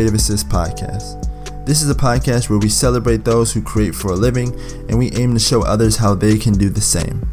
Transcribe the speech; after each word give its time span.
Creative 0.00 0.14
Assist 0.14 0.48
Podcast. 0.48 1.66
This 1.66 1.82
is 1.82 1.90
a 1.90 1.94
podcast 1.94 2.48
where 2.48 2.58
we 2.58 2.70
celebrate 2.70 3.22
those 3.22 3.52
who 3.52 3.60
create 3.60 3.94
for 3.94 4.12
a 4.12 4.14
living 4.14 4.58
and 4.88 4.98
we 4.98 5.10
aim 5.12 5.34
to 5.34 5.38
show 5.38 5.62
others 5.62 5.94
how 5.94 6.14
they 6.14 6.38
can 6.38 6.54
do 6.54 6.70
the 6.70 6.80
same. 6.80 7.28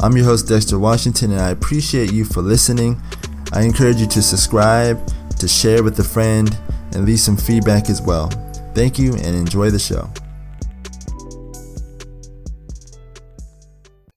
I'm 0.00 0.16
your 0.16 0.24
host, 0.24 0.48
Dexter 0.48 0.78
Washington, 0.78 1.32
and 1.32 1.40
I 1.42 1.50
appreciate 1.50 2.10
you 2.10 2.24
for 2.24 2.40
listening. 2.40 2.98
I 3.52 3.60
encourage 3.60 3.98
you 3.98 4.06
to 4.06 4.22
subscribe, 4.22 5.06
to 5.38 5.46
share 5.46 5.82
with 5.82 5.98
a 5.98 6.02
friend, 6.02 6.48
and 6.94 7.04
leave 7.04 7.20
some 7.20 7.36
feedback 7.36 7.90
as 7.90 8.00
well. 8.00 8.28
Thank 8.74 8.98
you 8.98 9.12
and 9.12 9.36
enjoy 9.36 9.68
the 9.68 9.78
show. 9.78 10.10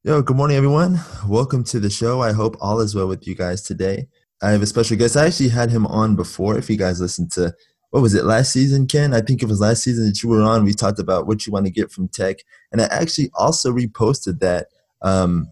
Yo, 0.04 0.22
good 0.22 0.38
morning, 0.38 0.56
everyone. 0.56 0.98
Welcome 1.28 1.66
to 1.66 1.82
the 1.82 1.90
show. 1.90 2.22
I 2.22 2.32
hope 2.32 2.56
all 2.62 2.80
is 2.80 2.96
well 2.96 3.10
with 3.10 3.28
you 3.28 3.36
guys 3.36 3.62
today. 3.62 4.08
I 4.42 4.52
have 4.52 4.62
a 4.62 4.66
special 4.66 4.96
guest. 4.96 5.18
I 5.18 5.26
actually 5.26 5.50
had 5.50 5.70
him 5.70 5.86
on 5.88 6.16
before. 6.16 6.58
If 6.58 6.70
you 6.70 6.78
guys 6.78 7.02
listened 7.02 7.34
to, 7.34 7.54
what 7.92 8.02
was 8.02 8.14
it, 8.14 8.24
last 8.24 8.52
season, 8.52 8.88
Ken? 8.88 9.14
I 9.14 9.22
think 9.22 9.44
it 9.44 9.50
was 9.50 9.60
last 9.60 9.84
season 9.84 10.06
that 10.08 10.24
you 10.24 10.30
were 10.30 10.42
on. 10.42 10.64
We 10.64 10.74
talked 10.74 11.00
about 11.00 11.28
what 11.28 11.46
you 11.46 11.54
want 11.54 11.66
to 11.66 11.72
get 11.72 11.92
from 11.92 12.08
tech. 12.08 12.38
And 12.72 12.82
I 12.82 12.86
actually 12.86 13.30
also 13.36 13.72
reposted 13.72 14.40
that 14.40 14.68
um, 15.02 15.50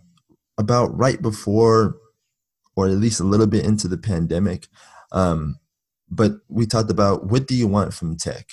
about 0.58 0.98
right 0.98 1.22
before, 1.22 1.98
or 2.76 2.88
at 2.88 2.94
least 2.94 3.20
a 3.20 3.26
little 3.26 3.48
bit 3.48 3.66
into 3.66 3.90
the 3.90 3.98
pandemic. 3.98 4.68
Um, 5.12 5.60
but 6.10 6.32
we 6.48 6.66
talked 6.66 6.90
about 6.90 7.26
what 7.26 7.46
do 7.46 7.56
you 7.56 7.68
want 7.68 7.94
from 7.94 8.16
tech? 8.16 8.48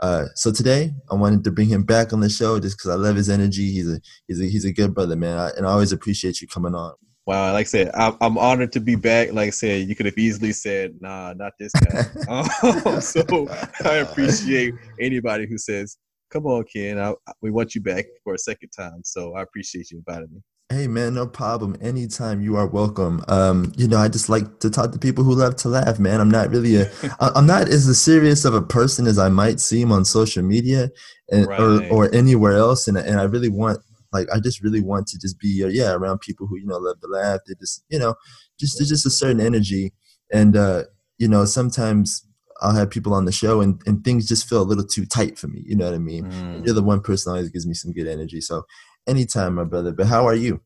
Uh, 0.00 0.24
so 0.34 0.50
today 0.50 0.92
I 1.10 1.14
wanted 1.14 1.44
to 1.44 1.52
bring 1.52 1.68
him 1.68 1.84
back 1.84 2.12
on 2.12 2.20
the 2.20 2.28
show 2.28 2.58
just 2.58 2.78
because 2.78 2.90
I 2.90 2.94
love 2.94 3.16
his 3.16 3.30
energy. 3.30 3.70
He's 3.70 3.88
a 3.90 4.00
he's 4.26 4.40
a 4.40 4.44
he's 4.44 4.64
a 4.64 4.72
good 4.72 4.94
brother, 4.94 5.14
man, 5.14 5.36
I, 5.38 5.50
and 5.50 5.66
I 5.66 5.70
always 5.70 5.92
appreciate 5.92 6.40
you 6.40 6.48
coming 6.48 6.74
on. 6.74 6.94
Wow, 7.30 7.52
like 7.52 7.60
I 7.60 7.68
said, 7.68 7.90
I'm, 7.94 8.16
I'm 8.20 8.36
honored 8.36 8.72
to 8.72 8.80
be 8.80 8.96
back. 8.96 9.32
Like 9.32 9.46
I 9.46 9.50
said, 9.50 9.88
you 9.88 9.94
could 9.94 10.06
have 10.06 10.18
easily 10.18 10.52
said, 10.52 11.00
"Nah, 11.00 11.32
not 11.34 11.52
this 11.60 11.70
guy." 11.70 12.04
um, 12.28 13.00
so 13.00 13.46
I 13.84 13.98
appreciate 13.98 14.74
anybody 14.98 15.46
who 15.46 15.56
says, 15.56 15.96
"Come 16.30 16.46
on, 16.46 16.64
Ken, 16.64 16.98
I, 16.98 17.14
we 17.40 17.52
want 17.52 17.76
you 17.76 17.82
back 17.82 18.06
for 18.24 18.34
a 18.34 18.38
second 18.38 18.70
time." 18.70 19.02
So 19.04 19.36
I 19.36 19.42
appreciate 19.42 19.92
you 19.92 19.98
inviting 19.98 20.26
me. 20.34 20.40
Hey 20.70 20.88
man, 20.88 21.14
no 21.14 21.24
problem. 21.24 21.76
Anytime 21.80 22.40
you 22.40 22.56
are 22.56 22.66
welcome. 22.66 23.24
Um, 23.28 23.72
you 23.76 23.86
know, 23.86 23.98
I 23.98 24.08
just 24.08 24.28
like 24.28 24.58
to 24.58 24.68
talk 24.68 24.90
to 24.90 24.98
people 24.98 25.22
who 25.22 25.36
love 25.36 25.54
to 25.58 25.68
laugh, 25.68 26.00
man. 26.00 26.20
I'm 26.20 26.32
not 26.32 26.50
really 26.50 26.78
a, 26.82 26.90
I'm 27.20 27.46
not 27.46 27.68
as 27.68 27.96
serious 28.02 28.44
of 28.44 28.54
a 28.54 28.62
person 28.62 29.06
as 29.06 29.20
I 29.20 29.28
might 29.28 29.60
seem 29.60 29.92
on 29.92 30.04
social 30.04 30.42
media 30.42 30.90
and, 31.30 31.46
right. 31.46 31.60
or, 31.60 31.86
or 31.90 32.12
anywhere 32.12 32.56
else. 32.56 32.88
And, 32.88 32.98
and 32.98 33.20
I 33.20 33.24
really 33.24 33.48
want, 33.48 33.78
like, 34.12 34.28
I 34.34 34.40
just 34.40 34.62
really 34.62 34.80
want 34.80 35.06
to 35.08 35.18
just 35.18 35.38
be, 35.38 35.62
uh, 35.64 35.68
yeah, 35.68 35.92
around 35.92 36.20
people 36.20 36.46
who, 36.46 36.56
you 36.56 36.66
know, 36.66 36.78
love 36.78 37.00
to 37.00 37.06
laugh. 37.06 37.40
They 37.46 37.54
just, 37.60 37.84
you 37.88 37.98
know, 37.98 38.14
just, 38.58 38.78
there's 38.78 38.88
just 38.88 39.06
a 39.06 39.10
certain 39.10 39.40
energy. 39.40 39.92
And, 40.32 40.56
uh, 40.56 40.84
you 41.18 41.28
know, 41.28 41.44
sometimes 41.44 42.26
I'll 42.60 42.74
have 42.74 42.90
people 42.90 43.14
on 43.14 43.24
the 43.24 43.32
show 43.32 43.60
and, 43.60 43.80
and 43.86 44.04
things 44.04 44.28
just 44.28 44.48
feel 44.48 44.62
a 44.62 44.64
little 44.64 44.86
too 44.86 45.06
tight 45.06 45.38
for 45.38 45.48
me. 45.48 45.62
You 45.64 45.76
know 45.76 45.86
what 45.86 45.94
I 45.94 45.98
mean? 45.98 46.24
Mm. 46.24 46.64
You're 46.64 46.74
the 46.74 46.82
one 46.82 47.00
person 47.00 47.30
always 47.30 47.50
gives 47.50 47.66
me 47.66 47.74
some 47.74 47.92
good 47.92 48.06
energy. 48.06 48.40
So 48.40 48.64
anytime, 49.06 49.54
my 49.54 49.64
brother. 49.64 49.92
But 49.92 50.06
how 50.06 50.26
are 50.26 50.34
you? 50.34 50.60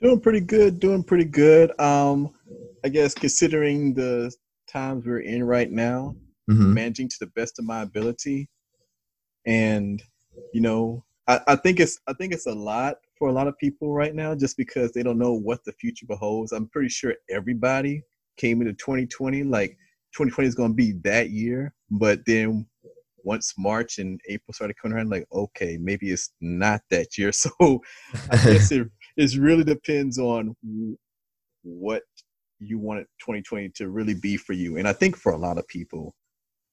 Doing 0.00 0.20
pretty 0.20 0.40
good. 0.40 0.80
Doing 0.80 1.02
pretty 1.02 1.24
good. 1.24 1.78
Um, 1.80 2.30
I 2.84 2.88
guess 2.88 3.14
considering 3.14 3.94
the 3.94 4.32
times 4.70 5.04
we're 5.04 5.20
in 5.20 5.44
right 5.44 5.70
now, 5.70 6.14
mm-hmm. 6.48 6.72
managing 6.72 7.08
to 7.08 7.16
the 7.20 7.26
best 7.26 7.58
of 7.58 7.64
my 7.64 7.82
ability, 7.82 8.48
and 9.44 10.02
you 10.52 10.60
know, 10.60 11.04
I, 11.28 11.40
I 11.46 11.56
think 11.56 11.78
it's 11.78 12.00
I 12.08 12.14
think 12.14 12.32
it's 12.32 12.46
a 12.46 12.54
lot 12.54 12.96
for 13.18 13.28
a 13.28 13.32
lot 13.32 13.46
of 13.46 13.58
people 13.58 13.92
right 13.92 14.14
now, 14.14 14.34
just 14.34 14.56
because 14.56 14.92
they 14.92 15.02
don't 15.02 15.18
know 15.18 15.34
what 15.34 15.64
the 15.64 15.72
future 15.72 16.06
beholds. 16.06 16.52
I'm 16.52 16.68
pretty 16.68 16.88
sure 16.88 17.14
everybody 17.30 18.02
came 18.36 18.60
into 18.60 18.72
2020 18.72 19.42
like 19.44 19.76
2020 20.14 20.48
is 20.48 20.54
going 20.54 20.70
to 20.70 20.74
be 20.74 20.92
that 21.04 21.30
year, 21.30 21.74
but 21.90 22.20
then 22.26 22.66
once 23.24 23.54
March 23.58 23.98
and 23.98 24.20
April 24.28 24.54
started 24.54 24.76
coming 24.80 24.96
around, 24.96 25.10
like, 25.10 25.26
okay, 25.32 25.76
maybe 25.78 26.10
it's 26.10 26.30
not 26.40 26.80
that 26.90 27.18
year. 27.18 27.30
So 27.32 27.82
I 28.30 28.36
guess 28.36 28.72
it, 28.72 28.88
it 29.16 29.36
really 29.36 29.64
depends 29.64 30.18
on 30.18 30.56
what 31.62 32.02
you 32.58 32.78
want 32.78 33.06
2020 33.20 33.68
to 33.76 33.90
really 33.90 34.14
be 34.14 34.36
for 34.36 34.54
you. 34.54 34.78
And 34.78 34.88
I 34.88 34.92
think 34.92 35.16
for 35.16 35.32
a 35.32 35.36
lot 35.36 35.58
of 35.58 35.68
people, 35.68 36.14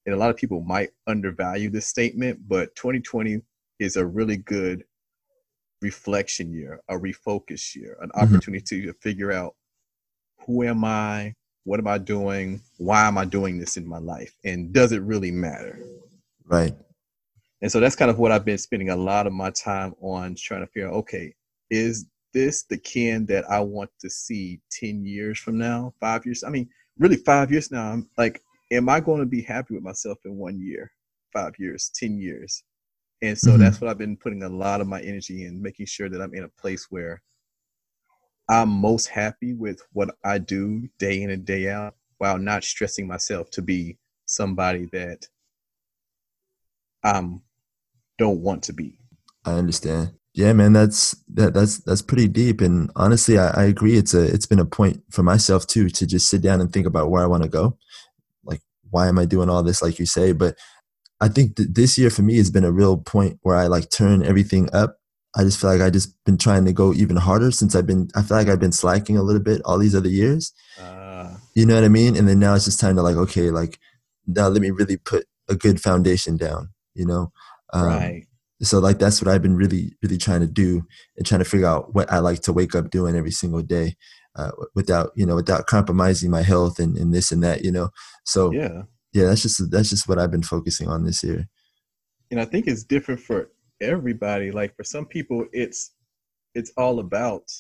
and 0.06 0.16
a 0.16 0.18
lot 0.18 0.30
of 0.30 0.38
people 0.38 0.62
might 0.62 0.92
undervalue 1.08 1.70
this 1.70 1.88
statement, 1.88 2.40
but 2.48 2.76
2020 2.76 3.42
is 3.80 3.96
a 3.96 4.06
really 4.06 4.38
good 4.38 4.84
reflection 5.82 6.52
year, 6.54 6.82
a 6.90 6.96
refocus 6.96 7.76
year, 7.76 7.98
an 8.02 8.10
mm-hmm. 8.10 8.22
opportunity 8.22 8.86
to 8.86 8.94
figure 8.94 9.32
out 9.32 9.56
who 10.46 10.64
am 10.64 10.86
I, 10.86 11.34
what 11.64 11.80
am 11.80 11.88
I 11.88 11.98
doing, 11.98 12.62
why 12.78 13.08
am 13.08 13.18
I 13.18 13.26
doing 13.26 13.60
this 13.60 13.78
in 13.78 13.88
my 13.88 13.98
life, 13.98 14.36
and 14.44 14.72
does 14.72 14.92
it 14.92 15.02
really 15.02 15.32
matter? 15.32 15.80
Right. 16.46 16.76
And 17.62 17.72
so 17.72 17.80
that's 17.80 17.96
kind 17.96 18.12
of 18.12 18.20
what 18.20 18.32
I've 18.32 18.46
been 18.46 18.58
spending 18.58 18.90
a 18.90 18.96
lot 18.96 19.26
of 19.26 19.34
my 19.34 19.50
time 19.50 19.96
on 20.02 20.36
trying 20.36 20.62
to 20.62 20.68
figure 20.68 20.90
out 20.90 20.94
okay, 20.94 21.34
is 21.70 22.06
this 22.34 22.64
the 22.64 22.78
Ken 22.78 23.26
that 23.28 23.50
I 23.50 23.62
want 23.62 23.90
to 24.02 24.10
see 24.10 24.60
10 24.72 25.06
years 25.06 25.40
from 25.40 25.58
now, 25.58 25.94
five 26.00 26.26
years? 26.26 26.44
I 26.44 26.50
mean, 26.50 26.70
really 27.00 27.16
five 27.16 27.52
years 27.52 27.72
now. 27.72 27.92
I'm 27.92 28.10
like, 28.18 28.42
am 28.72 28.90
I 28.90 29.00
going 29.00 29.22
to 29.22 29.26
be 29.26 29.42
happy 29.42 29.74
with 29.74 29.84
myself 29.84 30.20
in 30.26 30.36
one 30.36 30.60
year, 30.60 30.92
five 31.34 31.54
years, 31.58 31.90
10 31.96 32.20
years? 32.20 32.64
And 33.22 33.38
so 33.38 33.52
mm-hmm. 33.52 33.62
that's 33.62 33.82
what 33.82 33.90
I've 33.90 33.98
been 33.98 34.18
putting 34.18 34.44
a 34.44 34.50
lot 34.50 34.82
of 34.82 34.88
my 34.88 35.02
energy 35.02 35.46
in, 35.46 35.62
making 35.62 35.86
sure 35.86 36.10
that 36.10 36.22
I'm 36.22 36.34
in 36.34 36.44
a 36.44 36.50
place 36.50 36.88
where 36.90 37.22
I'm 38.50 38.70
most 38.70 39.08
happy 39.08 39.54
with 39.54 39.82
what 39.94 40.16
I 40.24 40.38
do 40.38 40.88
day 41.00 41.24
in 41.24 41.32
and 41.32 41.46
day 41.46 41.70
out 41.70 41.96
while 42.18 42.38
not 42.38 42.64
stressing 42.64 43.08
myself 43.08 43.50
to 43.52 43.62
be 43.62 43.98
somebody 44.26 44.88
that 44.92 45.28
I 47.04 47.24
don't 48.18 48.42
want 48.42 48.64
to 48.64 48.74
be. 48.74 48.98
I 49.46 49.54
understand. 49.54 50.14
Yeah, 50.34 50.52
man, 50.54 50.74
that's 50.74 51.16
that 51.34 51.54
that's 51.54 51.78
that's 51.80 52.02
pretty 52.02 52.28
deep. 52.28 52.60
And 52.60 52.92
honestly, 52.96 53.38
I, 53.40 53.52
I 53.52 53.64
agree. 53.66 53.96
It's 53.96 54.14
a 54.14 54.22
it's 54.22 54.46
been 54.46 54.60
a 54.60 54.66
point 54.66 55.02
for 55.10 55.24
myself 55.24 55.66
too 55.66 55.90
to 55.90 56.06
just 56.06 56.30
sit 56.30 56.42
down 56.42 56.60
and 56.60 56.74
think 56.74 56.86
about 56.86 57.10
where 57.10 57.24
I 57.24 57.28
want 57.28 57.44
to 57.44 57.50
go. 57.50 57.78
Like, 58.44 58.62
why 58.90 59.08
am 59.08 59.18
I 59.18 59.26
doing 59.26 59.50
all 59.50 59.64
this? 59.64 59.82
Like 59.82 59.98
you 59.98 60.06
say, 60.06 60.34
but 60.34 60.58
I 61.22 61.28
think 61.28 61.56
that 61.56 61.76
this 61.76 61.98
year 61.98 62.10
for 62.10 62.22
me 62.22 62.38
has 62.38 62.52
been 62.52 62.66
a 62.66 62.72
real 62.72 62.98
point 62.98 63.40
where 63.42 63.56
I 63.56 63.68
like 63.68 63.90
turn 63.90 64.24
everything 64.24 64.70
up. 64.74 64.98
I 65.38 65.44
just 65.44 65.60
feel 65.60 65.70
like 65.70 65.82
I 65.82 65.90
just 65.90 66.14
been 66.26 66.38
trying 66.38 66.66
to 66.66 66.74
go 66.74 66.94
even 66.94 67.18
harder 67.18 67.52
since 67.52 67.76
I've 67.76 67.88
been. 67.88 68.10
I 68.16 68.22
feel 68.22 68.38
like 68.38 68.48
I've 68.48 68.60
been 68.60 68.72
slacking 68.72 69.18
a 69.18 69.24
little 69.24 69.42
bit 69.42 69.62
all 69.66 69.78
these 69.78 69.96
other 69.96 70.10
years. 70.10 70.54
Uh, 70.80 71.36
you 71.54 71.66
know 71.66 71.76
what 71.76 71.84
I 71.84 71.90
mean? 71.90 72.16
And 72.16 72.28
then 72.28 72.40
now 72.40 72.54
it's 72.54 72.66
just 72.66 72.80
time 72.80 72.96
to 72.96 73.02
like, 73.02 73.16
okay, 73.16 73.52
like 73.52 73.80
now 74.28 74.48
let 74.48 74.62
me 74.62 74.72
really 74.72 74.98
put 74.98 75.26
a 75.48 75.56
good 75.56 75.82
foundation 75.82 76.38
down 76.38 76.70
you 76.96 77.06
know 77.06 77.32
um, 77.74 77.88
right 77.88 78.26
so 78.62 78.80
like 78.80 78.98
that's 78.98 79.22
what 79.22 79.32
i've 79.32 79.42
been 79.42 79.56
really 79.56 79.96
really 80.02 80.18
trying 80.18 80.40
to 80.40 80.48
do 80.48 80.84
and 81.18 81.26
trying 81.26 81.40
to 81.40 81.46
figure 81.46 81.68
out 81.68 81.94
what 81.94 82.12
i 82.12 82.20
like 82.20 82.42
to 82.42 82.54
wake 82.54 82.74
up 82.74 82.90
doing 82.90 83.16
every 83.16 83.32
single 83.32 83.62
day 83.62 83.96
uh, 84.38 84.52
without 84.74 85.12
you 85.16 85.26
know 85.26 85.36
without 85.36 85.68
compromising 85.68 86.32
my 86.32 86.42
health 86.42 86.80
and, 86.80 86.98
and 86.98 87.14
this 87.14 87.32
and 87.32 87.44
that 87.44 87.64
you 87.64 87.72
know 87.72 87.90
so 88.24 88.52
yeah 88.52 88.84
yeah 89.16 89.26
that's 89.26 89.42
just 89.42 89.72
that's 89.72 89.90
just 89.90 90.08
what 90.08 90.20
i've 90.20 90.32
been 90.32 90.44
focusing 90.44 90.88
on 90.88 91.04
this 91.04 91.24
year. 91.24 91.48
And 92.32 92.40
i 92.40 92.46
think 92.46 92.68
it's 92.68 92.84
different 92.84 93.22
for 93.22 93.50
everybody. 93.82 94.52
Like 94.52 94.76
for 94.76 94.84
some 94.84 95.06
people 95.06 95.46
it's 95.52 95.92
it's 96.54 96.72
all 96.78 97.00
about 97.00 97.52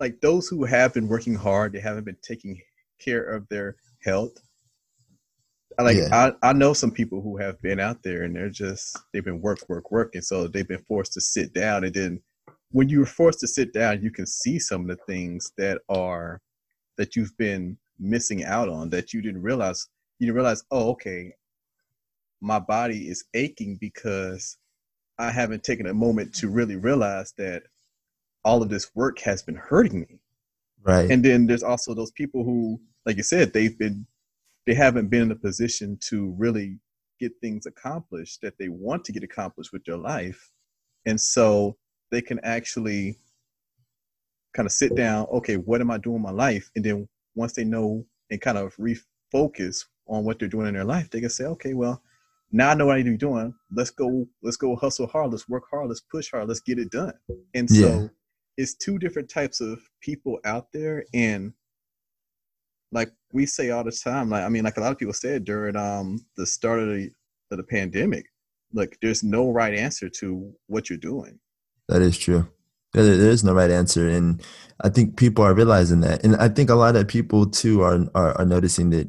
like 0.00 0.20
those 0.20 0.48
who 0.48 0.64
have 0.64 0.94
been 0.94 1.08
working 1.08 1.34
hard 1.34 1.72
they 1.72 1.80
haven't 1.80 2.04
been 2.04 2.16
taking 2.22 2.60
care 3.00 3.22
of 3.22 3.48
their 3.48 3.76
health. 4.02 4.32
Like 5.78 5.96
yeah. 5.96 6.32
I, 6.42 6.50
I 6.50 6.52
know 6.52 6.72
some 6.72 6.90
people 6.90 7.20
who 7.20 7.36
have 7.36 7.60
been 7.62 7.78
out 7.78 8.02
there 8.02 8.24
and 8.24 8.34
they're 8.34 8.50
just 8.50 8.98
they've 9.12 9.24
been 9.24 9.40
work 9.40 9.68
work 9.68 9.90
work 9.90 10.14
and 10.14 10.24
so 10.24 10.46
they've 10.46 10.66
been 10.66 10.84
forced 10.88 11.12
to 11.14 11.20
sit 11.20 11.52
down. 11.52 11.84
And 11.84 11.94
then 11.94 12.22
when 12.70 12.88
you're 12.88 13.06
forced 13.06 13.40
to 13.40 13.48
sit 13.48 13.72
down 13.72 14.02
you 14.02 14.10
can 14.10 14.26
see 14.26 14.58
some 14.58 14.88
of 14.88 14.96
the 14.96 15.04
things 15.04 15.52
that 15.56 15.80
are 15.88 16.40
that 16.96 17.14
you've 17.14 17.36
been 17.38 17.78
missing 18.00 18.44
out 18.44 18.68
on 18.68 18.90
that 18.90 19.12
you 19.12 19.20
didn't 19.22 19.42
realize 19.42 19.86
you 20.18 20.32
realize 20.32 20.64
oh 20.70 20.90
okay 20.90 21.32
my 22.40 22.58
body 22.58 23.08
is 23.08 23.24
aching 23.34 23.76
because 23.80 24.56
i 25.18 25.30
haven't 25.30 25.64
taken 25.64 25.86
a 25.86 25.94
moment 25.94 26.34
to 26.34 26.48
really 26.48 26.76
realize 26.76 27.32
that 27.36 27.62
all 28.44 28.62
of 28.62 28.68
this 28.68 28.90
work 28.94 29.18
has 29.18 29.42
been 29.42 29.56
hurting 29.56 30.00
me 30.00 30.20
right 30.82 31.10
and 31.10 31.24
then 31.24 31.46
there's 31.46 31.62
also 31.62 31.94
those 31.94 32.12
people 32.12 32.44
who 32.44 32.80
like 33.06 33.16
you 33.16 33.22
said 33.22 33.52
they've 33.52 33.78
been 33.78 34.06
they 34.68 34.74
haven't 34.74 35.08
been 35.08 35.22
in 35.22 35.30
a 35.30 35.34
position 35.34 35.98
to 36.02 36.34
really 36.36 36.78
get 37.18 37.32
things 37.40 37.64
accomplished 37.64 38.42
that 38.42 38.58
they 38.58 38.68
want 38.68 39.02
to 39.04 39.12
get 39.12 39.22
accomplished 39.22 39.72
with 39.72 39.82
their 39.84 39.96
life. 39.96 40.50
And 41.06 41.18
so 41.18 41.76
they 42.10 42.20
can 42.20 42.38
actually 42.42 43.16
kind 44.54 44.66
of 44.66 44.72
sit 44.72 44.94
down, 44.94 45.26
okay, 45.32 45.56
what 45.56 45.80
am 45.80 45.90
I 45.90 45.96
doing 45.96 46.16
in 46.16 46.22
my 46.22 46.32
life? 46.32 46.70
And 46.76 46.84
then 46.84 47.08
once 47.34 47.54
they 47.54 47.64
know 47.64 48.04
and 48.30 48.40
kind 48.42 48.58
of 48.58 48.76
refocus 48.76 49.84
on 50.08 50.24
what 50.24 50.38
they're 50.38 50.48
doing 50.48 50.66
in 50.66 50.74
their 50.74 50.84
life, 50.84 51.10
they 51.10 51.20
can 51.20 51.30
say, 51.30 51.44
okay, 51.44 51.74
well, 51.74 52.02
now 52.50 52.70
I 52.70 52.74
know 52.74 52.86
what 52.86 52.94
I 52.94 52.98
need 52.98 53.04
to 53.04 53.10
be 53.10 53.16
doing. 53.16 53.54
Let's 53.70 53.90
go, 53.90 54.26
let's 54.42 54.56
go 54.56 54.74
hustle 54.76 55.06
hard, 55.06 55.30
let's 55.30 55.48
work 55.48 55.64
hard, 55.70 55.88
let's 55.88 56.00
push 56.00 56.30
hard, 56.30 56.48
let's 56.48 56.60
get 56.60 56.78
it 56.78 56.90
done. 56.90 57.12
And 57.54 57.68
so 57.68 57.88
yeah. 57.88 58.06
it's 58.56 58.74
two 58.74 58.98
different 58.98 59.28
types 59.28 59.60
of 59.60 59.80
people 60.00 60.38
out 60.44 60.72
there. 60.72 61.04
And 61.12 61.52
like 62.90 63.10
we 63.32 63.46
say 63.46 63.70
all 63.70 63.84
the 63.84 63.92
time, 63.92 64.30
like 64.30 64.44
I 64.44 64.48
mean, 64.48 64.64
like 64.64 64.76
a 64.76 64.80
lot 64.80 64.92
of 64.92 64.98
people 64.98 65.14
said 65.14 65.44
during 65.44 65.76
um 65.76 66.24
the 66.36 66.46
start 66.46 66.80
of 66.80 66.88
the 66.88 67.10
of 67.50 67.58
the 67.58 67.64
pandemic, 67.64 68.26
like 68.72 68.98
there's 69.02 69.22
no 69.22 69.50
right 69.50 69.74
answer 69.74 70.08
to 70.08 70.52
what 70.66 70.88
you're 70.88 70.98
doing. 70.98 71.38
That 71.88 72.02
is 72.02 72.18
true. 72.18 72.48
There 72.94 73.04
is 73.04 73.44
no 73.44 73.52
right 73.52 73.70
answer, 73.70 74.08
and 74.08 74.42
I 74.80 74.88
think 74.88 75.18
people 75.18 75.44
are 75.44 75.52
realizing 75.52 76.00
that, 76.00 76.24
and 76.24 76.36
I 76.36 76.48
think 76.48 76.70
a 76.70 76.74
lot 76.74 76.96
of 76.96 77.06
people 77.06 77.44
too 77.44 77.82
are 77.82 78.06
are, 78.14 78.38
are 78.38 78.46
noticing 78.46 78.88
that 78.90 79.08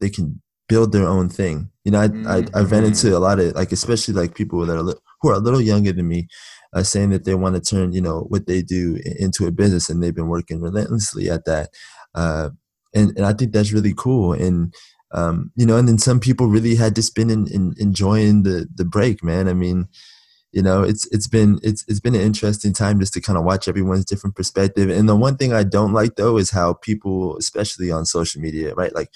they 0.00 0.10
can 0.10 0.40
build 0.68 0.92
their 0.92 1.06
own 1.06 1.28
thing. 1.28 1.70
You 1.84 1.92
know, 1.92 2.00
I, 2.00 2.08
mm-hmm. 2.08 2.28
I 2.28 2.58
I've 2.58 2.70
ran 2.70 2.84
into 2.84 3.16
a 3.16 3.18
lot 3.18 3.40
of 3.40 3.54
like, 3.54 3.72
especially 3.72 4.14
like 4.14 4.34
people 4.34 4.64
that 4.66 4.78
are 4.78 4.94
who 5.20 5.30
are 5.30 5.34
a 5.34 5.38
little 5.38 5.60
younger 5.60 5.92
than 5.92 6.08
me, 6.08 6.28
uh, 6.72 6.82
saying 6.82 7.10
that 7.10 7.24
they 7.24 7.34
want 7.34 7.54
to 7.56 7.60
turn 7.60 7.92
you 7.92 8.00
know 8.00 8.26
what 8.28 8.46
they 8.46 8.62
do 8.62 8.98
into 9.18 9.46
a 9.46 9.52
business, 9.52 9.88
and 9.88 10.02
they've 10.02 10.14
been 10.14 10.28
working 10.28 10.60
relentlessly 10.60 11.30
at 11.30 11.44
that. 11.46 11.70
Uh, 12.14 12.50
and 12.94 13.16
and 13.16 13.26
I 13.26 13.32
think 13.32 13.52
that's 13.52 13.72
really 13.72 13.94
cool. 13.96 14.32
And 14.32 14.74
um, 15.12 15.50
you 15.56 15.64
know, 15.64 15.76
and 15.76 15.88
then 15.88 15.98
some 15.98 16.20
people 16.20 16.48
really 16.48 16.74
had 16.74 16.94
just 16.94 17.14
been 17.14 17.30
in, 17.30 17.46
in, 17.48 17.74
enjoying 17.78 18.42
the 18.42 18.68
the 18.74 18.84
break, 18.84 19.24
man. 19.24 19.48
I 19.48 19.54
mean, 19.54 19.88
you 20.52 20.62
know, 20.62 20.82
it's 20.82 21.06
it's 21.12 21.28
been 21.28 21.58
it's 21.62 21.84
it's 21.88 22.00
been 22.00 22.14
an 22.14 22.20
interesting 22.20 22.72
time 22.72 23.00
just 23.00 23.14
to 23.14 23.20
kind 23.20 23.38
of 23.38 23.44
watch 23.44 23.68
everyone's 23.68 24.04
different 24.04 24.36
perspective. 24.36 24.90
And 24.90 25.08
the 25.08 25.16
one 25.16 25.36
thing 25.36 25.52
I 25.52 25.62
don't 25.64 25.92
like 25.92 26.16
though 26.16 26.36
is 26.36 26.50
how 26.50 26.74
people, 26.74 27.36
especially 27.38 27.90
on 27.90 28.04
social 28.04 28.40
media, 28.40 28.74
right, 28.74 28.94
like 28.94 29.10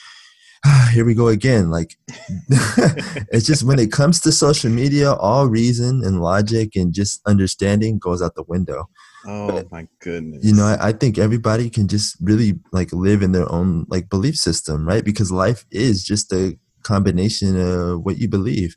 here 0.92 1.04
we 1.04 1.14
go 1.14 1.28
again. 1.28 1.70
Like, 1.70 1.96
it's 2.48 3.46
just 3.46 3.64
when 3.64 3.78
it 3.78 3.92
comes 3.92 4.20
to 4.20 4.32
social 4.32 4.70
media, 4.70 5.12
all 5.12 5.46
reason 5.46 6.02
and 6.04 6.20
logic 6.20 6.76
and 6.76 6.92
just 6.92 7.20
understanding 7.26 7.98
goes 7.98 8.22
out 8.22 8.34
the 8.34 8.44
window. 8.44 8.88
Oh 9.26 9.48
but, 9.48 9.70
my 9.70 9.86
goodness! 10.00 10.44
You 10.44 10.54
know, 10.54 10.64
I, 10.64 10.88
I, 10.88 10.92
think 10.92 11.16
everybody 11.16 11.70
can 11.70 11.86
just 11.86 12.16
really 12.20 12.54
like 12.72 12.92
live 12.92 13.22
in 13.22 13.30
their 13.30 13.50
own 13.52 13.86
like 13.88 14.08
belief 14.08 14.36
system, 14.36 14.86
right? 14.86 15.04
Because 15.04 15.30
life 15.30 15.64
is 15.70 16.04
just 16.04 16.32
a 16.32 16.58
combination 16.82 17.60
of 17.60 18.04
what 18.04 18.18
you 18.18 18.28
believe. 18.28 18.74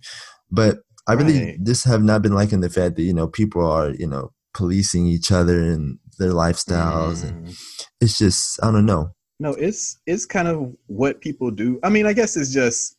But 0.52 0.80
I 1.08 1.14
really 1.14 1.46
right. 1.46 1.64
just 1.64 1.86
have 1.86 2.04
not 2.04 2.22
been 2.22 2.34
liking 2.34 2.62
the 2.62 2.70
fact 2.70 2.96
that 2.96 3.04
you 3.04 3.14
know 3.14 3.28
people 3.28 3.68
are 3.68 3.90
you 3.92 4.08
know 4.08 4.32
policing 4.54 5.08
each 5.08 5.32
other 5.32 5.60
and 5.60 5.98
their 6.20 6.32
lifestyles, 6.32 7.24
mm. 7.24 7.30
and 7.30 7.56
it's 8.00 8.18
just 8.20 8.64
I 8.64 8.72
don't 8.72 8.86
know 8.86 9.16
no, 9.40 9.52
it's 9.52 10.00
it's 10.06 10.26
kind 10.26 10.48
of 10.48 10.76
what 10.88 11.22
people 11.22 11.52
do. 11.52 11.80
I 11.84 11.90
mean, 11.90 12.06
I 12.06 12.14
guess 12.14 12.38
it's 12.38 12.54
just 12.54 12.98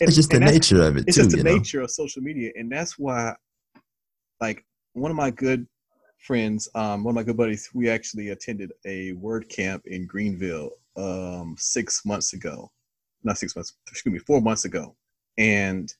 and, 0.00 0.08
it's 0.08 0.16
just 0.16 0.30
the 0.30 0.40
nature 0.40 0.82
of 0.82 0.96
it. 0.96 1.04
It's 1.06 1.16
too, 1.16 1.24
just 1.24 1.36
the 1.36 1.42
nature 1.42 1.78
know? 1.78 1.84
of 1.84 1.90
social 1.90 2.22
media, 2.22 2.52
and 2.56 2.70
that's 2.70 2.98
why, 2.98 3.34
like, 4.40 4.64
one 4.92 5.10
of 5.10 5.16
my 5.16 5.30
good 5.30 5.66
friends, 6.18 6.68
um, 6.74 7.04
one 7.04 7.12
of 7.12 7.16
my 7.16 7.22
good 7.22 7.36
buddies, 7.36 7.70
we 7.74 7.88
actually 7.88 8.30
attended 8.30 8.72
a 8.84 9.12
WordCamp 9.14 9.86
in 9.86 10.06
Greenville 10.06 10.70
um, 10.96 11.56
six 11.58 12.04
months 12.04 12.32
ago. 12.32 12.70
Not 13.24 13.38
six 13.38 13.54
months, 13.54 13.74
excuse 13.88 14.12
me, 14.12 14.18
four 14.18 14.40
months 14.40 14.64
ago, 14.64 14.96
and 15.38 15.92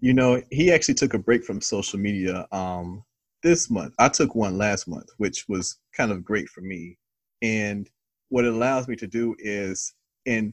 you 0.00 0.12
know, 0.12 0.42
he 0.50 0.70
actually 0.72 0.94
took 0.94 1.14
a 1.14 1.18
break 1.18 1.44
from 1.44 1.60
social 1.60 1.98
media 1.98 2.46
um, 2.52 3.02
this 3.42 3.70
month. 3.70 3.94
I 3.98 4.08
took 4.08 4.34
one 4.34 4.58
last 4.58 4.86
month, 4.86 5.08
which 5.16 5.46
was 5.48 5.78
kind 5.94 6.12
of 6.12 6.24
great 6.24 6.48
for 6.48 6.60
me, 6.60 6.96
and 7.42 7.88
what 8.28 8.44
it 8.44 8.52
allows 8.52 8.88
me 8.88 8.96
to 8.96 9.06
do 9.06 9.34
is, 9.38 9.94
and 10.26 10.52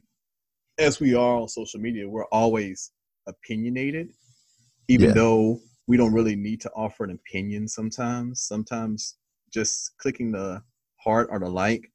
as 0.77 0.99
we 0.99 1.15
are 1.15 1.37
on 1.37 1.47
social 1.47 1.79
media, 1.79 2.07
we're 2.07 2.25
always 2.25 2.91
opinionated, 3.27 4.09
even 4.87 5.09
yeah. 5.09 5.13
though 5.13 5.59
we 5.87 5.97
don't 5.97 6.13
really 6.13 6.35
need 6.35 6.61
to 6.61 6.71
offer 6.75 7.03
an 7.03 7.11
opinion 7.11 7.67
sometimes. 7.67 8.43
Sometimes 8.43 9.17
just 9.51 9.97
clicking 9.97 10.31
the 10.31 10.61
heart 10.97 11.27
or 11.31 11.39
the 11.39 11.49
like 11.49 11.91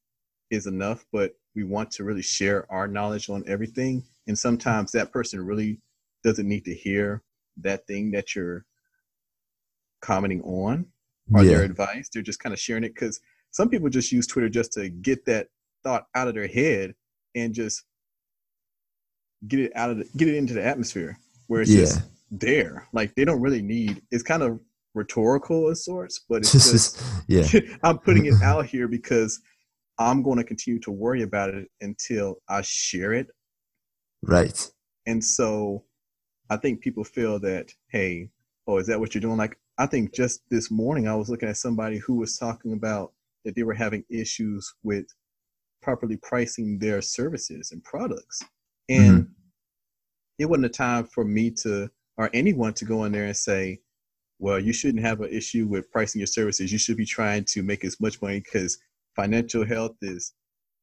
is 0.51 0.67
enough, 0.67 1.05
but 1.11 1.33
we 1.55 1.63
want 1.63 1.91
to 1.91 2.03
really 2.03 2.21
share 2.21 2.65
our 2.71 2.87
knowledge 2.87 3.29
on 3.29 3.43
everything. 3.47 4.03
And 4.27 4.37
sometimes 4.37 4.91
that 4.91 5.11
person 5.11 5.45
really 5.45 5.79
doesn't 6.23 6.47
need 6.47 6.65
to 6.65 6.73
hear 6.73 7.23
that 7.57 7.85
thing 7.87 8.11
that 8.11 8.35
you're 8.35 8.65
commenting 10.01 10.41
on 10.43 10.85
or 11.33 11.43
yeah. 11.43 11.49
their 11.49 11.63
advice. 11.63 12.09
They're 12.11 12.21
just 12.21 12.39
kind 12.39 12.53
of 12.53 12.59
sharing 12.59 12.83
it 12.83 12.93
because 12.93 13.19
some 13.51 13.69
people 13.69 13.89
just 13.89 14.11
use 14.11 14.27
Twitter 14.27 14.49
just 14.49 14.71
to 14.73 14.89
get 14.89 15.25
that 15.25 15.47
thought 15.83 16.05
out 16.15 16.27
of 16.27 16.33
their 16.33 16.47
head 16.47 16.93
and 17.35 17.53
just 17.53 17.83
get 19.47 19.59
it 19.59 19.71
out 19.75 19.89
of 19.89 19.97
the, 19.97 20.05
get 20.17 20.27
it 20.27 20.35
into 20.35 20.53
the 20.53 20.65
atmosphere 20.65 21.17
where 21.47 21.61
it's 21.61 21.71
yeah. 21.71 21.81
just 21.81 22.01
there. 22.31 22.87
Like 22.93 23.15
they 23.15 23.25
don't 23.25 23.41
really 23.41 23.61
need. 23.61 24.01
It's 24.11 24.23
kind 24.23 24.43
of 24.43 24.59
rhetorical 24.93 25.69
of 25.69 25.77
sorts, 25.77 26.25
but 26.27 26.37
it's 26.37 26.51
just 26.71 27.01
yeah. 27.27 27.47
I'm 27.83 27.99
putting 27.99 28.25
it 28.25 28.35
out 28.43 28.65
here 28.65 28.87
because 28.87 29.39
I'm 29.97 30.23
going 30.23 30.37
to 30.37 30.43
continue 30.43 30.79
to 30.81 30.91
worry 30.91 31.23
about 31.23 31.49
it 31.53 31.67
until 31.81 32.37
I 32.47 32.61
share 32.61 33.13
it. 33.13 33.27
Right. 34.21 34.69
And 35.05 35.23
so 35.23 35.83
I 36.49 36.57
think 36.57 36.81
people 36.81 37.03
feel 37.03 37.39
that, 37.39 37.71
hey, 37.89 38.29
oh, 38.67 38.77
is 38.77 38.87
that 38.87 38.99
what 38.99 39.13
you're 39.13 39.21
doing? 39.21 39.37
Like 39.37 39.57
I 39.77 39.85
think 39.85 40.13
just 40.13 40.41
this 40.49 40.69
morning 40.69 41.07
I 41.07 41.15
was 41.15 41.29
looking 41.29 41.49
at 41.49 41.57
somebody 41.57 41.97
who 41.97 42.15
was 42.15 42.37
talking 42.37 42.73
about 42.73 43.13
that 43.45 43.55
they 43.55 43.63
were 43.63 43.73
having 43.73 44.03
issues 44.09 44.73
with 44.83 45.05
properly 45.81 46.17
pricing 46.17 46.79
their 46.79 47.01
services 47.01 47.71
and 47.71 47.83
products. 47.83 48.41
And 48.89 49.23
mm-hmm. 49.23 49.31
it 50.39 50.45
wasn't 50.45 50.65
a 50.65 50.69
time 50.69 51.05
for 51.05 51.23
me 51.23 51.51
to, 51.61 51.89
or 52.17 52.29
anyone 52.33 52.73
to 52.73 52.85
go 52.85 53.05
in 53.05 53.11
there 53.11 53.25
and 53.25 53.37
say, 53.37 53.79
well, 54.39 54.59
you 54.59 54.73
shouldn't 54.73 55.03
have 55.03 55.21
an 55.21 55.29
issue 55.31 55.67
with 55.67 55.91
pricing 55.91 56.19
your 56.19 56.27
services. 56.27 56.71
You 56.71 56.77
should 56.77 56.97
be 56.97 57.05
trying 57.05 57.43
to 57.45 57.61
make 57.61 57.83
as 57.83 57.99
much 57.99 58.21
money 58.21 58.39
because 58.39 58.77
financial 59.15 59.65
health 59.65 59.97
is, 60.01 60.33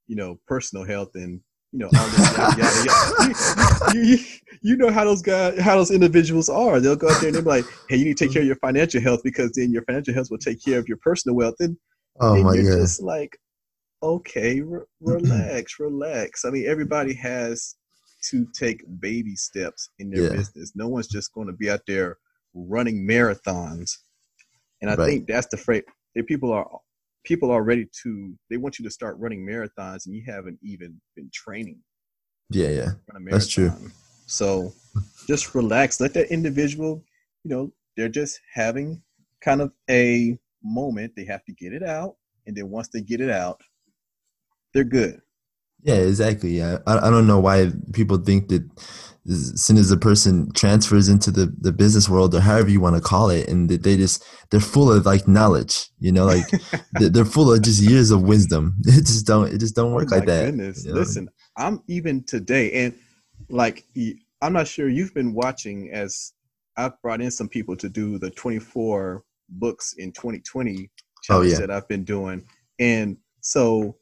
you 0.06 0.16
know, 0.16 0.38
personal 0.46 0.84
health 0.84 1.10
and 1.14 1.40
you 1.72 1.80
know 1.80 1.90
all 1.98 2.08
this 2.08 2.38
yada, 2.38 2.62
yada, 2.62 2.84
yada. 2.86 3.92
You, 3.94 4.00
you, 4.00 4.18
you, 4.62 4.76
know 4.76 4.90
how 4.90 5.04
those 5.04 5.20
guys 5.20 5.58
how 5.60 5.76
those 5.76 5.90
individuals 5.90 6.48
are 6.48 6.80
they'll 6.80 6.96
go 6.96 7.08
out 7.08 7.20
there 7.20 7.28
and 7.28 7.34
they're 7.34 7.42
like 7.42 7.64
hey 7.88 7.96
you 7.96 8.04
need 8.04 8.16
to 8.16 8.24
take 8.24 8.32
care 8.32 8.42
of 8.42 8.46
your 8.46 8.56
financial 8.56 9.00
health 9.00 9.20
because 9.24 9.52
then 9.54 9.72
your 9.72 9.82
financial 9.82 10.14
health 10.14 10.28
will 10.30 10.38
take 10.38 10.62
care 10.64 10.78
of 10.78 10.88
your 10.88 10.96
personal 10.98 11.36
wealth 11.36 11.56
and, 11.60 11.76
oh 12.20 12.34
and 12.34 12.44
my 12.44 12.54
you're 12.54 12.70
God. 12.70 12.80
just 12.80 13.02
like 13.02 13.38
okay, 14.02 14.60
re- 14.60 14.80
relax, 15.00 15.78
relax. 15.78 16.44
I 16.44 16.50
mean, 16.50 16.66
everybody 16.66 17.14
has 17.14 17.76
to 18.30 18.46
take 18.52 18.82
baby 19.00 19.36
steps 19.36 19.90
in 19.98 20.10
their 20.10 20.24
yeah. 20.24 20.30
business. 20.30 20.72
No 20.74 20.88
one's 20.88 21.08
just 21.08 21.32
going 21.32 21.46
to 21.46 21.52
be 21.52 21.70
out 21.70 21.82
there 21.86 22.18
running 22.54 23.06
marathons. 23.06 23.98
And 24.80 24.90
I 24.90 24.94
right. 24.94 25.06
think 25.06 25.26
that's 25.26 25.46
the 25.48 25.56
phrase. 25.56 25.82
People 26.26 26.52
are 26.52 26.66
people 27.24 27.50
are 27.50 27.62
ready 27.62 27.86
to. 28.02 28.34
They 28.50 28.56
want 28.56 28.78
you 28.78 28.84
to 28.84 28.90
start 28.90 29.18
running 29.18 29.46
marathons, 29.46 30.06
and 30.06 30.14
you 30.14 30.22
haven't 30.26 30.58
even 30.62 30.98
been 31.14 31.30
training. 31.32 31.78
Yeah, 32.50 32.68
yeah, 32.68 32.90
that's 33.24 33.48
true. 33.48 33.72
So 34.26 34.72
just 35.26 35.54
relax. 35.54 36.00
Let 36.00 36.14
that 36.14 36.32
individual. 36.32 37.02
You 37.44 37.50
know, 37.50 37.72
they're 37.96 38.08
just 38.08 38.40
having 38.52 39.02
kind 39.42 39.60
of 39.60 39.72
a 39.90 40.38
moment. 40.62 41.12
They 41.16 41.24
have 41.24 41.44
to 41.44 41.52
get 41.52 41.72
it 41.72 41.82
out, 41.82 42.16
and 42.46 42.56
then 42.56 42.70
once 42.70 42.88
they 42.88 43.00
get 43.00 43.20
it 43.20 43.30
out, 43.30 43.60
they're 44.76 44.84
good. 44.84 45.22
Yeah, 45.82 45.94
exactly. 45.94 46.50
Yeah, 46.50 46.78
I, 46.86 46.98
I 47.06 47.10
don't 47.10 47.26
know 47.26 47.40
why 47.40 47.70
people 47.94 48.18
think 48.18 48.48
that 48.48 48.62
as 49.26 49.60
soon 49.60 49.78
as 49.78 49.90
a 49.90 49.96
person 49.96 50.52
transfers 50.52 51.08
into 51.08 51.30
the, 51.30 51.46
the 51.58 51.72
business 51.72 52.10
world 52.10 52.34
or 52.34 52.40
however 52.40 52.68
you 52.68 52.80
want 52.80 52.94
to 52.94 53.00
call 53.00 53.30
it, 53.30 53.48
and 53.48 53.70
they 53.70 53.96
just 53.96 54.22
they're 54.50 54.60
full 54.60 54.92
of 54.92 55.06
like 55.06 55.26
knowledge, 55.26 55.88
you 55.98 56.12
know, 56.12 56.26
like 56.26 56.44
they're 56.92 57.24
full 57.24 57.50
of 57.50 57.62
just 57.62 57.80
years 57.80 58.10
of 58.10 58.22
wisdom. 58.22 58.76
It 58.86 59.06
just 59.06 59.26
don't 59.26 59.50
it 59.50 59.58
just 59.58 59.74
don't 59.74 59.92
oh 59.92 59.94
work 59.94 60.08
oh 60.12 60.16
like 60.16 60.26
that. 60.26 60.46
Goodness, 60.46 60.84
you 60.84 60.92
know? 60.92 60.98
listen, 60.98 61.30
I'm 61.56 61.82
even 61.88 62.22
today, 62.24 62.72
and 62.72 62.94
like 63.48 63.84
I'm 64.42 64.52
not 64.52 64.68
sure 64.68 64.90
you've 64.90 65.14
been 65.14 65.32
watching 65.32 65.90
as 65.90 66.34
I've 66.76 67.00
brought 67.00 67.22
in 67.22 67.30
some 67.30 67.48
people 67.48 67.76
to 67.76 67.88
do 67.88 68.18
the 68.18 68.30
24 68.30 69.24
books 69.48 69.94
in 69.94 70.12
2020 70.12 70.90
challenge 71.22 71.46
oh, 71.46 71.50
yeah. 71.52 71.60
that 71.60 71.70
I've 71.70 71.88
been 71.88 72.04
doing, 72.04 72.44
and 72.78 73.16
so 73.40 73.96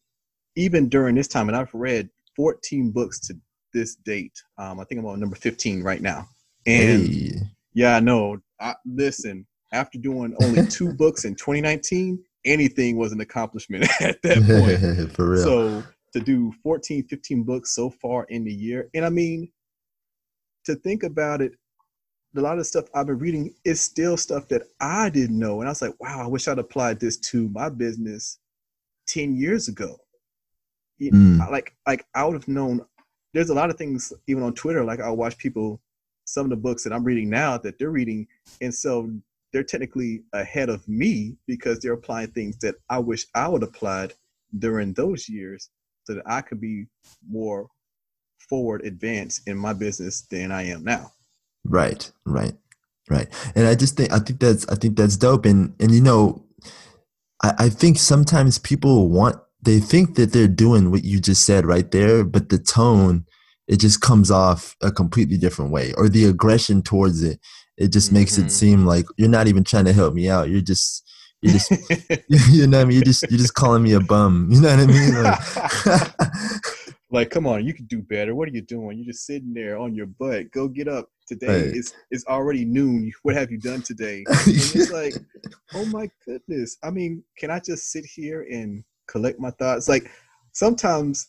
even 0.56 0.88
during 0.88 1.14
this 1.14 1.28
time, 1.28 1.48
and 1.48 1.56
I've 1.56 1.72
read 1.74 2.08
14 2.36 2.90
books 2.90 3.20
to 3.26 3.34
this 3.72 3.96
date. 3.96 4.40
Um, 4.58 4.80
I 4.80 4.84
think 4.84 5.00
I'm 5.00 5.06
on 5.06 5.20
number 5.20 5.36
15 5.36 5.82
right 5.82 6.00
now. 6.00 6.28
And 6.66 7.06
hey. 7.06 7.32
yeah, 7.74 7.96
I 7.96 8.00
know. 8.00 8.38
I, 8.60 8.74
listen, 8.86 9.46
after 9.72 9.98
doing 9.98 10.34
only 10.42 10.66
two 10.70 10.92
books 10.94 11.24
in 11.24 11.34
2019, 11.34 12.22
anything 12.44 12.96
was 12.96 13.12
an 13.12 13.20
accomplishment 13.20 13.84
at 14.00 14.22
that 14.22 14.38
point. 14.46 15.12
For 15.16 15.30
real. 15.30 15.42
So 15.42 15.84
to 16.12 16.20
do 16.20 16.52
14, 16.62 17.06
15 17.08 17.42
books 17.42 17.74
so 17.74 17.90
far 17.90 18.24
in 18.24 18.44
the 18.44 18.52
year, 18.52 18.88
and 18.94 19.04
I 19.04 19.10
mean, 19.10 19.50
to 20.64 20.76
think 20.76 21.02
about 21.02 21.42
it, 21.42 21.52
a 22.36 22.40
lot 22.40 22.58
of 22.58 22.66
stuff 22.66 22.86
I've 22.94 23.06
been 23.06 23.18
reading 23.18 23.54
is 23.64 23.80
still 23.80 24.16
stuff 24.16 24.48
that 24.48 24.62
I 24.80 25.08
didn't 25.08 25.38
know. 25.38 25.60
And 25.60 25.68
I 25.68 25.70
was 25.70 25.82
like, 25.82 25.94
wow, 26.00 26.20
I 26.24 26.26
wish 26.26 26.48
I'd 26.48 26.58
applied 26.58 26.98
this 26.98 27.16
to 27.18 27.48
my 27.50 27.68
business 27.68 28.38
10 29.06 29.36
years 29.36 29.68
ago 29.68 30.00
mm. 31.00 31.50
like 31.50 31.74
like 31.86 32.06
I 32.14 32.24
would 32.24 32.34
have 32.34 32.48
known. 32.48 32.84
There's 33.32 33.50
a 33.50 33.54
lot 33.54 33.70
of 33.70 33.76
things 33.76 34.12
even 34.26 34.42
on 34.42 34.54
Twitter. 34.54 34.84
Like 34.84 35.00
I 35.00 35.10
watch 35.10 35.36
people, 35.38 35.80
some 36.24 36.46
of 36.46 36.50
the 36.50 36.56
books 36.56 36.84
that 36.84 36.92
I'm 36.92 37.04
reading 37.04 37.28
now 37.28 37.58
that 37.58 37.78
they're 37.78 37.90
reading, 37.90 38.26
and 38.60 38.72
so 38.72 39.10
they're 39.52 39.62
technically 39.62 40.22
ahead 40.32 40.68
of 40.68 40.86
me 40.88 41.36
because 41.46 41.78
they're 41.78 41.92
applying 41.92 42.28
things 42.32 42.58
that 42.58 42.74
I 42.90 42.98
wish 42.98 43.26
I 43.34 43.48
would 43.48 43.62
applied 43.62 44.14
during 44.58 44.92
those 44.92 45.28
years. 45.28 45.70
so 46.04 46.14
that 46.14 46.22
I 46.26 46.42
could 46.42 46.60
be 46.60 46.86
more 47.26 47.68
forward 48.48 48.84
advanced 48.84 49.48
in 49.48 49.56
my 49.56 49.72
business 49.72 50.22
than 50.22 50.52
I 50.52 50.64
am 50.64 50.84
now. 50.84 51.12
Right, 51.64 52.10
right, 52.26 52.54
right. 53.08 53.28
And 53.54 53.66
I 53.66 53.74
just 53.74 53.96
think 53.96 54.12
I 54.12 54.18
think 54.18 54.40
that's 54.40 54.68
I 54.68 54.74
think 54.74 54.96
that's 54.96 55.16
dope. 55.16 55.46
And 55.46 55.74
and 55.80 55.92
you 55.92 56.02
know, 56.02 56.44
I, 57.42 57.54
I 57.58 57.68
think 57.68 57.98
sometimes 57.98 58.58
people 58.58 59.08
want 59.08 59.36
they 59.64 59.80
think 59.80 60.16
that 60.16 60.32
they're 60.32 60.48
doing 60.48 60.90
what 60.90 61.04
you 61.04 61.20
just 61.20 61.44
said 61.44 61.66
right 61.66 61.90
there, 61.90 62.24
but 62.24 62.48
the 62.48 62.58
tone 62.58 63.26
it 63.66 63.80
just 63.80 64.02
comes 64.02 64.30
off 64.30 64.76
a 64.82 64.92
completely 64.92 65.38
different 65.38 65.70
way, 65.70 65.94
or 65.94 66.08
the 66.08 66.26
aggression 66.26 66.82
towards 66.82 67.22
it 67.22 67.40
it 67.76 67.92
just 67.92 68.08
mm-hmm. 68.08 68.18
makes 68.18 68.38
it 68.38 68.42
mm-hmm. 68.42 68.50
seem 68.50 68.86
like 68.86 69.06
you're 69.16 69.28
not 69.28 69.48
even 69.48 69.64
trying 69.64 69.84
to 69.86 69.92
help 69.92 70.14
me 70.14 70.28
out. 70.28 70.48
You're 70.48 70.60
just 70.60 71.02
you 71.42 71.52
just 71.52 71.70
you 72.28 72.66
know 72.66 72.78
what 72.78 72.82
I 72.82 72.84
mean? 72.86 72.96
You're 72.96 73.04
just 73.04 73.30
you're 73.30 73.38
just 73.38 73.54
calling 73.54 73.82
me 73.82 73.92
a 73.92 74.00
bum. 74.00 74.48
You 74.52 74.60
know 74.60 74.76
what 74.76 74.80
I 74.80 74.86
mean? 74.86 75.22
Like, 75.22 76.12
like 77.10 77.30
come 77.30 77.46
on, 77.46 77.64
you 77.66 77.74
can 77.74 77.86
do 77.86 78.00
better. 78.02 78.34
What 78.34 78.48
are 78.48 78.52
you 78.52 78.62
doing? 78.62 78.98
You're 78.98 79.12
just 79.12 79.26
sitting 79.26 79.54
there 79.54 79.78
on 79.78 79.94
your 79.94 80.06
butt. 80.06 80.50
Go 80.52 80.68
get 80.68 80.88
up. 80.88 81.08
Today 81.26 81.46
right. 81.46 81.74
it's 81.74 81.94
it's 82.10 82.26
already 82.26 82.66
noon. 82.66 83.10
What 83.22 83.34
have 83.34 83.50
you 83.50 83.58
done 83.58 83.80
today? 83.80 84.24
And 84.28 84.38
it's 84.46 84.90
like, 84.92 85.14
oh 85.72 85.86
my 85.86 86.10
goodness. 86.26 86.76
I 86.82 86.90
mean, 86.90 87.24
can 87.38 87.50
I 87.50 87.60
just 87.60 87.90
sit 87.90 88.04
here 88.04 88.46
and 88.50 88.84
collect 89.06 89.40
my 89.40 89.50
thoughts? 89.50 89.88
Like 89.88 90.10
sometimes 90.52 91.28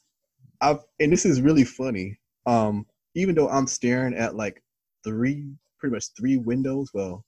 I've 0.62 0.80
and 1.00 1.12
this 1.12 1.26
is 1.26 1.42
really 1.42 1.64
funny. 1.64 2.20
Um, 2.46 2.86
even 3.16 3.36
though 3.36 3.50
I'm 3.50 3.68
staring 3.68 4.14
at 4.14 4.36
like 4.36 4.62
three 5.04 5.56
pretty 5.86 5.94
much 5.94 6.08
three 6.18 6.38
windows. 6.38 6.90
Well, 6.94 7.24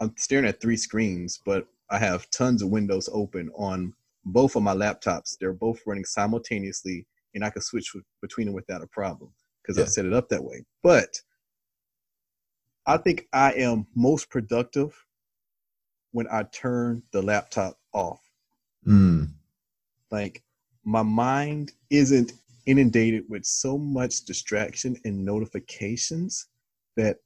I'm 0.00 0.12
staring 0.16 0.46
at 0.46 0.60
three 0.60 0.76
screens, 0.76 1.40
but 1.44 1.66
I 1.90 1.98
have 1.98 2.30
tons 2.30 2.62
of 2.62 2.70
windows 2.70 3.08
open 3.12 3.50
on 3.56 3.94
both 4.24 4.56
of 4.56 4.62
my 4.62 4.74
laptops. 4.74 5.36
They're 5.38 5.52
both 5.52 5.80
running 5.86 6.04
simultaneously, 6.04 7.06
and 7.34 7.44
I 7.44 7.50
can 7.50 7.62
switch 7.62 7.94
between 8.20 8.46
them 8.46 8.54
without 8.54 8.82
a 8.82 8.86
problem 8.88 9.32
because 9.62 9.78
yeah. 9.78 9.84
I 9.84 9.86
set 9.86 10.06
it 10.06 10.12
up 10.12 10.28
that 10.30 10.42
way. 10.42 10.64
But 10.82 11.20
I 12.86 12.96
think 12.96 13.28
I 13.32 13.52
am 13.52 13.86
most 13.94 14.30
productive 14.30 14.92
when 16.12 16.26
I 16.32 16.42
turn 16.44 17.02
the 17.12 17.22
laptop 17.22 17.78
off. 17.92 18.20
Mm. 18.86 19.28
Like 20.10 20.42
my 20.84 21.02
mind 21.02 21.72
isn't 21.90 22.32
inundated 22.66 23.24
with 23.28 23.44
so 23.44 23.78
much 23.78 24.24
distraction 24.24 24.96
and 25.04 25.24
notifications 25.24 26.46
that 26.96 27.18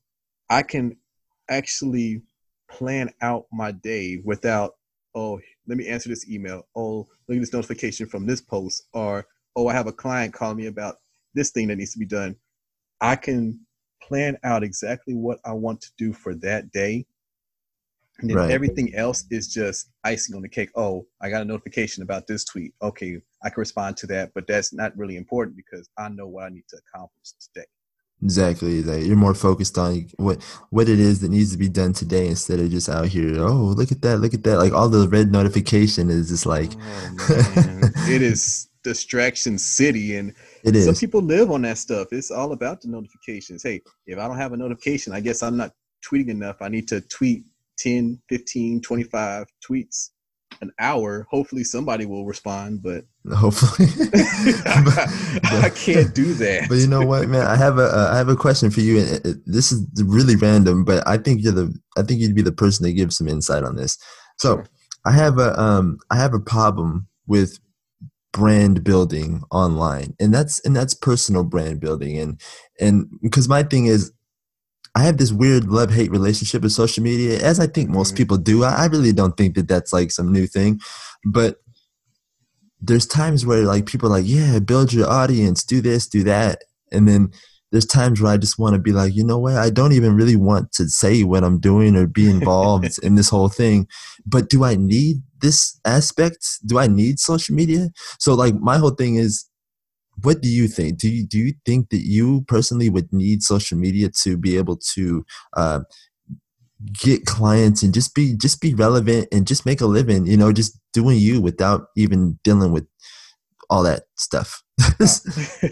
I 0.50 0.62
can 0.62 0.96
actually 1.48 2.22
plan 2.70 3.10
out 3.20 3.46
my 3.52 3.72
day 3.72 4.20
without, 4.24 4.74
oh, 5.14 5.40
let 5.66 5.78
me 5.78 5.88
answer 5.88 6.08
this 6.08 6.28
email. 6.30 6.66
Oh, 6.76 7.08
look 7.28 7.36
at 7.36 7.40
this 7.40 7.52
notification 7.52 8.06
from 8.06 8.26
this 8.26 8.40
post. 8.40 8.84
Or, 8.92 9.26
oh, 9.56 9.68
I 9.68 9.72
have 9.74 9.86
a 9.86 9.92
client 9.92 10.34
calling 10.34 10.56
me 10.56 10.66
about 10.66 10.96
this 11.34 11.50
thing 11.50 11.68
that 11.68 11.76
needs 11.76 11.92
to 11.92 11.98
be 11.98 12.06
done. 12.06 12.36
I 13.00 13.16
can 13.16 13.60
plan 14.02 14.38
out 14.44 14.62
exactly 14.62 15.14
what 15.14 15.38
I 15.44 15.52
want 15.52 15.80
to 15.82 15.90
do 15.98 16.12
for 16.12 16.34
that 16.36 16.70
day. 16.72 17.06
And 18.21 18.30
then 18.30 18.37
right. 18.37 18.50
everything 18.50 18.94
else 18.94 19.25
is 19.30 19.49
just 19.49 19.90
icing 20.04 20.37
on 20.37 20.42
the 20.42 20.49
cake. 20.49 20.71
Oh, 20.76 21.06
I 21.21 21.30
got 21.30 21.42
a 21.42 21.44
notification 21.44 22.02
about 22.02 22.26
this 22.26 22.44
tweet. 22.44 22.73
Okay, 22.80 23.21
I 23.42 23.50
can 23.50 23.61
respond 23.61 23.97
to 23.99 24.06
that, 24.09 24.30
but 24.35 24.47
that's 24.47 24.73
not 24.73 24.97
really 24.97 25.16
important 25.16 25.56
because 25.56 25.88
I 25.99 26.09
know 26.09 26.28
what 26.28 26.44
I 26.44 26.49
need 26.50 26.64
to 26.68 26.76
accomplish 26.76 27.33
today. 27.52 27.66
Exactly. 28.23 28.83
Like 28.83 29.04
you're 29.04 29.16
more 29.16 29.35
focused 29.35 29.76
on 29.76 30.06
what 30.16 30.42
what 30.71 30.88
it 30.88 31.00
is 31.00 31.21
that 31.21 31.30
needs 31.30 31.52
to 31.52 31.59
be 31.59 31.68
done 31.68 31.92
today 31.92 32.28
instead 32.28 32.61
of 32.61 32.71
just 32.71 32.88
out 32.88 33.09
here. 33.09 33.37
Oh, 33.38 33.75
look 33.76 33.90
at 33.92 34.00
that! 34.02 34.18
Look 34.18 34.33
at 34.33 34.44
that! 34.44 34.59
Like 34.59 34.73
all 34.73 34.88
the 34.88 35.09
red 35.09 35.33
notification 35.33 36.09
is 36.09 36.28
just 36.28 36.47
like. 36.47 36.73
Oh, 36.75 37.16
it 38.09 38.23
is 38.23 38.68
distraction 38.83 39.59
city, 39.59 40.16
and 40.16 40.33
it 40.62 40.76
is. 40.76 40.87
Some 40.87 40.94
people 40.94 41.21
live 41.21 41.50
on 41.50 41.62
that 41.62 41.78
stuff. 41.78 42.09
It's 42.12 42.30
all 42.30 42.52
about 42.52 42.80
the 42.80 42.88
notifications. 42.88 43.62
Hey, 43.62 43.83
if 44.06 44.18
I 44.18 44.26
don't 44.28 44.38
have 44.38 44.52
a 44.52 44.56
notification, 44.56 45.12
I 45.12 45.21
guess 45.21 45.42
I'm 45.42 45.56
not 45.56 45.73
tweeting 46.04 46.28
enough. 46.28 46.56
I 46.61 46.68
need 46.68 46.87
to 46.88 47.00
tweet 47.02 47.44
10, 47.78 48.20
15, 48.28 48.80
25 48.80 49.46
tweets 49.68 50.10
an 50.60 50.70
hour. 50.78 51.26
Hopefully 51.30 51.64
somebody 51.64 52.06
will 52.06 52.24
respond, 52.24 52.82
but 52.82 53.04
hopefully 53.34 53.88
I 54.64 55.70
can't 55.74 56.14
do 56.14 56.34
that. 56.34 56.66
But 56.68 56.76
you 56.76 56.86
know 56.86 57.04
what, 57.04 57.28
man? 57.28 57.46
I 57.46 57.56
have 57.56 57.78
a 57.78 57.84
uh, 57.84 58.10
I 58.12 58.16
have 58.16 58.28
a 58.28 58.36
question 58.36 58.70
for 58.70 58.80
you. 58.80 58.98
And 59.00 59.42
this 59.46 59.72
is 59.72 59.86
really 60.04 60.36
random, 60.36 60.84
but 60.84 61.06
I 61.06 61.18
think 61.18 61.42
you're 61.42 61.52
the 61.52 61.74
I 61.96 62.02
think 62.02 62.20
you'd 62.20 62.34
be 62.34 62.42
the 62.42 62.52
person 62.52 62.84
to 62.86 62.92
give 62.92 63.12
some 63.12 63.28
insight 63.28 63.64
on 63.64 63.76
this. 63.76 63.98
So 64.38 64.56
sure. 64.56 64.66
I 65.04 65.12
have 65.12 65.38
a 65.38 65.58
um 65.60 65.98
I 66.10 66.16
have 66.16 66.34
a 66.34 66.40
problem 66.40 67.08
with 67.26 67.58
brand 68.32 68.82
building 68.82 69.42
online 69.52 70.12
and 70.18 70.34
that's 70.34 70.58
and 70.64 70.74
that's 70.74 70.92
personal 70.92 71.44
brand 71.44 71.78
building 71.78 72.18
and 72.18 72.40
and 72.80 73.06
because 73.22 73.48
my 73.48 73.62
thing 73.62 73.86
is 73.86 74.12
I 74.94 75.02
have 75.02 75.16
this 75.16 75.32
weird 75.32 75.64
love 75.64 75.90
hate 75.90 76.10
relationship 76.10 76.62
with 76.62 76.72
social 76.72 77.02
media, 77.02 77.40
as 77.40 77.58
I 77.58 77.66
think 77.66 77.90
most 77.90 78.08
mm-hmm. 78.08 78.16
people 78.16 78.36
do. 78.36 78.64
I, 78.64 78.84
I 78.84 78.86
really 78.86 79.12
don't 79.12 79.36
think 79.36 79.56
that 79.56 79.68
that's 79.68 79.92
like 79.92 80.10
some 80.10 80.32
new 80.32 80.46
thing, 80.46 80.80
but 81.24 81.56
there's 82.80 83.06
times 83.06 83.44
where 83.46 83.62
like 83.62 83.86
people 83.86 84.08
are 84.08 84.18
like, 84.18 84.26
yeah, 84.26 84.58
build 84.58 84.92
your 84.92 85.08
audience, 85.08 85.64
do 85.64 85.80
this, 85.80 86.06
do 86.06 86.22
that, 86.24 86.62
and 86.92 87.08
then 87.08 87.32
there's 87.74 87.86
times 87.86 88.20
where 88.20 88.32
I 88.32 88.36
just 88.36 88.56
want 88.56 88.74
to 88.74 88.80
be 88.80 88.92
like, 88.92 89.16
you 89.16 89.24
know 89.24 89.38
what? 89.38 89.56
I 89.56 89.68
don't 89.68 89.92
even 89.92 90.14
really 90.14 90.36
want 90.36 90.70
to 90.74 90.88
say 90.88 91.24
what 91.24 91.42
I'm 91.42 91.58
doing 91.58 91.96
or 91.96 92.06
be 92.06 92.30
involved 92.30 93.00
in 93.02 93.16
this 93.16 93.28
whole 93.28 93.48
thing. 93.48 93.88
But 94.24 94.48
do 94.48 94.62
I 94.62 94.76
need 94.76 95.16
this 95.40 95.76
aspect? 95.84 96.46
Do 96.64 96.78
I 96.78 96.86
need 96.86 97.18
social 97.18 97.52
media? 97.52 97.88
So 98.20 98.34
like 98.34 98.54
my 98.54 98.78
whole 98.78 98.92
thing 98.92 99.16
is 99.16 99.44
what 100.23 100.40
do 100.40 100.49
you 100.49 100.68
think? 100.68 100.99
Do 100.99 101.09
you 101.09 101.26
do 101.26 101.38
you 101.38 101.54
think 101.64 101.90
that 101.90 102.02
you 102.04 102.42
personally 102.49 102.88
would 102.88 103.12
need 103.12 103.42
social 103.42 103.78
media 103.78 104.09
to 104.23 104.37
be 104.37 104.56
able 104.56 104.76
to 104.94 105.25
uh, 105.56 105.80
get 106.92 107.26
clients 107.26 107.83
and 107.83 107.92
just 107.92 108.14
be 108.14 108.35
just 108.37 108.61
be 108.61 108.75
relevant 108.75 109.28
and 109.33 109.47
just 109.47 109.66
make 109.66 109.80
a 109.80 109.87
living? 109.87 110.26
You 110.26 110.37
know, 110.37 110.52
just 110.52 110.78
doing 110.92 111.18
you 111.18 111.40
without 111.40 111.88
even 111.97 112.38
dealing 112.44 112.73
with 112.73 112.87
all 113.71 113.83
that 113.83 114.04
stuff. 114.16 114.62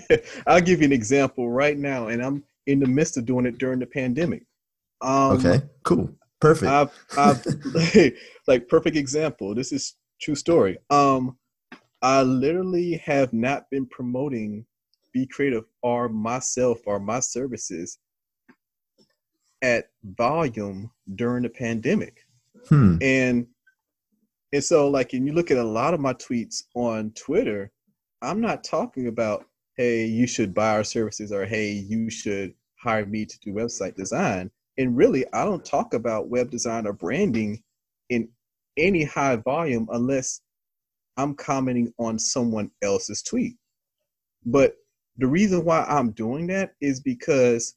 I'll 0.47 0.61
give 0.61 0.81
you 0.81 0.87
an 0.87 0.93
example 0.93 1.51
right 1.51 1.79
now, 1.79 2.09
and 2.09 2.23
I'm 2.23 2.45
in 2.67 2.81
the 2.81 2.87
midst 2.87 3.17
of 3.17 3.27
doing 3.27 3.47
it 3.47 3.59
during 3.59 3.79
the 3.79 3.87
pandemic. 3.87 4.45
Um, 5.01 5.39
okay, 5.39 5.63
cool, 5.85 6.11
perfect. 6.41 6.71
I've, 6.71 6.91
I've 7.17 7.47
like 8.47 8.69
perfect 8.69 8.97
example. 8.97 9.55
This 9.55 9.73
is 9.73 9.95
true 10.21 10.35
story. 10.35 10.79
Um, 10.91 11.37
I 12.03 12.23
literally 12.23 12.95
have 13.05 13.33
not 13.33 13.71
been 13.71 13.87
promoting 13.87 14.67
Be 15.13 15.27
Creative 15.27 15.65
or 15.83 16.09
myself 16.09 16.81
or 16.87 16.99
my 16.99 17.21
services 17.21 17.99
at 19.63 19.87
volume 20.03 20.91
during 21.15 21.45
the 21.45 21.49
pandemic. 21.49 22.19
Hmm. 22.69 22.97
And 23.01 23.47
and 24.53 24.63
so 24.63 24.89
like 24.89 25.13
and 25.13 25.27
you 25.27 25.33
look 25.33 25.51
at 25.51 25.57
a 25.57 25.65
lot 25.65 25.95
of 25.95 26.01
my 26.01 26.13
tweets 26.15 26.65
on 26.75 27.13
Twitter, 27.13 27.71
I'm 28.21 28.41
not 28.41 28.65
talking 28.65 29.07
about 29.07 29.47
hey, 29.77 30.05
you 30.05 30.27
should 30.27 30.53
buy 30.53 30.73
our 30.73 30.85
services 30.85 31.33
or 31.33 31.47
hey, 31.47 31.73
you 31.73 32.11
should 32.11 32.53
hire 32.79 33.07
me 33.07 33.25
to 33.25 33.39
do 33.41 33.53
website 33.53 33.95
design. 33.95 34.51
And 34.77 34.97
really, 34.97 35.25
I 35.33 35.45
don't 35.45 35.65
talk 35.65 35.95
about 35.95 36.29
web 36.29 36.51
design 36.51 36.87
or 36.87 36.93
branding 36.93 37.63
in 38.11 38.29
any 38.77 39.05
high 39.05 39.37
volume 39.37 39.89
unless 39.93 40.41
I'm 41.17 41.35
commenting 41.35 41.93
on 41.99 42.19
someone 42.19 42.71
else's 42.83 43.23
tweet. 43.23 43.57
But 44.45 44.77
the 45.19 45.27
reason 45.27 45.65
why 45.65 45.85
I'm 45.85 46.13
doing 46.13 46.47
that 46.49 46.75
is 46.81 47.01
because 47.01 47.77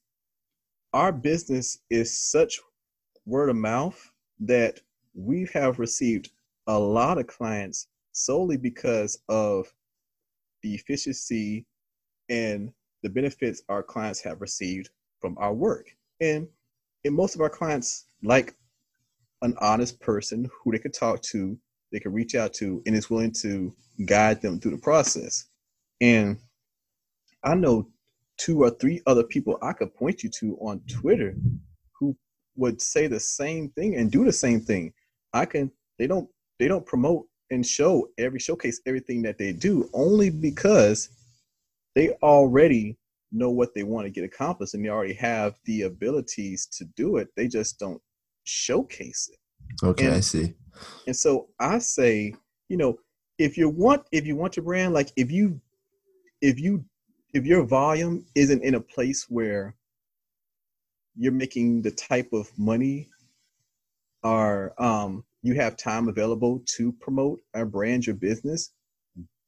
our 0.94 1.12
business 1.12 1.80
is 1.90 2.18
such 2.18 2.60
word 3.26 3.50
of 3.50 3.56
mouth 3.56 4.12
that 4.40 4.80
we 5.14 5.48
have 5.54 5.80
received 5.80 6.32
a 6.68 6.80
lot 6.80 7.18
of 7.18 7.28
clients 7.28 7.88
solely 8.14 8.58
because 8.58 9.20
of 9.30 9.68
the 10.64 10.74
efficiency 10.74 11.66
and 12.30 12.72
the 13.04 13.10
benefits 13.10 13.62
our 13.70 13.84
clients 13.84 14.22
have 14.22 14.42
received 14.42 14.90
from 15.20 15.38
our 15.38 15.54
work. 15.54 15.88
And, 16.22 16.48
and 17.04 17.14
most 17.14 17.36
of 17.36 17.42
our 17.42 17.50
clients 17.50 18.06
like 18.24 18.56
an 19.42 19.56
honest 19.60 20.00
person 20.00 20.50
who 20.64 20.72
they 20.72 20.80
could 20.80 20.94
talk 20.94 21.22
to 21.24 21.58
they 21.92 22.00
can 22.00 22.14
reach 22.14 22.36
out 22.36 22.54
to 22.56 22.82
and 22.86 22.96
is 22.96 23.10
willing 23.10 23.32
to 23.32 23.74
guide 24.06 24.42
them 24.42 24.60
through 24.60 24.72
the 24.72 24.78
process. 24.78 25.46
And 26.02 26.38
I 27.44 27.56
know 27.56 27.88
two 28.38 28.64
or 28.64 28.72
three 28.72 29.02
other 29.06 29.24
people 29.24 29.58
I 29.62 29.74
could 29.74 29.94
point 29.96 30.24
you 30.24 30.30
to 30.30 30.58
on 30.60 30.82
Twitter 30.90 31.36
who 31.98 32.16
would 32.58 32.82
say 32.82 33.08
the 33.08 33.20
same 33.20 33.70
thing 33.70 33.96
and 33.96 34.12
do 34.12 34.26
the 34.26 34.34
same 34.34 34.60
thing. 34.60 34.94
I 35.34 35.46
can 35.46 35.72
they 35.98 36.08
don't 36.08 36.30
they 36.60 36.68
don't 36.68 36.86
promote 36.86 37.28
and 37.52 37.66
show 37.66 38.10
every 38.18 38.40
showcase 38.40 38.82
everything 38.86 39.22
that 39.22 39.38
they 39.38 39.54
do 39.54 39.90
only 39.94 40.30
because 40.30 41.10
they 41.94 42.10
already 42.24 42.98
know 43.32 43.50
what 43.50 43.74
they 43.74 43.84
want 43.84 44.06
to 44.06 44.10
get 44.10 44.24
accomplished 44.24 44.74
and 44.74 44.84
they 44.84 44.90
already 44.90 45.14
have 45.14 45.56
the 45.66 45.84
abilities 45.84 46.66
to 46.68 46.86
do 46.96 47.18
it. 47.18 47.30
They 47.36 47.48
just 47.48 47.80
don't 47.80 48.02
showcase 48.44 49.30
it. 49.32 49.40
Okay, 49.84 50.06
and, 50.06 50.16
I 50.16 50.20
see. 50.20 50.54
And 51.08 51.16
so 51.16 51.48
I 51.60 51.80
say, 51.80 52.36
you 52.70 52.78
know, 52.78 52.98
if 53.38 53.58
you 53.58 53.70
want 53.70 54.04
if 54.12 54.26
you 54.26 54.36
want 54.36 54.56
your 54.56 54.66
brand, 54.66 54.94
like 54.94 55.12
if 55.16 55.32
you 55.32 55.60
if 56.42 56.60
you 56.60 56.84
if 57.34 57.46
your 57.46 57.64
volume 57.64 58.26
isn't 58.36 58.64
in 58.64 58.76
a 58.76 58.80
place 58.80 59.26
where 59.30 59.76
you're 61.18 61.32
making 61.32 61.82
the 61.82 61.92
type 61.92 62.32
of 62.34 62.50
money 62.58 63.08
or 64.24 64.74
um, 64.82 65.24
you 65.44 65.54
have 65.56 65.78
time 65.78 66.08
available 66.08 66.62
to 66.66 66.92
promote 66.94 67.40
or 67.54 67.66
brand 67.66 68.06
your 68.06 68.16
business, 68.16 68.72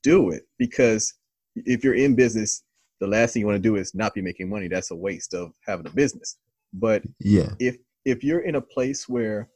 do 0.03 0.29
it. 0.29 0.43
Because 0.57 1.13
if 1.55 1.83
you're 1.83 1.95
in 1.95 2.15
business, 2.15 2.63
the 2.99 3.07
last 3.07 3.33
thing 3.33 3.41
you 3.41 3.47
want 3.47 3.55
to 3.55 3.69
do 3.69 3.75
is 3.75 3.95
not 3.95 4.13
be 4.13 4.21
making 4.21 4.49
money. 4.49 4.67
That's 4.67 4.91
a 4.91 4.95
waste 4.95 5.33
of 5.33 5.51
having 5.65 5.87
a 5.87 5.91
business. 5.91 6.37
But 6.73 7.03
yeah, 7.19 7.49
if 7.59 7.77
if 8.05 8.23
you're 8.23 8.41
in 8.41 8.55
a 8.55 8.61
place 8.61 9.09
where 9.09 9.49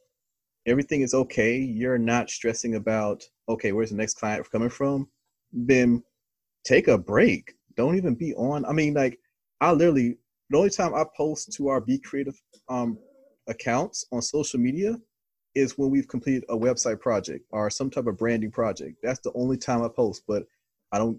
everything 0.66 1.02
is 1.02 1.14
okay, 1.14 1.56
you're 1.56 1.98
not 1.98 2.30
stressing 2.30 2.76
about 2.76 3.22
okay, 3.48 3.72
where's 3.72 3.90
the 3.90 3.96
next 3.96 4.14
client 4.14 4.48
coming 4.50 4.70
from, 4.70 5.08
then 5.52 6.02
take 6.64 6.88
a 6.88 6.96
break. 6.96 7.54
Don't 7.76 7.96
even 7.96 8.14
be 8.14 8.34
on. 8.34 8.64
I 8.64 8.72
mean, 8.72 8.94
like 8.94 9.18
I 9.60 9.72
literally 9.72 10.18
the 10.50 10.58
only 10.58 10.70
time 10.70 10.94
I 10.94 11.04
post 11.16 11.52
to 11.54 11.68
our 11.68 11.80
Be 11.80 11.98
Creative 11.98 12.38
um, 12.68 12.98
accounts 13.48 14.04
on 14.12 14.20
social 14.22 14.60
media 14.60 14.98
is 15.54 15.76
when 15.78 15.90
we've 15.90 16.08
completed 16.08 16.44
a 16.48 16.56
website 16.56 17.00
project 17.00 17.44
or 17.50 17.70
some 17.70 17.90
type 17.90 18.06
of 18.06 18.16
branding 18.16 18.50
project. 18.50 18.96
That's 19.02 19.20
the 19.20 19.32
only 19.34 19.56
time 19.56 19.82
I 19.82 19.88
post. 19.88 20.22
But 20.26 20.44
I 20.92 20.98
don't. 20.98 21.18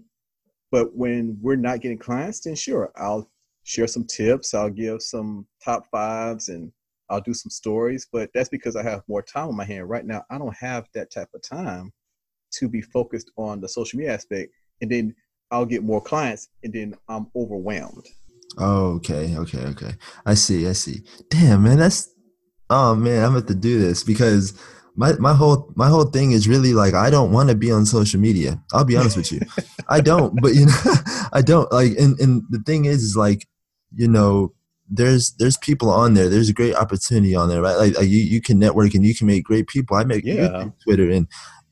But 0.70 0.94
when 0.96 1.38
we're 1.40 1.56
not 1.56 1.80
getting 1.80 1.98
clients, 1.98 2.40
then 2.40 2.54
sure, 2.54 2.92
I'll 2.96 3.30
share 3.64 3.86
some 3.86 4.04
tips. 4.04 4.54
I'll 4.54 4.70
give 4.70 5.02
some 5.02 5.46
top 5.64 5.86
fives 5.90 6.48
and 6.48 6.72
I'll 7.14 7.20
do 7.20 7.34
some 7.34 7.50
stories. 7.50 8.06
But 8.12 8.30
that's 8.34 8.48
because 8.48 8.76
I 8.76 8.82
have 8.82 9.02
more 9.08 9.22
time 9.22 9.48
on 9.48 9.56
my 9.56 9.64
hand 9.64 9.88
right 9.88 10.04
now. 10.04 10.24
I 10.30 10.38
don't 10.38 10.56
have 10.56 10.88
that 10.94 11.10
type 11.10 11.28
of 11.34 11.42
time 11.42 11.92
to 12.54 12.68
be 12.68 12.82
focused 12.82 13.30
on 13.36 13.60
the 13.60 13.68
social 13.68 13.98
media 13.98 14.14
aspect, 14.14 14.52
and 14.80 14.90
then 14.90 15.14
I'll 15.50 15.66
get 15.66 15.82
more 15.82 16.00
clients, 16.00 16.48
and 16.62 16.72
then 16.72 16.94
I'm 17.08 17.28
overwhelmed. 17.36 18.06
Oh, 18.58 18.94
okay, 18.96 19.36
okay, 19.36 19.64
okay. 19.66 19.92
I 20.24 20.34
see, 20.34 20.68
I 20.68 20.72
see. 20.72 21.02
Damn, 21.30 21.64
man, 21.64 21.78
that's 21.78 22.08
oh 22.70 22.94
man, 22.94 23.24
I'm 23.24 23.36
about 23.36 23.48
to 23.48 23.54
do 23.54 23.80
this 23.80 24.04
because 24.04 24.58
my 24.96 25.12
my 25.14 25.34
whole 25.34 25.72
my 25.74 25.88
whole 25.88 26.04
thing 26.04 26.32
is 26.32 26.48
really 26.48 26.72
like 26.72 26.94
I 26.94 27.10
don't 27.10 27.32
want 27.32 27.48
to 27.48 27.54
be 27.54 27.72
on 27.72 27.86
social 27.86 28.20
media. 28.20 28.62
I'll 28.72 28.84
be 28.84 28.96
honest 28.96 29.16
with 29.16 29.32
you, 29.32 29.40
I 29.88 30.00
don't. 30.00 30.40
But 30.40 30.54
you 30.54 30.66
know, 30.66 30.94
I 31.32 31.42
don't 31.42 31.70
like. 31.72 31.92
And 31.98 32.18
and 32.20 32.42
the 32.50 32.60
thing 32.60 32.84
is, 32.84 33.02
is 33.02 33.16
like, 33.16 33.46
you 33.94 34.08
know, 34.08 34.52
there's 34.88 35.32
there's 35.32 35.56
people 35.56 35.90
on 35.90 36.14
there. 36.14 36.28
There's 36.28 36.48
a 36.48 36.54
great 36.54 36.74
opportunity 36.74 37.34
on 37.34 37.48
there, 37.48 37.62
right? 37.62 37.76
Like, 37.76 37.96
like 37.96 38.08
you 38.08 38.18
you 38.18 38.40
can 38.40 38.58
network 38.58 38.94
and 38.94 39.04
you 39.04 39.14
can 39.14 39.26
make 39.26 39.44
great 39.44 39.66
people. 39.66 39.96
I 39.96 40.04
make 40.04 40.24
yeah. 40.24 40.68
Twitter 40.82 41.10
and 41.10 41.26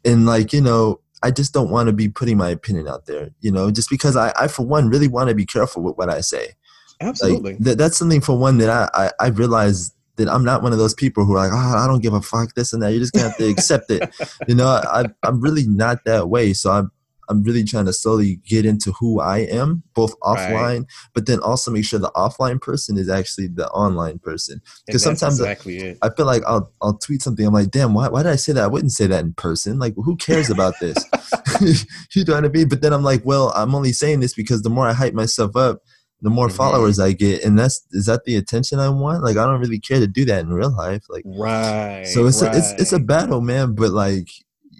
and 0.04 0.26
like 0.26 0.52
you 0.52 0.60
know 0.60 1.00
I 1.22 1.30
just 1.30 1.52
don't 1.52 1.70
want 1.70 1.86
to 1.86 1.92
be 1.92 2.08
putting 2.08 2.36
my 2.36 2.50
opinion 2.50 2.88
out 2.88 3.06
there, 3.06 3.30
you 3.40 3.52
know, 3.52 3.70
just 3.70 3.88
because 3.88 4.16
I, 4.16 4.32
I 4.38 4.48
for 4.48 4.66
one, 4.66 4.88
really 4.88 5.08
want 5.08 5.28
to 5.28 5.34
be 5.34 5.46
careful 5.46 5.82
with 5.82 5.96
what 5.96 6.08
I 6.08 6.20
say. 6.20 6.54
Absolutely. 7.00 7.54
Like, 7.54 7.64
th- 7.64 7.76
that's 7.76 7.96
something 7.96 8.20
for 8.20 8.36
one 8.36 8.58
that 8.58 8.68
I, 8.68 8.88
I, 8.94 9.26
I 9.26 9.28
realize 9.28 9.92
that 10.16 10.28
I'm 10.28 10.44
not 10.44 10.62
one 10.62 10.72
of 10.72 10.78
those 10.78 10.94
people 10.94 11.24
who 11.24 11.32
are 11.34 11.48
like, 11.48 11.52
oh, 11.52 11.78
I 11.78 11.86
don't 11.86 12.02
give 12.02 12.12
a 12.12 12.20
fuck 12.20 12.54
this 12.54 12.72
and 12.72 12.82
that. 12.82 12.90
You're 12.90 13.00
just 13.00 13.12
gonna 13.12 13.28
have 13.28 13.38
to 13.38 13.48
accept 13.48 13.90
it. 13.90 14.10
You 14.48 14.56
know, 14.56 14.66
I, 14.66 15.06
I'm 15.22 15.40
really 15.40 15.66
not 15.66 16.04
that 16.04 16.28
way. 16.28 16.52
So 16.52 16.72
I'm, 16.72 16.90
I'm 17.32 17.42
really 17.42 17.64
trying 17.64 17.86
to 17.86 17.92
slowly 17.92 18.36
get 18.46 18.66
into 18.66 18.92
who 18.92 19.20
I 19.20 19.38
am, 19.38 19.82
both 19.94 20.18
offline, 20.20 20.80
right. 20.80 20.86
but 21.14 21.26
then 21.26 21.40
also 21.40 21.70
make 21.70 21.84
sure 21.84 21.98
the 21.98 22.12
offline 22.14 22.60
person 22.60 22.98
is 22.98 23.08
actually 23.08 23.48
the 23.48 23.68
online 23.70 24.18
person. 24.18 24.60
Because 24.86 25.02
sometimes 25.02 25.40
exactly 25.40 25.90
I, 25.90 25.96
I, 26.02 26.10
feel 26.14 26.26
like 26.26 26.42
I'll 26.46 26.70
I'll 26.82 26.98
tweet 26.98 27.22
something. 27.22 27.46
I'm 27.46 27.54
like, 27.54 27.70
damn, 27.70 27.94
why 27.94 28.08
why 28.08 28.22
did 28.22 28.32
I 28.32 28.36
say 28.36 28.52
that? 28.52 28.64
I 28.64 28.68
wouldn't 28.68 28.92
say 28.92 29.06
that 29.06 29.24
in 29.24 29.32
person. 29.34 29.78
Like, 29.78 29.94
who 29.96 30.16
cares 30.16 30.50
about 30.50 30.74
this? 30.80 30.96
you 32.14 32.24
know 32.24 32.34
what 32.34 32.44
I 32.44 32.48
mean? 32.48 32.68
But 32.68 32.82
then 32.82 32.92
I'm 32.92 33.02
like, 33.02 33.22
well, 33.24 33.52
I'm 33.54 33.74
only 33.74 33.92
saying 33.92 34.20
this 34.20 34.34
because 34.34 34.62
the 34.62 34.70
more 34.70 34.86
I 34.86 34.92
hype 34.92 35.14
myself 35.14 35.56
up, 35.56 35.82
the 36.20 36.30
more 36.30 36.46
mm-hmm. 36.46 36.56
followers 36.56 37.00
I 37.00 37.12
get, 37.12 37.42
and 37.42 37.58
that's 37.58 37.84
is 37.90 38.06
that 38.06 38.24
the 38.24 38.36
attention 38.36 38.78
I 38.78 38.88
want? 38.88 39.24
Like, 39.24 39.36
I 39.36 39.44
don't 39.44 39.60
really 39.60 39.80
care 39.80 39.98
to 39.98 40.06
do 40.06 40.24
that 40.26 40.40
in 40.40 40.52
real 40.52 40.74
life. 40.74 41.04
Like, 41.08 41.24
right. 41.26 42.04
So 42.06 42.26
it's 42.26 42.42
right. 42.42 42.54
A, 42.54 42.58
it's 42.58 42.72
it's 42.80 42.92
a 42.92 43.00
battle, 43.00 43.40
man. 43.40 43.74
But 43.74 43.90
like, 43.90 44.28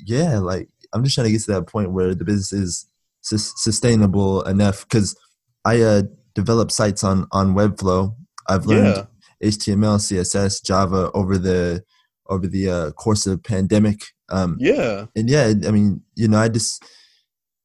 yeah, 0.07 0.39
like 0.39 0.69
I'm 0.93 1.05
just 1.05 1.15
trying 1.15 1.27
to 1.27 1.33
get 1.33 1.43
to 1.43 1.53
that 1.53 1.67
point 1.67 1.93
where 1.93 2.15
the 2.15 2.25
business 2.25 2.53
is 2.53 2.87
su- 3.23 3.39
sustainable 3.39 4.43
enough 4.43 4.87
because 4.89 5.17
I 5.65 5.81
uh, 5.81 6.03
develop 6.35 6.71
sites 6.71 7.03
on 7.05 7.27
on 7.33 7.55
Webflow. 7.55 8.15
I've 8.49 8.67
learned 8.67 9.07
yeah. 9.41 9.51
HTML, 9.51 9.99
CSS, 9.99 10.65
Java 10.65 11.11
over 11.15 11.39
the 11.39 11.83
over 12.29 12.47
the 12.47 12.71
uh, 12.71 12.91
course 12.93 13.27
of 13.27 13.43
pandemic. 13.43 14.03
Um, 14.29 14.57
yeah, 14.59 15.07
and 15.17 15.29
yeah, 15.29 15.53
I 15.67 15.71
mean, 15.71 16.03
you 16.17 16.29
know, 16.29 16.39
I 16.39 16.49
just 16.49 16.85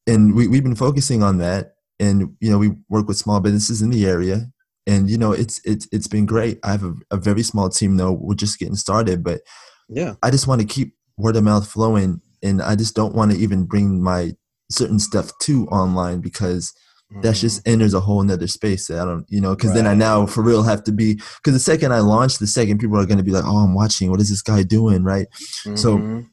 and 0.05 0.35
we 0.35 0.47
we've 0.47 0.63
been 0.63 0.75
focusing 0.75 1.23
on 1.23 1.37
that, 1.39 1.75
and 1.99 2.35
you 2.39 2.51
know, 2.51 2.57
we 2.57 2.71
work 2.89 3.07
with 3.07 3.17
small 3.17 3.39
businesses 3.39 3.81
in 3.81 3.89
the 3.89 4.05
area, 4.05 4.47
and 4.85 5.09
you 5.09 5.17
know, 5.17 5.31
it's 5.31 5.61
it's 5.65 5.87
it's 5.91 6.07
been 6.07 6.25
great. 6.25 6.59
I 6.63 6.71
have 6.71 6.83
a, 6.83 6.93
a 7.11 7.17
very 7.17 7.43
small 7.43 7.69
team 7.69 7.97
though. 7.97 8.11
We're 8.11 8.35
just 8.35 8.59
getting 8.59 8.75
started, 8.75 9.23
but 9.23 9.41
yeah, 9.89 10.15
I 10.21 10.29
just 10.29 10.47
want 10.47 10.61
to 10.61 10.67
keep 10.67 10.93
word 11.17 11.35
of 11.35 11.43
mouth 11.43 11.67
flowing 11.67 12.21
and 12.43 12.61
I 12.61 12.75
just 12.75 12.95
don't 12.95 13.15
want 13.15 13.31
to 13.31 13.37
even 13.37 13.65
bring 13.65 14.01
my 14.01 14.33
certain 14.69 14.99
stuff 14.99 15.31
to 15.43 15.65
online 15.67 16.19
because 16.19 16.73
mm-hmm. 17.11 17.21
that 17.21 17.35
just 17.35 17.65
enters 17.67 17.93
a 17.93 17.99
whole 17.99 18.23
nother 18.23 18.47
space 18.47 18.87
that 18.87 18.99
I 18.99 19.05
don't, 19.05 19.25
you 19.29 19.41
know, 19.41 19.55
because 19.55 19.71
right. 19.71 19.77
then 19.77 19.87
I 19.87 19.93
now 19.93 20.25
for 20.25 20.41
real 20.41 20.63
have 20.63 20.83
to 20.85 20.91
be 20.91 21.15
because 21.15 21.53
the 21.53 21.59
second 21.59 21.93
I 21.93 21.99
launch, 21.99 22.37
the 22.37 22.47
second 22.47 22.79
people 22.79 22.99
are 22.99 23.05
going 23.05 23.17
to 23.17 23.23
be 23.23 23.31
like, 23.31 23.45
oh, 23.45 23.57
I'm 23.57 23.73
watching. 23.73 24.11
What 24.11 24.21
is 24.21 24.29
this 24.29 24.41
guy 24.41 24.63
doing, 24.63 25.03
right? 25.03 25.27
Mm-hmm. 25.65 25.75
So 25.75 26.23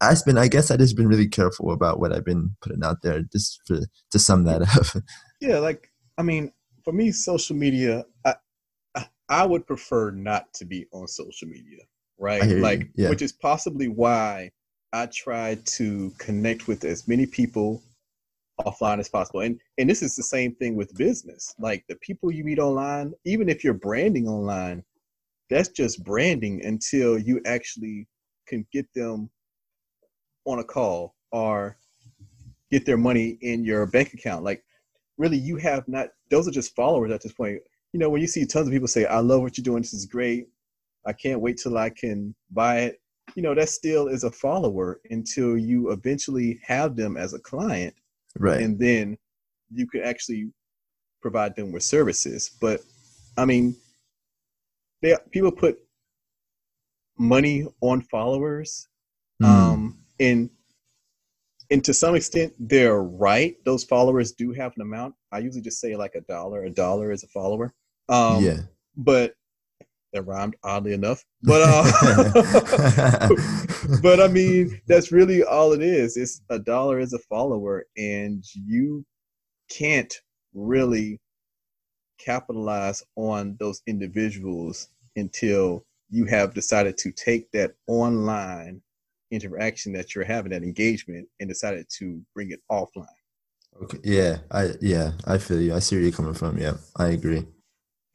I've 0.00 0.24
been, 0.24 0.38
I 0.38 0.48
guess, 0.48 0.70
I 0.70 0.76
just 0.76 0.96
been 0.96 1.08
really 1.08 1.28
careful 1.28 1.72
about 1.72 2.00
what 2.00 2.12
I've 2.12 2.24
been 2.24 2.56
putting 2.60 2.84
out 2.84 3.02
there, 3.02 3.22
just 3.32 3.60
for 3.66 3.80
to 4.10 4.18
sum 4.18 4.44
that 4.44 4.62
up. 4.76 5.02
yeah, 5.40 5.58
like 5.58 5.90
I 6.18 6.22
mean, 6.22 6.52
for 6.84 6.92
me, 6.92 7.12
social 7.12 7.56
media, 7.56 8.04
I 8.24 8.34
I 9.28 9.44
would 9.44 9.66
prefer 9.66 10.10
not 10.10 10.52
to 10.54 10.64
be 10.64 10.86
on 10.92 11.08
social 11.08 11.48
media, 11.48 11.80
right? 12.18 12.42
Like, 12.46 12.88
yeah. 12.94 13.08
which 13.08 13.22
is 13.22 13.32
possibly 13.32 13.88
why 13.88 14.50
I 14.96 15.06
try 15.06 15.58
to 15.76 16.10
connect 16.16 16.68
with 16.68 16.82
as 16.84 17.06
many 17.06 17.26
people 17.26 17.82
offline 18.60 18.98
as 18.98 19.10
possible. 19.10 19.40
And 19.40 19.60
and 19.76 19.90
this 19.90 20.02
is 20.02 20.16
the 20.16 20.22
same 20.22 20.54
thing 20.54 20.74
with 20.74 20.96
business. 20.96 21.54
Like 21.58 21.84
the 21.86 21.96
people 21.96 22.32
you 22.32 22.44
meet 22.44 22.58
online, 22.58 23.12
even 23.26 23.50
if 23.50 23.62
you're 23.62 23.74
branding 23.74 24.26
online, 24.26 24.82
that's 25.50 25.68
just 25.68 26.02
branding 26.02 26.64
until 26.64 27.18
you 27.18 27.42
actually 27.44 28.08
can 28.48 28.66
get 28.72 28.86
them 28.94 29.28
on 30.46 30.60
a 30.60 30.64
call 30.64 31.14
or 31.30 31.76
get 32.70 32.86
their 32.86 32.96
money 32.96 33.36
in 33.42 33.64
your 33.64 33.84
bank 33.84 34.14
account. 34.14 34.44
Like 34.44 34.64
really 35.18 35.36
you 35.36 35.56
have 35.56 35.86
not 35.88 36.08
those 36.30 36.48
are 36.48 36.52
just 36.52 36.74
followers 36.74 37.12
at 37.12 37.20
this 37.20 37.32
point. 37.32 37.60
You 37.92 38.00
know, 38.00 38.08
when 38.08 38.22
you 38.22 38.26
see 38.26 38.46
tons 38.46 38.66
of 38.66 38.72
people 38.72 38.88
say, 38.88 39.04
I 39.04 39.18
love 39.18 39.42
what 39.42 39.58
you're 39.58 39.62
doing, 39.62 39.82
this 39.82 39.92
is 39.92 40.06
great. 40.06 40.48
I 41.04 41.12
can't 41.12 41.42
wait 41.42 41.58
till 41.58 41.76
I 41.76 41.90
can 41.90 42.34
buy 42.50 42.78
it 42.78 43.00
you 43.36 43.42
know 43.42 43.54
that 43.54 43.68
still 43.68 44.08
is 44.08 44.24
a 44.24 44.30
follower 44.30 45.00
until 45.10 45.56
you 45.56 45.92
eventually 45.92 46.58
have 46.66 46.96
them 46.96 47.16
as 47.16 47.34
a 47.34 47.38
client. 47.38 47.94
Right. 48.38 48.62
And 48.62 48.78
then 48.78 49.16
you 49.70 49.86
could 49.86 50.02
actually 50.02 50.50
provide 51.20 51.54
them 51.54 51.70
with 51.70 51.84
services. 51.84 52.50
But 52.60 52.80
i 53.38 53.44
mean 53.44 53.76
they 55.02 55.14
people 55.30 55.52
put 55.52 55.78
money 57.18 57.66
on 57.82 58.00
followers 58.00 58.88
mm. 59.42 59.46
um 59.46 59.98
and 60.18 60.48
and 61.70 61.84
to 61.84 61.92
some 61.92 62.14
extent 62.14 62.54
they're 62.58 63.02
right. 63.02 63.56
Those 63.64 63.84
followers 63.84 64.32
do 64.32 64.52
have 64.52 64.72
an 64.76 64.82
amount. 64.82 65.14
I 65.32 65.38
usually 65.38 65.62
just 65.62 65.80
say 65.80 65.96
like 65.96 66.14
a 66.14 66.20
dollar. 66.22 66.64
A 66.64 66.70
dollar 66.70 67.10
is 67.10 67.24
a 67.24 67.28
follower. 67.28 67.74
Um 68.08 68.42
yeah. 68.42 68.60
but 68.96 69.34
that 70.16 70.22
rhymed 70.22 70.56
oddly 70.64 70.92
enough. 70.92 71.24
But 71.42 71.62
uh, 71.64 73.28
but 74.02 74.20
I 74.20 74.28
mean, 74.28 74.80
that's 74.86 75.12
really 75.12 75.44
all 75.44 75.72
it 75.72 75.82
is. 75.82 76.16
It's 76.16 76.40
a 76.50 76.58
dollar 76.58 76.98
is 76.98 77.12
a 77.12 77.18
follower, 77.18 77.86
and 77.96 78.44
you 78.54 79.04
can't 79.70 80.14
really 80.54 81.20
capitalize 82.18 83.02
on 83.16 83.56
those 83.60 83.82
individuals 83.86 84.88
until 85.16 85.84
you 86.10 86.24
have 86.24 86.54
decided 86.54 86.96
to 86.98 87.12
take 87.12 87.50
that 87.52 87.72
online 87.86 88.80
interaction 89.30 89.92
that 89.92 90.14
you're 90.14 90.24
having, 90.24 90.52
that 90.52 90.62
engagement, 90.62 91.28
and 91.40 91.48
decided 91.48 91.86
to 91.98 92.20
bring 92.34 92.50
it 92.50 92.60
offline. 92.70 93.06
Okay. 93.82 93.98
Yeah, 94.04 94.38
I 94.50 94.70
yeah, 94.80 95.12
I 95.26 95.36
feel 95.36 95.60
you. 95.60 95.74
I 95.74 95.80
see 95.80 95.96
where 95.96 96.02
you're 96.04 96.12
coming 96.12 96.32
from. 96.32 96.56
Yeah, 96.56 96.74
I 96.96 97.08
agree. 97.08 97.44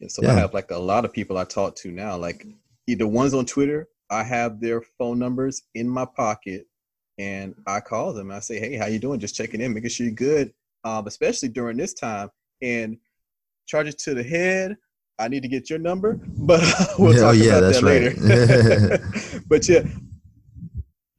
And 0.02 0.12
so 0.12 0.24
yeah. 0.24 0.32
I 0.32 0.34
have 0.34 0.54
like 0.54 0.72
a 0.72 0.78
lot 0.78 1.06
of 1.06 1.14
people 1.14 1.38
I 1.38 1.44
talk 1.44 1.76
to 1.78 1.92
now, 1.92 2.18
like 2.18 2.46
the 2.88 3.08
ones 3.08 3.34
on 3.34 3.46
Twitter, 3.46 3.88
I 4.10 4.24
have 4.24 4.60
their 4.60 4.82
phone 4.82 5.20
numbers 5.20 5.64
in 5.76 5.88
my 5.88 6.06
pocket 6.06 6.68
and 7.18 7.56
I 7.68 7.80
call 7.80 8.14
them. 8.14 8.32
I 8.32 8.40
say, 8.40 8.60
Hey, 8.60 8.76
how 8.76 8.88
you 8.88 9.00
doing? 9.00 9.20
Just 9.20 9.36
checking 9.36 9.62
in, 9.62 9.74
making 9.74 9.90
sure 9.90 10.08
you're 10.08 10.16
good. 10.16 10.54
Um, 10.84 11.06
especially 11.06 11.50
during 11.50 11.78
this 11.78 11.94
time 11.94 12.30
and 12.62 12.98
charge 13.68 13.88
it 13.88 14.00
to 14.00 14.14
the 14.14 14.24
head. 14.24 14.76
I 15.20 15.28
need 15.28 15.44
to 15.44 15.48
get 15.48 15.70
your 15.70 15.78
number, 15.78 16.14
but 16.28 16.62
we'll 16.98 17.14
yeah, 17.14 17.20
talk 17.20 17.30
oh, 17.30 17.32
yeah, 17.32 17.58
about 17.58 17.74
that 17.74 17.84
later. 17.84 19.42
but 19.48 19.70
yeah, 19.70 19.84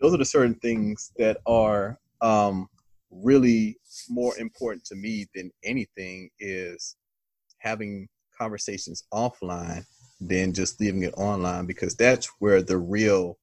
those 0.00 0.12
are 0.12 0.18
the 0.18 0.24
certain 0.24 0.56
things 0.56 1.12
that 1.18 1.38
are 1.46 1.98
um, 2.20 2.68
really 3.10 3.76
more 4.08 4.36
important 4.38 4.84
to 4.86 4.96
me 4.96 5.26
than 5.34 5.52
anything 5.62 6.28
is 6.40 6.96
having 7.58 8.08
conversations 8.42 9.04
offline 9.12 9.84
than 10.20 10.52
just 10.52 10.80
leaving 10.80 11.02
it 11.02 11.14
online 11.16 11.66
because 11.66 11.94
that's 11.94 12.28
where 12.38 12.62
the 12.62 12.78
real 12.78 13.38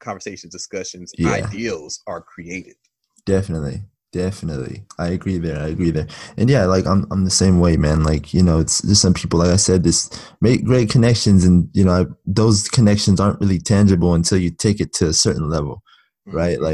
conversations, 0.00 0.52
discussions, 0.52 1.12
yeah. 1.16 1.30
ideals 1.30 2.02
are 2.06 2.20
created. 2.20 2.76
Definitely. 3.24 3.82
Definitely. 4.12 4.84
I 4.98 5.08
agree 5.08 5.38
there. 5.38 5.60
I 5.60 5.68
agree 5.68 5.90
there. 5.90 6.06
And 6.38 6.48
yeah, 6.48 6.64
like 6.64 6.86
I'm 6.86 7.06
I'm 7.10 7.24
the 7.24 7.30
same 7.30 7.60
way, 7.60 7.76
man. 7.76 8.02
Like, 8.02 8.32
you 8.32 8.42
know, 8.42 8.60
it's 8.60 8.80
there's 8.80 9.00
some 9.00 9.12
people 9.12 9.40
like 9.40 9.50
I 9.50 9.56
said 9.56 9.82
this 9.82 10.08
make 10.40 10.64
great 10.64 10.88
connections 10.88 11.44
and 11.44 11.68
you 11.74 11.84
know, 11.84 12.06
those 12.24 12.68
connections 12.68 13.20
aren't 13.20 13.40
really 13.40 13.58
tangible 13.58 14.14
until 14.14 14.38
you 14.38 14.50
take 14.50 14.80
it 14.80 14.94
to 14.94 15.08
a 15.08 15.12
certain 15.12 15.50
level. 15.50 15.82
Right? 16.24 16.58
Mm-hmm. 16.58 16.64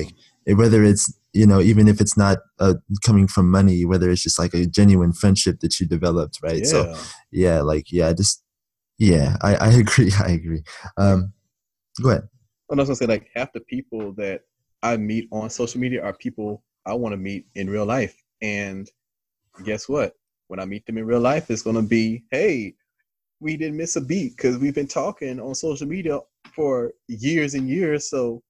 Like 0.50 0.58
whether 0.58 0.84
it's 0.84 1.12
you 1.32 1.46
know 1.46 1.60
even 1.60 1.88
if 1.88 2.00
it's 2.00 2.16
not 2.16 2.38
uh, 2.60 2.74
coming 3.04 3.26
from 3.26 3.50
money 3.50 3.84
whether 3.84 4.10
it's 4.10 4.22
just 4.22 4.38
like 4.38 4.54
a 4.54 4.66
genuine 4.66 5.12
friendship 5.12 5.60
that 5.60 5.78
you 5.80 5.86
developed 5.86 6.38
right? 6.42 6.60
Yeah. 6.60 6.64
so 6.64 6.96
yeah. 7.30 7.60
like 7.60 7.90
yeah 7.90 8.12
just 8.12 8.42
yeah 8.98 9.36
i 9.42 9.54
i 9.56 9.68
agree 9.84 10.12
i 10.24 10.30
agree. 10.30 10.62
Um 10.96 11.32
go 12.00 12.10
ahead. 12.10 12.28
I 12.70 12.74
was 12.74 12.88
gonna 12.88 12.96
say 12.96 13.06
like 13.06 13.28
half 13.34 13.52
the 13.52 13.60
people 13.60 14.12
that 14.14 14.42
i 14.82 14.96
meet 14.96 15.28
on 15.30 15.50
social 15.50 15.80
media 15.80 16.02
are 16.02 16.12
people 16.12 16.62
i 16.86 16.94
want 16.94 17.12
to 17.12 17.18
meet 17.18 17.46
in 17.54 17.68
real 17.68 17.86
life. 17.86 18.16
And 18.40 18.90
guess 19.64 19.88
what? 19.88 20.14
When 20.48 20.60
i 20.60 20.64
meet 20.64 20.86
them 20.86 20.98
in 20.98 21.06
real 21.06 21.20
life 21.20 21.50
it's 21.50 21.62
gonna 21.62 21.82
be 21.82 22.24
hey 22.30 22.74
we 23.42 23.56
didn't 23.56 23.76
miss 23.76 23.96
a 23.96 24.00
beat 24.00 24.36
because 24.36 24.56
we've 24.56 24.74
been 24.74 24.86
talking 24.86 25.40
on 25.40 25.54
social 25.54 25.86
media 25.86 26.20
for 26.54 26.92
years 27.08 27.54
and 27.54 27.68
years. 27.68 28.08
So 28.08 28.40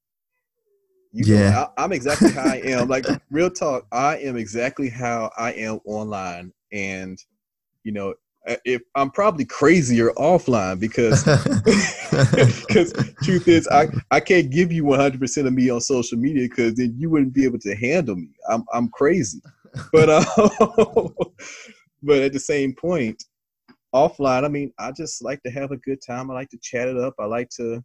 you 1.12 1.24
yeah, 1.26 1.50
know, 1.50 1.72
I, 1.76 1.84
am 1.84 1.92
exactly 1.92 2.32
how 2.32 2.44
I 2.44 2.56
am. 2.64 2.88
Like 2.88 3.04
real 3.30 3.50
talk, 3.50 3.86
I 3.92 4.16
am 4.18 4.36
exactly 4.36 4.88
how 4.88 5.30
I 5.36 5.52
am 5.52 5.80
online, 5.84 6.52
and 6.72 7.18
you 7.84 7.92
know, 7.92 8.14
if 8.64 8.82
I'm 8.94 9.10
probably 9.10 9.44
crazier 9.44 10.10
offline 10.12 10.80
because 10.80 11.22
because 12.66 12.92
truth 13.22 13.46
is, 13.46 13.68
I 13.68 13.88
I 14.10 14.20
can't 14.20 14.50
give 14.50 14.72
you 14.72 14.86
100 14.86 15.20
percent 15.20 15.46
of 15.46 15.52
me 15.52 15.68
on 15.68 15.82
social 15.82 16.16
media 16.18 16.48
because 16.48 16.76
then 16.76 16.94
you 16.96 17.10
wouldn't 17.10 17.34
be 17.34 17.44
able 17.44 17.58
to 17.60 17.74
handle 17.76 18.16
me. 18.16 18.30
I'm 18.48 18.64
I'm 18.72 18.88
crazy, 18.88 19.42
but 19.92 20.08
uh, 20.08 20.24
but 22.02 22.22
at 22.22 22.32
the 22.32 22.40
same 22.40 22.74
point, 22.74 23.22
offline, 23.94 24.44
I 24.44 24.48
mean, 24.48 24.72
I 24.78 24.92
just 24.92 25.22
like 25.22 25.42
to 25.42 25.50
have 25.50 25.72
a 25.72 25.76
good 25.78 25.98
time. 26.04 26.30
I 26.30 26.34
like 26.34 26.50
to 26.50 26.58
chat 26.62 26.88
it 26.88 26.96
up. 26.96 27.14
I 27.18 27.26
like 27.26 27.50
to, 27.56 27.84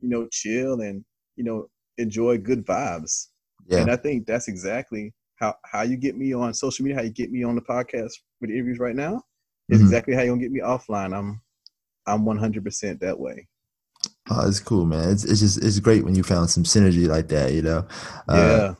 you 0.00 0.08
know, 0.10 0.28
chill 0.30 0.82
and 0.82 1.02
you 1.36 1.44
know 1.44 1.68
enjoy 1.98 2.38
good 2.38 2.64
vibes. 2.66 3.28
Yeah. 3.66 3.78
And 3.78 3.90
I 3.90 3.96
think 3.96 4.26
that's 4.26 4.48
exactly 4.48 5.14
how, 5.36 5.54
how 5.64 5.82
you 5.82 5.96
get 5.96 6.16
me 6.16 6.32
on 6.32 6.54
social 6.54 6.84
media, 6.84 6.98
how 6.98 7.04
you 7.04 7.10
get 7.10 7.30
me 7.30 7.44
on 7.44 7.54
the 7.54 7.62
podcast 7.62 8.12
with 8.40 8.50
the 8.50 8.54
interviews 8.54 8.78
right 8.78 8.94
now 8.94 9.22
is 9.68 9.78
mm-hmm. 9.78 9.86
exactly 9.86 10.14
how 10.14 10.22
you're 10.22 10.34
gonna 10.34 10.42
get 10.42 10.52
me 10.52 10.60
offline. 10.60 11.16
I'm 11.16 11.40
I'm 12.06 12.24
100% 12.24 13.00
that 13.00 13.18
way. 13.18 13.48
Oh, 14.30 14.46
it's 14.46 14.60
cool, 14.60 14.84
man. 14.84 15.10
It's 15.10 15.24
it's 15.24 15.40
just 15.40 15.62
it's 15.62 15.80
great 15.80 16.04
when 16.04 16.14
you 16.14 16.22
found 16.22 16.50
some 16.50 16.64
synergy 16.64 17.06
like 17.06 17.28
that, 17.28 17.52
you 17.52 17.62
know. 17.62 17.86
Uh, 18.28 18.36
yeah. 18.36 18.74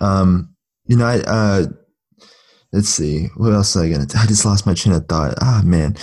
Um, 0.00 0.54
you 0.86 0.96
know, 0.96 1.06
I 1.06 1.20
uh, 1.20 1.66
let's 2.72 2.88
see, 2.88 3.28
what 3.36 3.52
else 3.52 3.76
am 3.76 3.84
I 3.84 3.88
gonna? 3.88 4.06
T- 4.06 4.18
I 4.20 4.26
just 4.26 4.44
lost 4.44 4.66
my 4.66 4.74
train 4.74 4.94
of 4.94 5.06
thought. 5.06 5.34
Ah, 5.40 5.62
man. 5.64 5.96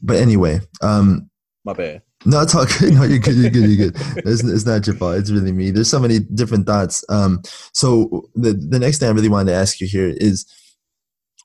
But 0.00 0.16
anyway, 0.16 0.60
um, 0.82 1.30
my 1.64 1.72
bad. 1.72 2.02
No, 2.24 2.40
it's 2.40 2.54
all 2.54 2.66
good. 2.66 2.94
No, 2.94 3.04
you're 3.04 3.18
good. 3.18 3.34
You're 3.36 3.50
good. 3.50 3.70
You're 3.70 3.90
good. 3.90 3.96
It's, 4.26 4.42
it's 4.42 4.66
not 4.66 4.86
your 4.86 4.96
fault. 4.96 5.16
It's 5.16 5.30
really 5.30 5.52
me. 5.52 5.70
There's 5.70 5.90
so 5.90 6.00
many 6.00 6.20
different 6.20 6.66
thoughts. 6.66 7.04
Um, 7.08 7.42
so 7.72 8.28
the 8.34 8.52
the 8.52 8.78
next 8.78 8.98
thing 8.98 9.08
I 9.08 9.12
really 9.12 9.28
wanted 9.28 9.50
to 9.52 9.56
ask 9.56 9.80
you 9.80 9.86
here 9.86 10.08
is, 10.08 10.46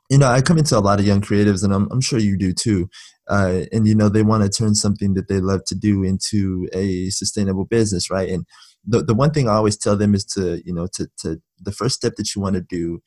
you 0.10 0.18
know, 0.18 0.28
I 0.28 0.42
come 0.42 0.58
into 0.58 0.78
a 0.78 0.80
lot 0.80 1.00
of 1.00 1.06
young 1.06 1.22
creatives, 1.22 1.64
and 1.64 1.74
I'm 1.74 1.88
I'm 1.92 2.02
sure 2.02 2.20
you 2.20 2.38
do 2.38 2.54
too. 2.54 2.90
Uh, 3.28 3.66
and 3.72 3.88
you 3.88 3.96
know, 3.96 4.10
they 4.10 4.24
want 4.24 4.44
to 4.44 4.50
turn 4.50 4.76
something 4.76 5.14
that 5.14 5.28
they 5.28 5.40
love 5.40 5.64
to 5.66 5.76
do 5.76 6.04
into 6.04 6.68
a 6.74 7.10
sustainable 7.10 7.66
business, 7.66 8.10
right? 8.10 8.30
And 8.30 8.46
the 8.86 9.04
the 9.04 9.14
one 9.14 9.32
thing 9.32 9.48
I 9.48 9.54
always 9.54 9.78
tell 9.78 9.96
them 9.96 10.16
is 10.16 10.26
to, 10.26 10.62
you 10.66 10.74
know, 10.74 10.88
to 10.94 11.08
to 11.20 11.42
the 11.60 11.72
first 11.72 11.96
step 11.96 12.16
that 12.16 12.34
you 12.36 12.42
want 12.42 12.56
to 12.56 12.62
do 12.62 13.02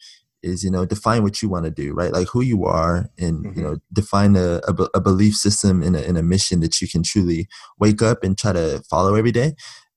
is 0.44 0.62
you 0.62 0.70
know 0.70 0.85
define 0.85 1.22
what 1.22 1.42
you 1.42 1.48
want 1.48 1.64
to 1.64 1.70
do 1.70 1.92
right 1.92 2.12
like 2.12 2.28
who 2.28 2.42
you 2.42 2.64
are 2.64 3.09
and 3.18 3.44
mm-hmm. 3.44 3.59
you 3.59 3.64
know 3.64 3.78
define 3.92 4.37
a, 4.37 4.61
a, 4.68 4.88
a, 4.94 5.00
belief 5.00 5.35
system 5.35 5.83
and 5.83 5.96
a, 5.96 6.07
and 6.07 6.18
a 6.18 6.22
mission 6.22 6.61
that 6.61 6.80
you 6.80 6.88
can 6.88 7.02
truly 7.02 7.48
wake 7.78 8.02
up 8.02 8.22
and 8.22 8.38
try 8.38 8.52
to 8.52 8.83
follow 8.88 9.14
every 9.14 9.33
day 9.33 9.54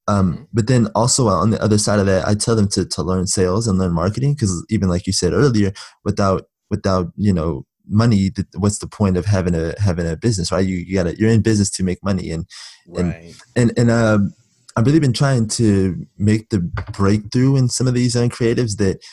um, 0.07 0.33
mm-hmm. 0.33 0.43
but 0.53 0.67
then 0.67 0.87
also 0.95 1.27
on 1.27 1.51
the 1.51 1.61
other 1.61 1.77
side 1.77 1.99
of 1.99 2.05
that 2.05 2.27
i 2.27 2.33
tell 2.33 2.55
them 2.55 2.67
to, 2.67 2.85
to 2.85 3.03
learn 3.03 3.27
sales 3.27 3.67
and 3.67 3.77
learn 3.77 3.91
marketing 3.91 4.33
because 4.33 4.65
even 4.69 4.89
like 4.89 5.05
you 5.05 5.13
said 5.13 5.33
earlier 5.33 5.71
without 6.03 6.45
without 6.69 7.11
you 7.15 7.33
know 7.33 7.65
money 7.89 8.31
what's 8.55 8.79
the 8.79 8.87
point 8.87 9.15
of 9.15 9.25
having 9.25 9.55
a 9.55 9.73
having 9.79 10.07
a 10.07 10.17
business 10.17 10.51
right 10.51 10.65
you, 10.65 10.77
you 10.77 10.95
gotta 10.95 11.17
you're 11.17 11.29
in 11.29 11.41
business 11.41 11.69
to 11.69 11.83
make 11.83 12.03
money 12.03 12.31
and 12.31 12.45
right. 12.87 13.33
and 13.55 13.71
and 13.71 13.79
and 13.79 13.91
um 13.91 14.33
I've 14.77 14.85
really 14.85 14.99
been 14.99 15.11
trying 15.11 15.47
to 15.47 16.05
make 16.19 16.49
the 16.49 16.59
breakthrough 16.93 17.55
in 17.55 17.67
some 17.67 17.87
of 17.87 17.95
these 17.95 18.13
young 18.13 18.29
creatives 18.29 18.77
that 18.77 19.03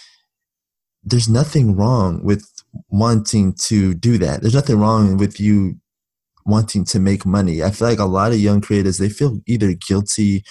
there's 1.04 1.28
nothing 1.28 1.76
wrong 1.76 2.22
with 2.24 2.48
wanting 2.88 3.54
to 3.54 3.94
do 3.94 4.18
that. 4.18 4.40
There's 4.40 4.54
nothing 4.54 4.78
wrong 4.78 5.16
with 5.16 5.38
you 5.38 5.76
wanting 6.46 6.84
to 6.84 6.98
make 6.98 7.24
money. 7.26 7.62
I 7.62 7.70
feel 7.70 7.88
like 7.88 7.98
a 7.98 8.04
lot 8.04 8.32
of 8.32 8.40
young 8.40 8.60
creators 8.60 8.98
they 8.98 9.08
feel 9.08 9.40
either 9.46 9.74
guilty 9.74 10.44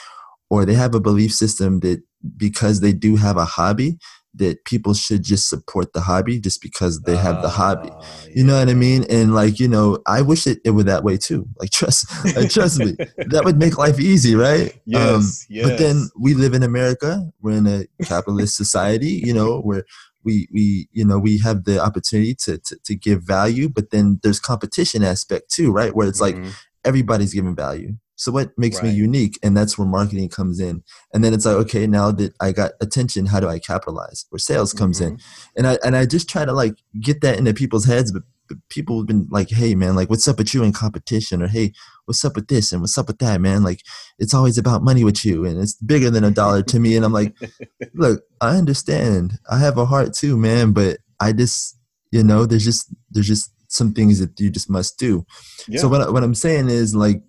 or 0.50 0.66
they 0.66 0.74
have 0.74 0.96
a 0.96 1.00
belief 1.00 1.34
system 1.34 1.80
that 1.82 2.04
because 2.38 2.80
they 2.80 2.94
do 2.94 3.16
have 3.16 3.38
a 3.38 3.46
hobby 3.46 3.98
that 4.36 4.66
people 4.66 4.94
should 4.96 5.24
just 5.24 5.48
support 5.48 5.94
the 5.94 6.02
hobby 6.02 6.40
just 6.40 6.62
because 6.62 7.02
they 7.02 7.16
have 7.16 7.42
the 7.44 7.50
hobby. 7.50 7.90
Uh, 7.92 8.04
you 8.34 8.44
know 8.44 8.58
what 8.58 8.68
I 8.68 8.74
mean? 8.74 9.06
And 9.10 9.36
like, 9.36 9.60
you 9.60 9.68
know, 9.68 10.00
I 10.08 10.22
wish 10.22 10.48
it, 10.48 10.60
it 10.66 10.72
were 10.72 10.84
that 10.84 11.04
way 11.04 11.18
too. 11.18 11.48
Like 11.60 11.70
trust 11.70 12.08
like, 12.36 12.50
trust 12.50 12.80
me. 12.80 12.96
That 13.18 13.44
would 13.46 13.58
make 13.58 13.78
life 13.78 14.00
easy, 14.00 14.34
right? 14.34 14.76
Yes, 14.86 15.12
um, 15.12 15.24
yes. 15.50 15.70
But 15.70 15.78
then 15.78 16.10
we 16.18 16.34
live 16.34 16.56
in 16.56 16.64
America. 16.64 17.32
We're 17.42 17.58
in 17.58 17.68
a 17.68 17.86
capitalist 18.06 18.58
society, 18.58 19.22
you 19.24 19.34
know, 19.34 19.60
where 19.60 19.86
we 20.24 20.48
we 20.52 20.88
you 20.92 21.06
know 21.06 21.20
we 21.20 21.38
have 21.40 21.66
the 21.66 21.80
opportunity 21.80 22.34
to, 22.36 22.58
to, 22.58 22.78
to 22.84 22.96
give 22.96 23.24
value 23.24 23.70
but 23.70 23.92
then 23.92 24.20
there's 24.24 24.40
competition 24.40 25.04
aspect 25.04 25.50
too 25.50 25.72
right 25.72 25.96
where 25.96 26.08
it's 26.08 26.22
mm-hmm. 26.22 26.44
like 26.44 26.54
everybody's 26.86 27.34
giving 27.34 27.56
value 27.56 27.94
so 28.16 28.32
what 28.32 28.52
makes 28.58 28.78
right. 28.78 28.86
me 28.86 28.92
unique 28.92 29.40
and 29.42 29.58
that's 29.58 29.78
where 29.78 29.88
marketing 29.88 30.30
comes 30.30 30.60
in 30.60 30.84
and 31.14 31.24
then 31.24 31.34
it's 31.34 31.46
like 31.46 31.56
okay 31.56 31.88
now 31.88 32.12
that 32.12 32.34
i 32.40 32.52
got 32.52 32.72
attention 32.82 33.26
how 33.26 33.40
do 33.40 33.48
i 33.48 33.60
capitalize 33.60 34.26
where 34.30 34.40
sales 34.40 34.74
comes 34.74 35.00
mm-hmm. 35.00 35.16
in 35.16 35.20
and 35.58 35.68
i 35.68 35.78
and 35.84 35.96
i 35.96 36.06
just 36.06 36.30
try 36.30 36.46
to 36.46 36.54
like 36.54 36.76
get 37.00 37.22
that 37.22 37.38
into 37.38 37.54
people's 37.54 37.86
heads 37.86 38.12
but 38.12 38.24
people 38.70 39.00
have 39.00 39.08
been 39.08 39.28
like, 39.30 39.50
hey 39.50 39.76
man, 39.76 39.96
like 39.96 40.10
what's 40.10 40.28
up 40.28 40.38
with 40.38 40.54
you 40.54 40.64
in 40.64 40.72
competition? 40.72 41.42
Or 41.42 41.48
hey, 41.48 41.74
what's 42.06 42.24
up 42.24 42.36
with 42.36 42.48
this 42.48 42.72
and 42.72 42.82
what's 42.82 42.98
up 42.98 43.08
with 43.08 43.20
that, 43.20 43.42
man? 43.42 43.64
Like 43.64 43.82
it's 44.20 44.34
always 44.34 44.58
about 44.58 44.84
money 44.84 45.04
with 45.04 45.24
you 45.26 45.46
and 45.46 45.60
it's 45.60 45.76
bigger 45.76 46.10
than 46.10 46.24
a 46.24 46.32
dollar 46.32 46.62
to 46.64 46.80
me. 46.80 46.96
And 46.96 47.06
I'm 47.06 47.14
like, 47.14 47.36
look, 47.94 48.24
I 48.42 48.58
understand. 48.58 49.40
I 49.50 49.60
have 49.60 49.78
a 49.78 49.86
heart 49.86 50.14
too, 50.14 50.38
man, 50.38 50.72
but 50.72 50.98
I 51.20 51.34
just 51.34 51.78
you 52.12 52.24
know, 52.24 52.46
there's 52.46 52.66
just 52.66 52.94
there's 53.12 53.28
just 53.28 53.52
some 53.68 53.94
things 53.94 54.20
that 54.20 54.40
you 54.40 54.52
just 54.52 54.70
must 54.70 55.00
do. 55.00 55.26
Yeah. 55.68 55.80
So 55.80 55.88
what 55.88 56.14
what 56.14 56.24
I'm 56.24 56.36
saying 56.36 56.70
is 56.70 56.96
like 56.96 57.22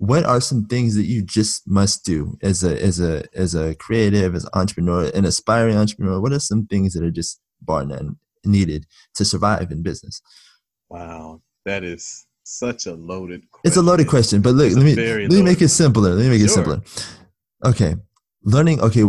what 0.00 0.24
are 0.24 0.40
some 0.40 0.64
things 0.64 0.94
that 0.94 1.04
you 1.04 1.22
just 1.22 1.68
must 1.68 2.06
do 2.06 2.38
as 2.42 2.64
a 2.64 2.82
as 2.82 3.00
a 3.00 3.22
as 3.34 3.54
a 3.54 3.74
creative 3.74 4.34
as 4.34 4.44
an 4.44 4.50
entrepreneur 4.54 5.10
an 5.14 5.26
aspiring 5.26 5.76
entrepreneur 5.76 6.18
what 6.18 6.32
are 6.32 6.40
some 6.40 6.66
things 6.66 6.94
that 6.94 7.04
are 7.04 7.10
just 7.10 7.38
bar 7.60 7.84
none 7.84 8.16
needed 8.44 8.86
to 9.14 9.24
survive 9.24 9.70
in 9.70 9.82
business? 9.82 10.20
Wow, 10.88 11.42
that 11.64 11.84
is 11.84 12.26
such 12.44 12.86
a 12.86 12.94
loaded. 12.94 13.48
Question. 13.50 13.68
It's 13.68 13.76
a 13.76 13.82
loaded 13.82 14.08
question, 14.08 14.42
but 14.42 14.54
look, 14.54 14.72
let 14.74 14.84
me 14.84 14.94
let 14.94 15.30
me 15.30 15.42
make 15.42 15.62
it 15.62 15.68
simpler. 15.68 16.10
Let 16.10 16.24
me 16.24 16.30
make 16.30 16.38
sure. 16.38 16.46
it 16.46 16.50
simpler. 16.50 16.80
Okay, 17.64 17.96
learning. 18.42 18.80
Okay, 18.80 19.04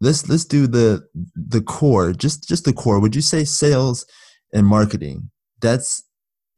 let's 0.00 0.28
let's 0.28 0.44
do 0.44 0.66
the 0.66 1.06
the 1.34 1.60
core. 1.60 2.12
Just 2.12 2.48
just 2.48 2.64
the 2.64 2.72
core. 2.72 3.00
Would 3.00 3.14
you 3.14 3.22
say 3.22 3.44
sales 3.44 4.06
and 4.52 4.66
marketing? 4.66 5.30
That's 5.60 6.04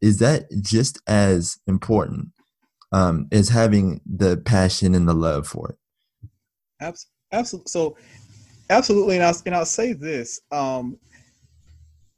is 0.00 0.18
that 0.18 0.46
just 0.60 1.00
as 1.06 1.58
important 1.66 2.28
um, 2.92 3.28
as 3.32 3.48
having 3.48 4.00
the 4.04 4.36
passion 4.36 4.94
and 4.94 5.08
the 5.08 5.14
love 5.14 5.46
for 5.46 5.70
it? 5.70 5.76
Absolutely. 7.32 7.68
So, 7.68 7.96
absolutely, 8.68 9.16
and 9.16 9.24
I'll, 9.24 9.42
and 9.46 9.54
I'll 9.54 9.64
say 9.64 9.92
this: 9.92 10.40
um, 10.50 10.98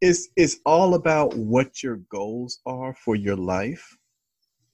it's 0.01 0.29
it's 0.37 0.59
all 0.67 0.95
about 0.95 1.35
what 1.35 1.83
your 1.83 1.97
goals 2.11 2.61
are 2.67 2.95
for 2.95 3.17
your 3.17 3.37
life 3.37 3.97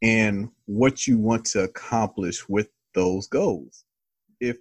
and 0.02 0.48
what 0.66 1.06
you 1.06 1.18
want 1.18 1.44
to 1.44 1.64
accomplish 1.64 2.48
with 2.48 2.68
those 2.94 3.26
goals. 3.26 3.84
If 4.40 4.56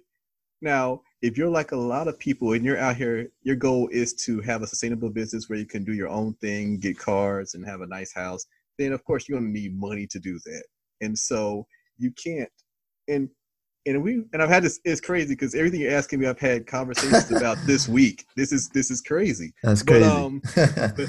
now 0.60 1.02
if 1.22 1.36
you're 1.36 1.50
like 1.50 1.72
a 1.72 1.76
lot 1.76 2.08
of 2.08 2.18
people 2.18 2.52
and 2.52 2.64
you're 2.64 2.78
out 2.78 2.96
here, 2.96 3.30
your 3.42 3.56
goal 3.56 3.88
is 3.92 4.14
to 4.14 4.40
have 4.40 4.62
a 4.62 4.66
sustainable 4.66 5.10
business 5.10 5.48
where 5.48 5.58
you 5.58 5.66
can 5.66 5.84
do 5.84 5.92
your 5.92 6.08
own 6.08 6.34
thing, 6.34 6.78
get 6.78 6.98
cars, 6.98 7.54
and 7.54 7.66
have 7.66 7.82
a 7.82 7.86
nice 7.86 8.12
house, 8.12 8.46
then 8.78 8.92
of 8.92 9.04
course 9.04 9.28
you're 9.28 9.38
gonna 9.38 9.50
need 9.50 9.78
money 9.78 10.06
to 10.06 10.18
do 10.18 10.38
that. 10.44 10.64
And 11.00 11.18
so 11.18 11.66
you 11.98 12.10
can't 12.12 12.50
and 13.08 13.28
and 13.86 14.02
we 14.02 14.24
and 14.32 14.42
I've 14.42 14.48
had 14.48 14.62
this. 14.62 14.80
It's 14.84 15.00
crazy 15.00 15.34
because 15.34 15.54
everything 15.54 15.80
you're 15.80 15.94
asking 15.94 16.20
me, 16.20 16.26
I've 16.26 16.38
had 16.38 16.66
conversations 16.66 17.30
about 17.32 17.58
this 17.66 17.88
week. 17.88 18.26
This 18.36 18.52
is 18.52 18.68
this 18.70 18.90
is 18.90 19.00
crazy. 19.00 19.52
That's 19.62 19.82
crazy. 19.82 20.08
But, 20.08 20.12
um, 20.12 20.42
but 20.96 21.08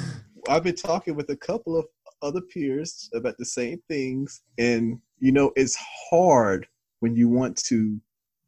I've 0.50 0.64
been 0.64 0.76
talking 0.76 1.16
with 1.16 1.30
a 1.30 1.36
couple 1.36 1.78
of 1.78 1.86
other 2.22 2.42
peers 2.42 3.10
about 3.14 3.38
the 3.38 3.46
same 3.46 3.82
things, 3.88 4.42
and 4.58 5.00
you 5.20 5.32
know, 5.32 5.52
it's 5.56 5.78
hard 6.10 6.68
when 7.00 7.16
you 7.16 7.28
want 7.28 7.58
to 7.66 8.00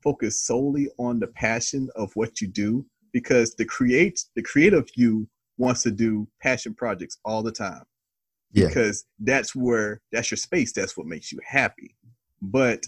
focus 0.04 0.44
solely 0.44 0.90
on 1.00 1.20
the 1.20 1.28
passion 1.28 1.90
of 1.96 2.12
what 2.16 2.42
you 2.42 2.48
do 2.48 2.86
because 3.14 3.56
the 3.56 3.66
create 3.66 4.24
the 4.36 4.42
creative 4.42 4.88
you 4.96 5.28
wants 5.58 5.84
to 5.84 5.92
do 5.92 6.28
passion 6.42 6.74
projects 6.74 7.18
all 7.24 7.42
the 7.42 7.52
time 7.52 7.84
yeah. 8.52 8.68
because 8.68 9.06
that's 9.20 9.56
where 9.56 10.02
that's 10.12 10.30
your 10.30 10.38
space 10.38 10.74
that's 10.74 10.98
what 10.98 11.08
makes 11.08 11.32
you 11.32 11.40
happy 11.46 11.96
but 12.42 12.86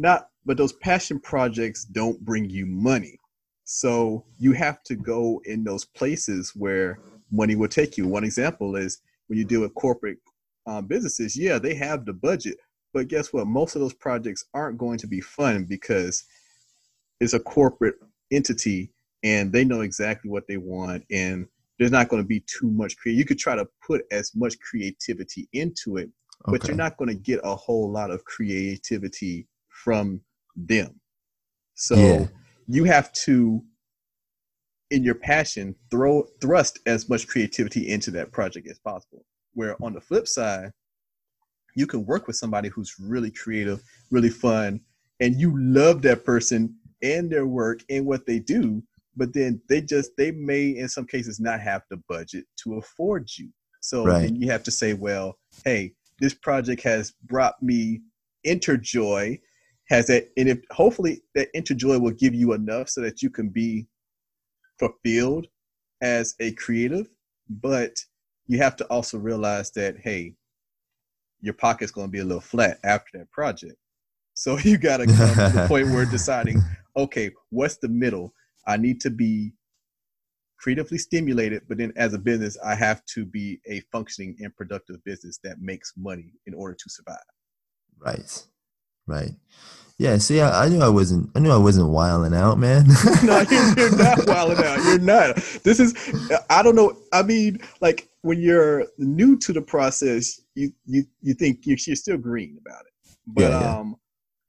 not 0.00 0.28
but 0.44 0.56
those 0.56 0.72
passion 0.74 1.18
projects 1.18 1.84
don't 1.84 2.24
bring 2.24 2.48
you 2.48 2.66
money. 2.66 3.18
So 3.64 4.24
you 4.38 4.52
have 4.52 4.82
to 4.84 4.94
go 4.94 5.40
in 5.44 5.64
those 5.64 5.84
places 5.84 6.52
where 6.54 7.00
money 7.32 7.56
will 7.56 7.68
take 7.68 7.96
you. 7.96 8.06
One 8.06 8.22
example 8.22 8.76
is 8.76 9.00
when 9.26 9.38
you 9.38 9.44
deal 9.44 9.62
with 9.62 9.74
corporate 9.74 10.18
um, 10.68 10.86
businesses 10.86 11.36
yeah 11.36 11.60
they 11.60 11.74
have 11.74 12.04
the 12.04 12.12
budget 12.12 12.56
but 12.96 13.08
guess 13.08 13.30
what? 13.30 13.46
Most 13.46 13.74
of 13.74 13.82
those 13.82 13.92
projects 13.92 14.46
aren't 14.54 14.78
going 14.78 14.96
to 15.00 15.06
be 15.06 15.20
fun 15.20 15.64
because 15.64 16.24
it's 17.20 17.34
a 17.34 17.40
corporate 17.40 17.96
entity 18.32 18.90
and 19.22 19.52
they 19.52 19.66
know 19.66 19.82
exactly 19.82 20.30
what 20.30 20.46
they 20.48 20.56
want 20.56 21.04
and 21.10 21.46
there's 21.78 21.90
not 21.90 22.08
going 22.08 22.22
to 22.22 22.26
be 22.26 22.40
too 22.40 22.70
much 22.70 22.96
create 22.96 23.16
you 23.16 23.26
could 23.26 23.38
try 23.38 23.54
to 23.54 23.68
put 23.86 24.02
as 24.10 24.34
much 24.34 24.58
creativity 24.60 25.46
into 25.52 25.98
it 25.98 26.08
okay. 26.48 26.58
but 26.58 26.66
you're 26.66 26.76
not 26.76 26.96
going 26.96 27.08
to 27.08 27.14
get 27.14 27.38
a 27.44 27.54
whole 27.54 27.90
lot 27.90 28.10
of 28.10 28.24
creativity 28.24 29.46
from 29.86 30.20
them 30.56 31.00
so 31.76 31.94
yeah. 31.94 32.26
you 32.66 32.82
have 32.82 33.12
to 33.12 33.62
in 34.90 35.04
your 35.04 35.14
passion 35.14 35.76
throw 35.92 36.26
thrust 36.40 36.80
as 36.86 37.08
much 37.08 37.28
creativity 37.28 37.88
into 37.88 38.10
that 38.10 38.32
project 38.32 38.66
as 38.68 38.80
possible 38.80 39.24
where 39.54 39.76
on 39.80 39.92
the 39.92 40.00
flip 40.00 40.26
side 40.26 40.72
you 41.76 41.86
can 41.86 42.04
work 42.04 42.26
with 42.26 42.34
somebody 42.34 42.68
who's 42.68 42.96
really 42.98 43.30
creative 43.30 43.80
really 44.10 44.28
fun 44.28 44.80
and 45.20 45.36
you 45.36 45.54
love 45.56 46.02
that 46.02 46.24
person 46.24 46.74
and 47.04 47.30
their 47.30 47.46
work 47.46 47.78
and 47.88 48.04
what 48.04 48.26
they 48.26 48.40
do 48.40 48.82
but 49.16 49.32
then 49.32 49.60
they 49.68 49.80
just 49.80 50.10
they 50.18 50.32
may 50.32 50.70
in 50.70 50.88
some 50.88 51.06
cases 51.06 51.38
not 51.38 51.60
have 51.60 51.82
the 51.90 52.02
budget 52.08 52.44
to 52.56 52.74
afford 52.74 53.28
you 53.38 53.48
so 53.80 54.04
right. 54.04 54.22
then 54.22 54.34
you 54.34 54.50
have 54.50 54.64
to 54.64 54.72
say 54.72 54.94
well 54.94 55.38
hey 55.64 55.92
this 56.18 56.34
project 56.34 56.82
has 56.82 57.12
brought 57.26 57.62
me 57.62 58.00
interjoy 58.44 59.38
has 59.88 60.06
that 60.06 60.28
and 60.36 60.48
if 60.48 60.58
hopefully 60.70 61.22
that 61.34 61.52
interjoy 61.54 62.00
will 62.00 62.12
give 62.12 62.34
you 62.34 62.52
enough 62.52 62.88
so 62.88 63.00
that 63.00 63.22
you 63.22 63.30
can 63.30 63.48
be 63.48 63.86
fulfilled 64.78 65.46
as 66.02 66.34
a 66.40 66.52
creative 66.52 67.08
but 67.48 67.98
you 68.46 68.58
have 68.58 68.76
to 68.76 68.84
also 68.86 69.18
realize 69.18 69.70
that 69.70 69.96
hey 69.98 70.34
your 71.40 71.54
pocket's 71.54 71.92
going 71.92 72.08
to 72.08 72.12
be 72.12 72.18
a 72.18 72.24
little 72.24 72.40
flat 72.40 72.78
after 72.84 73.18
that 73.18 73.30
project 73.30 73.76
so 74.34 74.58
you 74.64 74.76
got 74.76 74.98
to 74.98 75.06
come 75.06 75.34
to 75.34 75.56
the 75.56 75.64
point 75.68 75.88
where 75.88 76.04
deciding 76.04 76.60
okay 76.96 77.30
what's 77.50 77.76
the 77.78 77.88
middle 77.88 78.32
I 78.66 78.76
need 78.76 79.00
to 79.02 79.10
be 79.10 79.52
creatively 80.58 80.98
stimulated, 80.98 81.62
but 81.68 81.78
then 81.78 81.92
as 81.96 82.14
a 82.14 82.18
business, 82.18 82.58
I 82.64 82.74
have 82.74 83.04
to 83.14 83.24
be 83.24 83.60
a 83.66 83.80
functioning 83.92 84.36
and 84.40 84.54
productive 84.56 85.02
business 85.04 85.38
that 85.44 85.60
makes 85.60 85.92
money 85.96 86.32
in 86.46 86.54
order 86.54 86.74
to 86.74 86.90
survive. 86.90 87.18
Right. 87.98 88.46
Right. 89.06 89.32
Yeah, 89.98 90.18
see, 90.18 90.40
I, 90.42 90.64
I, 90.64 90.68
knew 90.68 90.82
I 90.82 90.90
wasn't. 90.90 91.30
I 91.34 91.38
knew 91.38 91.50
I 91.50 91.56
wasn't 91.56 91.88
wilding 91.88 92.34
out, 92.34 92.58
man. 92.58 92.86
no, 93.24 93.40
you're, 93.50 93.78
you're 93.78 93.96
not 93.96 94.26
wilding 94.26 94.62
out. 94.62 94.84
You're 94.84 94.98
not. 94.98 95.36
This 95.64 95.80
is. 95.80 95.94
I 96.50 96.62
don't 96.62 96.74
know. 96.74 96.98
I 97.14 97.22
mean, 97.22 97.60
like 97.80 98.08
when 98.20 98.38
you're 98.38 98.86
new 98.98 99.38
to 99.38 99.54
the 99.54 99.62
process, 99.62 100.42
you 100.54 100.70
you 100.84 101.04
you 101.22 101.32
think 101.32 101.64
you're, 101.64 101.78
you're 101.86 101.96
still 101.96 102.18
green 102.18 102.58
about 102.60 102.82
it. 102.82 102.92
But 103.26 103.40
yeah, 103.42 103.60
yeah. 103.60 103.78
um, 103.78 103.96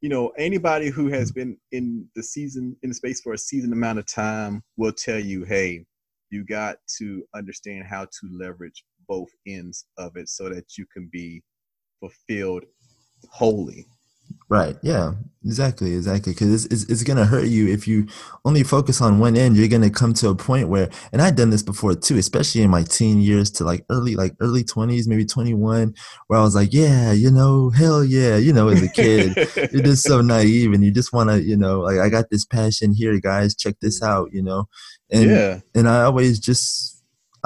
you 0.01 0.09
know, 0.09 0.29
anybody 0.37 0.89
who 0.89 1.07
has 1.07 1.31
been 1.31 1.57
in 1.71 2.07
the 2.13 2.23
season 2.23 2.75
in 2.83 2.89
the 2.89 2.95
space 2.95 3.21
for 3.21 3.31
a 3.31 3.37
season 3.37 3.71
amount 3.71 3.99
of 3.99 4.05
time 4.05 4.61
will 4.75 4.91
tell 4.91 5.19
you, 5.19 5.45
hey, 5.45 5.85
you 6.29 6.43
got 6.43 6.75
to 6.97 7.23
understand 7.33 7.85
how 7.85 8.03
to 8.03 8.29
leverage 8.31 8.83
both 9.07 9.29
ends 9.47 9.85
of 9.97 10.17
it 10.17 10.27
so 10.27 10.49
that 10.49 10.77
you 10.77 10.85
can 10.93 11.09
be 11.11 11.41
fulfilled 12.01 12.65
wholly 13.29 13.85
Right. 14.49 14.77
Yeah. 14.81 15.13
Exactly. 15.45 15.93
Exactly. 15.93 16.33
Because 16.33 16.65
it's, 16.65 16.73
it's, 16.73 16.91
it's 16.91 17.03
going 17.03 17.17
to 17.17 17.25
hurt 17.25 17.47
you 17.47 17.67
if 17.67 17.87
you 17.87 18.07
only 18.43 18.63
focus 18.63 19.01
on 19.01 19.19
one 19.19 19.37
end. 19.37 19.55
You're 19.55 19.69
going 19.69 19.81
to 19.81 19.89
come 19.89 20.13
to 20.15 20.29
a 20.29 20.35
point 20.35 20.67
where, 20.67 20.89
and 21.13 21.21
I've 21.21 21.35
done 21.35 21.51
this 21.51 21.63
before 21.63 21.95
too, 21.95 22.17
especially 22.17 22.63
in 22.63 22.69
my 22.69 22.83
teen 22.83 23.21
years 23.21 23.49
to 23.51 23.63
like 23.63 23.85
early, 23.89 24.15
like 24.15 24.35
early 24.41 24.63
twenties, 24.63 25.07
maybe 25.07 25.25
21, 25.25 25.93
where 26.27 26.39
I 26.39 26.41
was 26.43 26.55
like, 26.55 26.73
yeah, 26.73 27.13
you 27.13 27.31
know, 27.31 27.69
hell 27.69 28.03
yeah, 28.03 28.35
you 28.35 28.51
know, 28.51 28.67
as 28.67 28.81
a 28.81 28.89
kid, 28.89 29.35
you're 29.71 29.83
just 29.83 30.03
so 30.03 30.21
naive 30.21 30.73
and 30.73 30.83
you 30.83 30.91
just 30.91 31.13
want 31.13 31.29
to, 31.29 31.41
you 31.41 31.55
know, 31.55 31.79
like 31.79 31.99
I 31.99 32.09
got 32.09 32.29
this 32.29 32.43
passion 32.43 32.93
here, 32.93 33.17
guys, 33.19 33.55
check 33.55 33.75
this 33.81 34.01
mm. 34.01 34.07
out, 34.07 34.29
you 34.33 34.43
know, 34.43 34.67
and 35.09 35.29
yeah. 35.29 35.59
and 35.75 35.87
I 35.87 36.03
always 36.03 36.39
just 36.39 36.96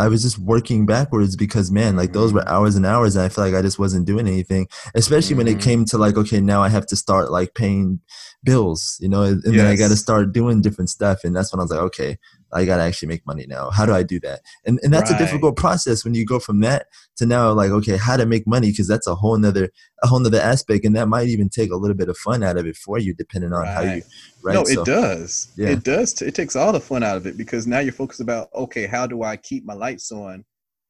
I 0.02 0.08
was 0.08 0.24
just 0.24 0.40
working 0.40 0.86
backwards 0.86 1.36
because 1.36 1.72
man, 1.72 1.96
like 1.96 2.14
those 2.14 2.34
were 2.34 2.42
mm-hmm. 2.42 2.54
hours 2.54 2.76
and 2.76 2.86
hours, 2.86 3.16
and 3.16 3.24
I 3.24 3.30
feel 3.30 3.46
like 3.46 3.54
I 3.54 3.62
just 3.62 3.80
wasn't 3.80 4.08
doing 4.08 4.28
anything. 4.28 4.68
Especially 4.96 5.36
when 5.36 5.48
it 5.48 5.52
mm-hmm. 5.52 5.70
came 5.70 5.86
to 5.86 5.98
like, 5.98 6.18
okay, 6.18 6.42
now 6.42 6.64
I 6.64 6.70
have 6.70 6.88
to 6.88 6.96
start 6.96 7.32
like 7.32 7.54
paying 7.54 8.00
bills, 8.44 8.98
you 9.00 9.08
know, 9.08 9.24
and 9.24 9.44
yes. 9.46 9.56
then 9.56 9.68
I 9.68 9.76
got 9.76 9.90
to 9.90 9.96
start 9.96 10.34
doing 10.34 10.62
different 10.62 10.90
stuff, 10.90 11.24
and 11.24 11.36
that's 11.36 11.54
when 11.54 11.60
I 11.60 11.64
was 11.64 11.72
like, 11.72 11.82
okay, 11.82 12.18
I 12.54 12.66
got 12.66 12.78
to 12.78 12.84
actually 12.84 13.08
make 13.08 13.26
money 13.26 13.46
now. 13.48 13.70
How 13.70 13.86
do 13.86 13.94
I 13.94 14.04
do 14.04 14.20
that? 14.22 14.42
And 14.66 14.80
and 14.84 14.94
that's 14.94 15.12
right. 15.12 15.20
a 15.20 15.24
difficult 15.24 15.56
process 15.56 16.04
when 16.04 16.14
you 16.14 16.26
go 16.26 16.40
from 16.40 16.60
that 16.62 16.88
to 17.18 17.26
now 17.26 17.52
like, 17.52 17.72
okay, 17.72 17.98
how 17.98 18.18
to 18.18 18.26
make 18.26 18.48
money 18.48 18.72
because 18.72 18.88
that's 18.88 19.08
a 19.08 19.16
whole 19.16 19.38
nother 19.38 19.70
a 20.04 20.08
whole 20.08 20.20
nother 20.20 20.40
aspect, 20.42 20.86
and 20.86 20.96
that 20.96 21.08
might 21.08 21.28
even 21.28 21.50
take 21.50 21.72
a 21.72 21.76
little 21.76 21.96
bit 21.96 22.10
of 22.10 22.18
fun 22.18 22.44
out 22.44 22.58
of 22.58 22.66
it 22.66 22.76
for 22.76 23.00
you, 23.00 23.14
depending 23.14 23.54
on 23.54 23.62
right. 23.62 23.74
how 23.74 23.82
you. 23.82 24.02
Right. 24.44 24.54
No, 24.54 24.64
so, 24.64 24.82
it 24.82 24.86
does. 24.86 25.52
Yeah. 25.56 25.70
It 25.70 25.84
does. 25.84 26.22
It 26.22 26.36
takes 26.36 26.56
all 26.56 26.72
the 26.72 26.80
fun 26.80 27.04
out 27.04 27.18
of 27.18 27.28
it 27.28 27.38
because 27.38 27.68
now 27.68 27.80
you're 27.80 27.94
focused 27.94 28.22
about 28.22 28.50
okay, 28.56 28.86
how 28.88 29.08
do 29.08 29.24
I 29.24 29.38
keep 29.38 29.66
my 29.66 29.74
lights 29.74 30.12
on, 30.12 30.44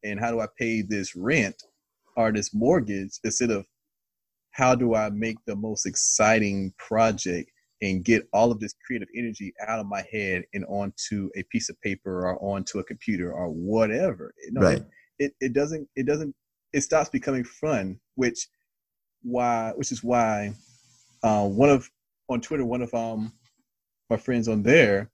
and 0.04 0.20
how 0.20 0.32
do 0.32 0.40
I 0.40 0.48
pay 0.58 0.82
this 0.82 1.16
rent 1.16 1.62
or 2.18 2.32
this 2.32 2.54
mortgage 2.54 3.20
instead 3.24 3.52
of 3.52 3.66
how 4.52 4.76
do 4.76 4.96
I 4.96 5.10
make 5.10 5.38
the 5.46 5.56
most 5.56 5.86
exciting 5.86 6.74
project 6.78 7.50
and 7.82 8.04
get 8.04 8.28
all 8.32 8.52
of 8.52 8.60
this 8.60 8.76
creative 8.86 9.08
energy 9.16 9.54
out 9.68 9.80
of 9.80 9.88
my 9.88 10.04
head 10.12 10.44
and 10.54 10.66
onto 10.66 11.30
a 11.36 11.44
piece 11.44 11.70
of 11.70 11.80
paper 11.82 12.28
or 12.28 12.38
onto 12.44 12.80
a 12.80 12.84
computer 12.84 13.34
or 13.34 13.50
whatever. 13.50 14.34
No, 14.52 14.62
right. 14.62 14.78
It, 14.78 14.86
it, 15.20 15.34
it 15.40 15.54
doesn't 15.54 15.88
it 15.96 16.06
doesn't 16.06 16.36
it 16.74 16.82
stops 16.82 17.10
becoming 17.10 17.44
fun, 17.44 18.00
which 18.16 18.48
why 19.24 19.74
which 19.76 19.92
is 19.92 20.04
why 20.04 20.54
uh, 21.24 21.48
one 21.48 21.70
of 21.70 21.90
on 22.30 22.42
Twitter 22.42 22.66
one 22.66 22.82
of 22.82 22.94
um 22.94 23.34
my 24.10 24.18
friends 24.18 24.48
on 24.48 24.64
there 24.64 25.10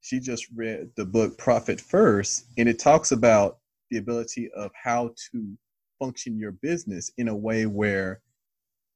she 0.00 0.20
just 0.20 0.46
read 0.54 0.90
the 0.96 1.04
book 1.04 1.36
Profit 1.38 1.80
First 1.80 2.46
and 2.58 2.68
it 2.68 2.78
talks 2.78 3.12
about 3.12 3.58
the 3.90 3.98
ability 3.98 4.50
of 4.52 4.70
how 4.80 5.12
to 5.32 5.56
function 5.98 6.38
your 6.38 6.52
business 6.52 7.10
in 7.18 7.28
a 7.28 7.34
way 7.34 7.66
where 7.66 8.20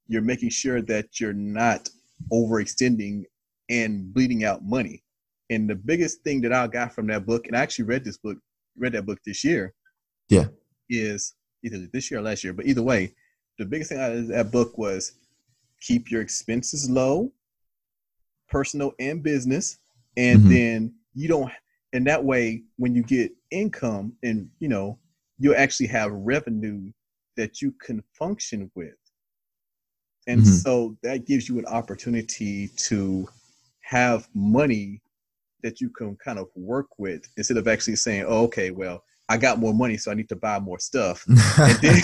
you're 0.07 0.23
making 0.23 0.51
sure 0.51 0.83
that 0.83 1.19
you're 1.19 1.33
not 1.33 1.89
overextending 2.33 3.25
and 3.69 4.13
bleeding 4.13 4.45
out 4.45 4.65
money. 4.65 5.03
And 5.51 5.69
the 5.69 5.75
biggest 5.75 6.23
thing 6.23 6.41
that 6.43 6.53
I 6.53 6.67
got 6.67 6.95
from 6.95 7.07
that 7.09 7.27
book, 7.27 7.47
and 7.47 7.57
I 7.57 7.61
actually 7.61 7.87
read 7.87 8.05
this 8.05 8.19
book, 8.19 8.39
read 8.77 8.93
that 8.93 9.07
book 9.07 9.19
this 9.25 9.45
year. 9.45 9.75
Yeah. 10.29 10.47
Is 10.89 11.35
either 11.65 11.89
this 11.93 12.11
year 12.11 12.21
or 12.21 12.23
last 12.23 12.45
year, 12.45 12.53
but 12.53 12.67
either 12.67 12.83
way, 12.83 13.15
the 13.59 13.65
biggest 13.65 13.91
thing 13.91 14.01
out 14.01 14.13
of 14.13 14.29
that 14.29 14.51
book 14.51 14.79
was 14.79 15.13
keep 15.81 16.11
your 16.11 16.21
expenses 16.21 16.89
low, 16.89 17.33
personal 18.49 18.93
and 18.99 19.23
business, 19.23 19.79
and 20.17 20.41
mm-hmm. 20.41 20.51
then 20.51 20.95
you 21.15 21.29
don't 21.29 21.51
and 21.93 22.07
that 22.07 22.25
way 22.25 22.63
when 22.77 22.95
you 22.95 23.03
get 23.03 23.33
income 23.51 24.13
and 24.23 24.49
you 24.59 24.69
know 24.69 24.99
you'll 25.39 25.57
actually 25.57 25.87
have 25.87 26.11
revenue 26.13 26.91
that 27.37 27.61
you 27.61 27.73
can 27.81 28.03
function 28.13 28.71
with 28.75 28.95
and 30.27 30.43
mm-hmm. 30.43 30.51
so 30.51 30.97
that 31.03 31.27
gives 31.27 31.49
you 31.49 31.59
an 31.59 31.67
opportunity 31.67 32.69
to 32.77 33.29
have 33.81 34.29
money 34.35 35.01
that 35.63 35.81
you 35.81 35.91
can 35.91 36.17
kind 36.17 36.39
of 36.39 36.49
work 36.55 36.87
with 36.99 37.29
instead 37.37 37.57
of 37.57 37.69
actually 37.69 37.97
saying, 37.97 38.25
oh, 38.27 38.45
okay, 38.45 38.71
well, 38.71 39.03
I 39.29 39.37
got 39.37 39.59
more 39.59 39.73
money, 39.73 39.97
so 39.97 40.11
I 40.11 40.15
need 40.15 40.29
to 40.31 40.37
buy 40.37 40.59
more 40.59 40.79
stuff. 40.79 41.25
and, 41.29 41.79
then, 41.81 42.03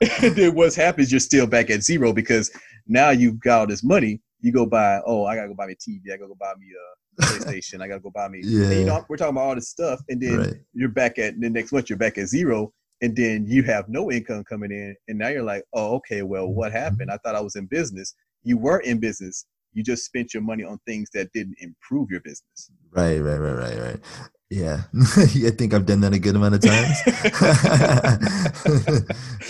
and 0.22 0.36
then 0.36 0.54
what's 0.54 0.74
happened 0.74 1.10
you're 1.10 1.20
still 1.20 1.46
back 1.46 1.68
at 1.68 1.82
zero 1.82 2.12
because 2.12 2.50
now 2.86 3.10
you've 3.10 3.40
got 3.40 3.60
all 3.60 3.66
this 3.66 3.84
money. 3.84 4.22
You 4.40 4.52
go 4.52 4.64
buy, 4.64 5.00
oh, 5.06 5.26
I 5.26 5.36
gotta 5.36 5.48
go 5.48 5.54
buy 5.54 5.66
me 5.66 5.74
a 5.74 5.76
TV. 5.76 6.12
I 6.12 6.16
gotta 6.16 6.28
go 6.28 6.36
buy 6.38 6.54
me 6.58 6.66
a 6.72 7.22
PlayStation. 7.22 7.82
I 7.82 7.88
gotta 7.88 8.00
go 8.00 8.10
buy 8.10 8.28
me. 8.28 8.40
Yeah. 8.42 8.66
And, 8.66 8.80
you 8.80 8.84
know, 8.86 9.04
we're 9.08 9.16
talking 9.16 9.36
about 9.36 9.48
all 9.48 9.54
this 9.54 9.68
stuff, 9.68 10.00
and 10.08 10.20
then 10.20 10.38
right. 10.38 10.54
you're 10.72 10.88
back 10.88 11.18
at 11.18 11.38
the 11.38 11.50
next 11.50 11.72
month. 11.72 11.90
You're 11.90 11.98
back 11.98 12.16
at 12.16 12.28
zero, 12.28 12.72
and 13.02 13.14
then 13.16 13.44
you 13.46 13.62
have 13.62 13.88
no 13.88 14.10
income 14.10 14.42
coming 14.44 14.70
in 14.70 14.96
and 15.08 15.18
now 15.18 15.28
you're 15.28 15.42
like 15.42 15.64
oh 15.74 15.94
okay 15.96 16.22
well 16.22 16.46
what 16.46 16.72
happened 16.72 17.10
i 17.10 17.16
thought 17.18 17.34
i 17.34 17.40
was 17.40 17.56
in 17.56 17.66
business 17.66 18.14
you 18.46 18.56
were 18.56 18.78
in 18.78 18.98
business. 19.00 19.44
You 19.74 19.82
just 19.82 20.04
spent 20.06 20.32
your 20.32 20.42
money 20.42 20.62
on 20.64 20.78
things 20.86 21.10
that 21.12 21.32
didn't 21.32 21.56
improve 21.60 22.10
your 22.10 22.20
business. 22.20 22.70
Right, 22.92 23.18
right, 23.18 23.36
right, 23.36 23.52
right, 23.52 23.78
right. 23.78 24.00
Yeah, 24.48 24.82
I 25.16 25.50
think 25.50 25.74
I've 25.74 25.86
done 25.86 26.00
that 26.02 26.14
a 26.14 26.20
good 26.20 26.36
amount 26.36 26.54
of 26.54 26.60
times. 26.60 26.96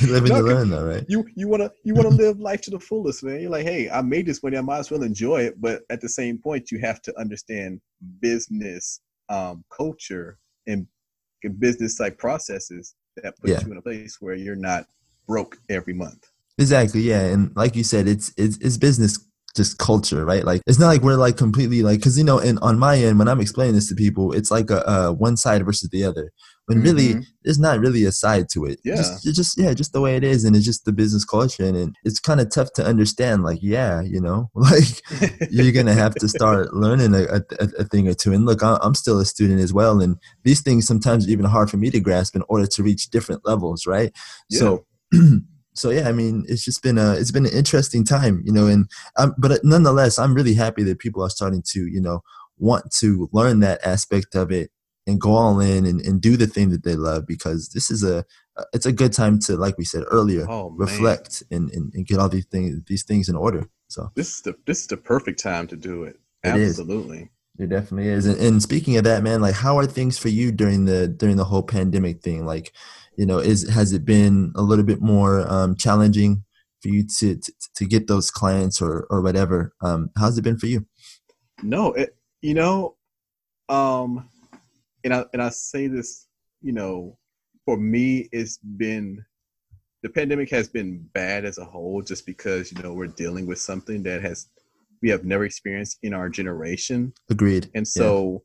Living 0.10 0.32
no, 0.32 0.40
to 0.40 0.42
learn, 0.42 0.70
though, 0.70 0.86
right? 0.86 1.04
You 1.06 1.26
you 1.36 1.48
wanna 1.48 1.70
you 1.84 1.94
wanna 1.94 2.08
live 2.08 2.40
life 2.40 2.62
to 2.62 2.70
the 2.70 2.80
fullest, 2.80 3.22
man. 3.22 3.42
You're 3.42 3.50
like, 3.50 3.66
hey, 3.66 3.90
I 3.90 4.00
made 4.00 4.24
this 4.24 4.42
money, 4.42 4.56
I 4.56 4.62
might 4.62 4.78
as 4.78 4.90
well 4.90 5.02
enjoy 5.02 5.42
it. 5.42 5.60
But 5.60 5.82
at 5.90 6.00
the 6.00 6.08
same 6.08 6.38
point, 6.38 6.70
you 6.70 6.78
have 6.78 7.02
to 7.02 7.20
understand 7.20 7.82
business 8.20 9.00
um, 9.28 9.66
culture 9.70 10.38
and 10.66 10.86
business 11.58 12.00
like 12.00 12.16
processes 12.16 12.94
that 13.22 13.38
put 13.38 13.50
yeah. 13.50 13.60
you 13.64 13.72
in 13.72 13.78
a 13.78 13.82
place 13.82 14.18
where 14.20 14.34
you're 14.34 14.56
not 14.56 14.86
broke 15.26 15.58
every 15.68 15.94
month. 15.94 16.28
Exactly, 16.58 17.00
yeah, 17.00 17.20
and 17.20 17.54
like 17.56 17.76
you 17.76 17.84
said, 17.84 18.08
it's 18.08 18.32
it's, 18.36 18.56
it's 18.58 18.78
business 18.78 19.18
just 19.56 19.78
culture, 19.78 20.24
right? 20.24 20.44
Like 20.44 20.62
it's 20.66 20.78
not 20.78 20.88
like 20.88 21.02
we're 21.02 21.16
like 21.16 21.36
completely 21.36 21.82
like 21.82 21.98
because 21.98 22.16
you 22.16 22.24
know, 22.24 22.38
and 22.38 22.58
on 22.60 22.78
my 22.78 22.98
end, 22.98 23.18
when 23.18 23.28
I'm 23.28 23.40
explaining 23.40 23.74
this 23.74 23.88
to 23.88 23.94
people, 23.94 24.32
it's 24.32 24.50
like 24.50 24.70
a, 24.70 24.78
a 24.86 25.12
one 25.12 25.36
side 25.36 25.64
versus 25.64 25.88
the 25.90 26.04
other. 26.04 26.32
When 26.66 26.78
mm-hmm. 26.78 26.84
really, 26.84 27.26
there's 27.44 27.60
not 27.60 27.78
really 27.78 28.04
a 28.04 28.12
side 28.12 28.48
to 28.50 28.64
it. 28.64 28.80
Yeah, 28.84 28.96
just, 28.96 29.24
just 29.24 29.58
yeah, 29.58 29.72
just 29.72 29.92
the 29.92 30.00
way 30.00 30.16
it 30.16 30.24
is, 30.24 30.44
and 30.44 30.56
it's 30.56 30.64
just 30.64 30.84
the 30.84 30.92
business 30.92 31.24
culture, 31.24 31.64
and 31.64 31.94
it's 32.04 32.18
kind 32.18 32.40
of 32.40 32.50
tough 32.50 32.72
to 32.74 32.84
understand. 32.84 33.44
Like, 33.44 33.60
yeah, 33.62 34.00
you 34.02 34.20
know, 34.20 34.50
like 34.54 35.00
you're 35.50 35.72
gonna 35.72 35.94
have 35.94 36.16
to 36.16 36.28
start 36.28 36.74
learning 36.74 37.14
a, 37.14 37.36
a, 37.36 37.68
a, 37.78 37.84
thing 37.84 38.08
or 38.08 38.14
two. 38.14 38.32
And 38.32 38.46
look, 38.46 38.62
I'm 38.62 38.96
still 38.96 39.20
a 39.20 39.24
student 39.24 39.60
as 39.60 39.72
well, 39.72 40.00
and 40.00 40.16
these 40.42 40.60
things 40.60 40.86
sometimes 40.86 41.28
are 41.28 41.30
even 41.30 41.44
hard 41.44 41.70
for 41.70 41.76
me 41.76 41.90
to 41.90 42.00
grasp 42.00 42.34
in 42.34 42.42
order 42.48 42.66
to 42.66 42.82
reach 42.82 43.10
different 43.10 43.46
levels, 43.46 43.86
right? 43.86 44.12
Yeah. 44.50 44.58
So. 44.58 44.86
so 45.74 45.90
yeah, 45.90 46.08
I 46.08 46.12
mean, 46.12 46.44
it's 46.48 46.64
just 46.64 46.82
been 46.82 46.98
a 46.98 47.12
it's 47.12 47.30
been 47.30 47.46
an 47.46 47.52
interesting 47.52 48.04
time, 48.04 48.42
you 48.44 48.52
know, 48.52 48.66
and 48.66 48.90
um, 49.18 49.34
but 49.38 49.60
nonetheless, 49.62 50.18
I'm 50.18 50.34
really 50.34 50.54
happy 50.54 50.82
that 50.82 50.98
people 50.98 51.22
are 51.22 51.30
starting 51.30 51.62
to 51.68 51.86
you 51.86 52.00
know 52.00 52.22
want 52.58 52.90
to 52.90 53.28
learn 53.32 53.60
that 53.60 53.86
aspect 53.86 54.34
of 54.34 54.50
it 54.50 54.70
and 55.06 55.20
go 55.20 55.30
all 55.30 55.60
in 55.60 55.86
and, 55.86 56.00
and 56.00 56.20
do 56.20 56.36
the 56.36 56.46
thing 56.46 56.70
that 56.70 56.82
they 56.82 56.96
love 56.96 57.26
because 57.26 57.68
this 57.70 57.90
is 57.90 58.02
a 58.02 58.24
it's 58.72 58.86
a 58.86 58.92
good 58.92 59.12
time 59.12 59.38
to 59.38 59.56
like 59.56 59.78
we 59.78 59.84
said 59.84 60.02
earlier 60.10 60.46
oh, 60.50 60.70
reflect 60.70 61.42
and, 61.50 61.70
and, 61.70 61.92
and, 61.94 62.06
get 62.06 62.18
all 62.18 62.28
these 62.28 62.46
things 62.46 62.80
these 62.86 63.04
things 63.04 63.28
in 63.28 63.36
order 63.36 63.68
so 63.88 64.10
this 64.14 64.36
is 64.36 64.42
the 64.42 64.54
this 64.66 64.80
is 64.80 64.86
the 64.86 64.96
perfect 64.96 65.40
time 65.40 65.66
to 65.66 65.76
do 65.76 66.04
it, 66.04 66.16
it 66.42 66.48
absolutely 66.48 67.18
is. 67.18 67.28
It 67.58 67.70
definitely 67.70 68.10
is. 68.10 68.26
And, 68.26 68.38
and, 68.38 68.62
speaking 68.62 68.98
of 68.98 69.04
that, 69.04 69.22
man, 69.22 69.40
like 69.40 69.54
how 69.54 69.78
are 69.78 69.86
things 69.86 70.18
for 70.18 70.28
you 70.28 70.52
during 70.52 70.84
the 70.84 71.08
during 71.08 71.36
the 71.36 71.44
whole 71.44 71.62
pandemic 71.62 72.20
thing? 72.20 72.44
Like, 72.44 72.74
you 73.16 73.26
know 73.26 73.38
is 73.38 73.68
has 73.68 73.92
it 73.92 74.04
been 74.04 74.52
a 74.54 74.62
little 74.62 74.84
bit 74.84 75.00
more 75.00 75.50
um, 75.50 75.74
challenging 75.74 76.44
for 76.82 76.88
you 76.88 77.06
to, 77.06 77.36
to, 77.36 77.52
to 77.74 77.84
get 77.84 78.06
those 78.06 78.30
clients 78.30 78.80
or 78.80 79.06
or 79.10 79.22
whatever 79.22 79.74
um, 79.82 80.10
how's 80.16 80.38
it 80.38 80.42
been 80.42 80.58
for 80.58 80.66
you 80.66 80.86
no 81.62 81.92
it, 81.94 82.16
you 82.42 82.54
know 82.54 82.96
um 83.68 84.28
and 85.04 85.14
i 85.14 85.24
and 85.32 85.42
i 85.42 85.48
say 85.48 85.86
this 85.86 86.26
you 86.62 86.72
know 86.72 87.16
for 87.64 87.76
me 87.76 88.28
it's 88.32 88.58
been 88.58 89.24
the 90.02 90.08
pandemic 90.08 90.50
has 90.50 90.68
been 90.68 91.08
bad 91.14 91.44
as 91.44 91.58
a 91.58 91.64
whole 91.64 92.02
just 92.02 92.26
because 92.26 92.72
you 92.72 92.82
know 92.82 92.92
we're 92.92 93.06
dealing 93.06 93.46
with 93.46 93.58
something 93.58 94.02
that 94.02 94.22
has 94.22 94.48
we 95.02 95.10
have 95.10 95.24
never 95.24 95.44
experienced 95.44 95.98
in 96.02 96.14
our 96.14 96.30
generation. 96.30 97.12
Agreed. 97.28 97.70
And 97.74 97.86
so 97.86 98.42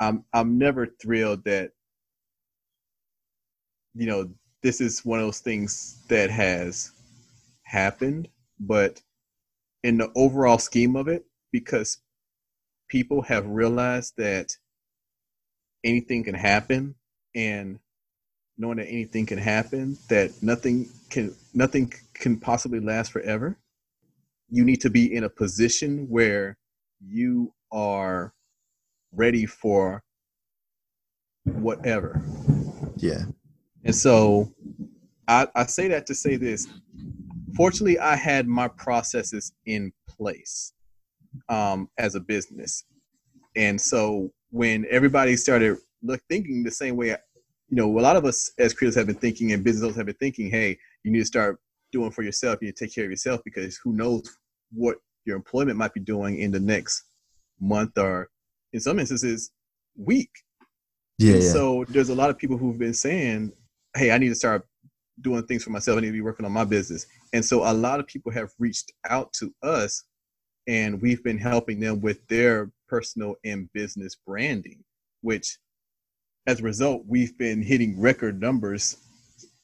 yeah. 0.00 0.08
i'm 0.08 0.24
i'm 0.34 0.58
never 0.58 0.86
thrilled 1.00 1.44
that 1.44 1.70
you 3.94 4.06
know, 4.06 4.30
this 4.62 4.80
is 4.80 5.04
one 5.04 5.18
of 5.18 5.26
those 5.26 5.40
things 5.40 6.02
that 6.08 6.30
has 6.30 6.92
happened, 7.62 8.28
but 8.58 9.00
in 9.82 9.98
the 9.98 10.10
overall 10.14 10.58
scheme 10.58 10.96
of 10.96 11.08
it, 11.08 11.24
because 11.52 11.98
people 12.88 13.22
have 13.22 13.46
realized 13.46 14.14
that 14.18 14.52
anything 15.84 16.24
can 16.24 16.34
happen 16.34 16.94
and 17.34 17.78
knowing 18.58 18.76
that 18.76 18.88
anything 18.88 19.26
can 19.26 19.38
happen, 19.38 19.96
that 20.08 20.30
nothing 20.42 20.88
can 21.08 21.34
nothing 21.54 21.92
can 22.14 22.38
possibly 22.38 22.80
last 22.80 23.10
forever. 23.12 23.58
You 24.50 24.64
need 24.64 24.80
to 24.82 24.90
be 24.90 25.14
in 25.14 25.24
a 25.24 25.30
position 25.30 26.06
where 26.08 26.58
you 27.00 27.52
are 27.72 28.34
ready 29.12 29.46
for 29.46 30.02
whatever. 31.44 32.22
Yeah. 32.96 33.24
And 33.84 33.94
so 33.94 34.52
I, 35.26 35.46
I 35.54 35.64
say 35.66 35.88
that 35.88 36.06
to 36.06 36.14
say 36.14 36.36
this. 36.36 36.66
Fortunately, 37.56 37.98
I 37.98 38.16
had 38.16 38.46
my 38.46 38.68
processes 38.68 39.52
in 39.66 39.92
place 40.08 40.72
um, 41.48 41.88
as 41.98 42.14
a 42.14 42.20
business. 42.20 42.84
And 43.56 43.80
so 43.80 44.30
when 44.50 44.86
everybody 44.90 45.36
started 45.36 45.78
look 46.02 46.20
thinking 46.28 46.62
the 46.62 46.70
same 46.70 46.96
way, 46.96 47.08
you 47.08 47.76
know, 47.76 47.86
a 47.98 48.00
lot 48.00 48.16
of 48.16 48.24
us 48.24 48.50
as 48.58 48.74
creators 48.74 48.96
have 48.96 49.06
been 49.06 49.16
thinking 49.16 49.52
and 49.52 49.62
business 49.62 49.84
owners 49.84 49.96
have 49.96 50.06
been 50.06 50.14
thinking, 50.16 50.50
hey, 50.50 50.76
you 51.04 51.10
need 51.12 51.20
to 51.20 51.24
start 51.24 51.58
doing 51.92 52.10
for 52.10 52.22
yourself. 52.22 52.58
You 52.60 52.68
need 52.68 52.76
to 52.76 52.84
take 52.84 52.94
care 52.94 53.04
of 53.04 53.10
yourself 53.10 53.40
because 53.44 53.76
who 53.76 53.92
knows 53.92 54.22
what 54.72 54.96
your 55.24 55.36
employment 55.36 55.78
might 55.78 55.94
be 55.94 56.00
doing 56.00 56.38
in 56.40 56.50
the 56.50 56.60
next 56.60 57.04
month 57.60 57.96
or 57.98 58.28
in 58.72 58.80
some 58.80 58.98
instances 58.98 59.52
week. 59.96 60.30
Yeah, 61.18 61.34
yeah. 61.34 61.52
So 61.52 61.84
there's 61.88 62.08
a 62.08 62.14
lot 62.14 62.30
of 62.30 62.38
people 62.38 62.56
who've 62.56 62.78
been 62.78 62.94
saying, 62.94 63.52
hey, 63.96 64.10
I 64.10 64.18
need 64.18 64.28
to 64.28 64.34
start 64.34 64.66
doing 65.20 65.44
things 65.44 65.62
for 65.62 65.70
myself. 65.70 65.98
I 65.98 66.00
need 66.00 66.08
to 66.08 66.12
be 66.12 66.22
working 66.22 66.46
on 66.46 66.52
my 66.52 66.64
business. 66.64 67.06
And 67.32 67.44
so 67.44 67.70
a 67.70 67.72
lot 67.72 68.00
of 68.00 68.06
people 68.06 68.32
have 68.32 68.50
reached 68.58 68.92
out 69.08 69.32
to 69.34 69.52
us 69.62 70.04
and 70.66 71.00
we've 71.00 71.22
been 71.22 71.38
helping 71.38 71.80
them 71.80 72.00
with 72.00 72.26
their 72.28 72.70
personal 72.90 73.36
and 73.44 73.72
business 73.72 74.16
branding, 74.26 74.82
which 75.22 75.58
as 76.46 76.60
a 76.60 76.64
result, 76.64 77.04
we've 77.06 77.38
been 77.38 77.62
hitting 77.62 78.00
record 78.00 78.40
numbers 78.40 78.96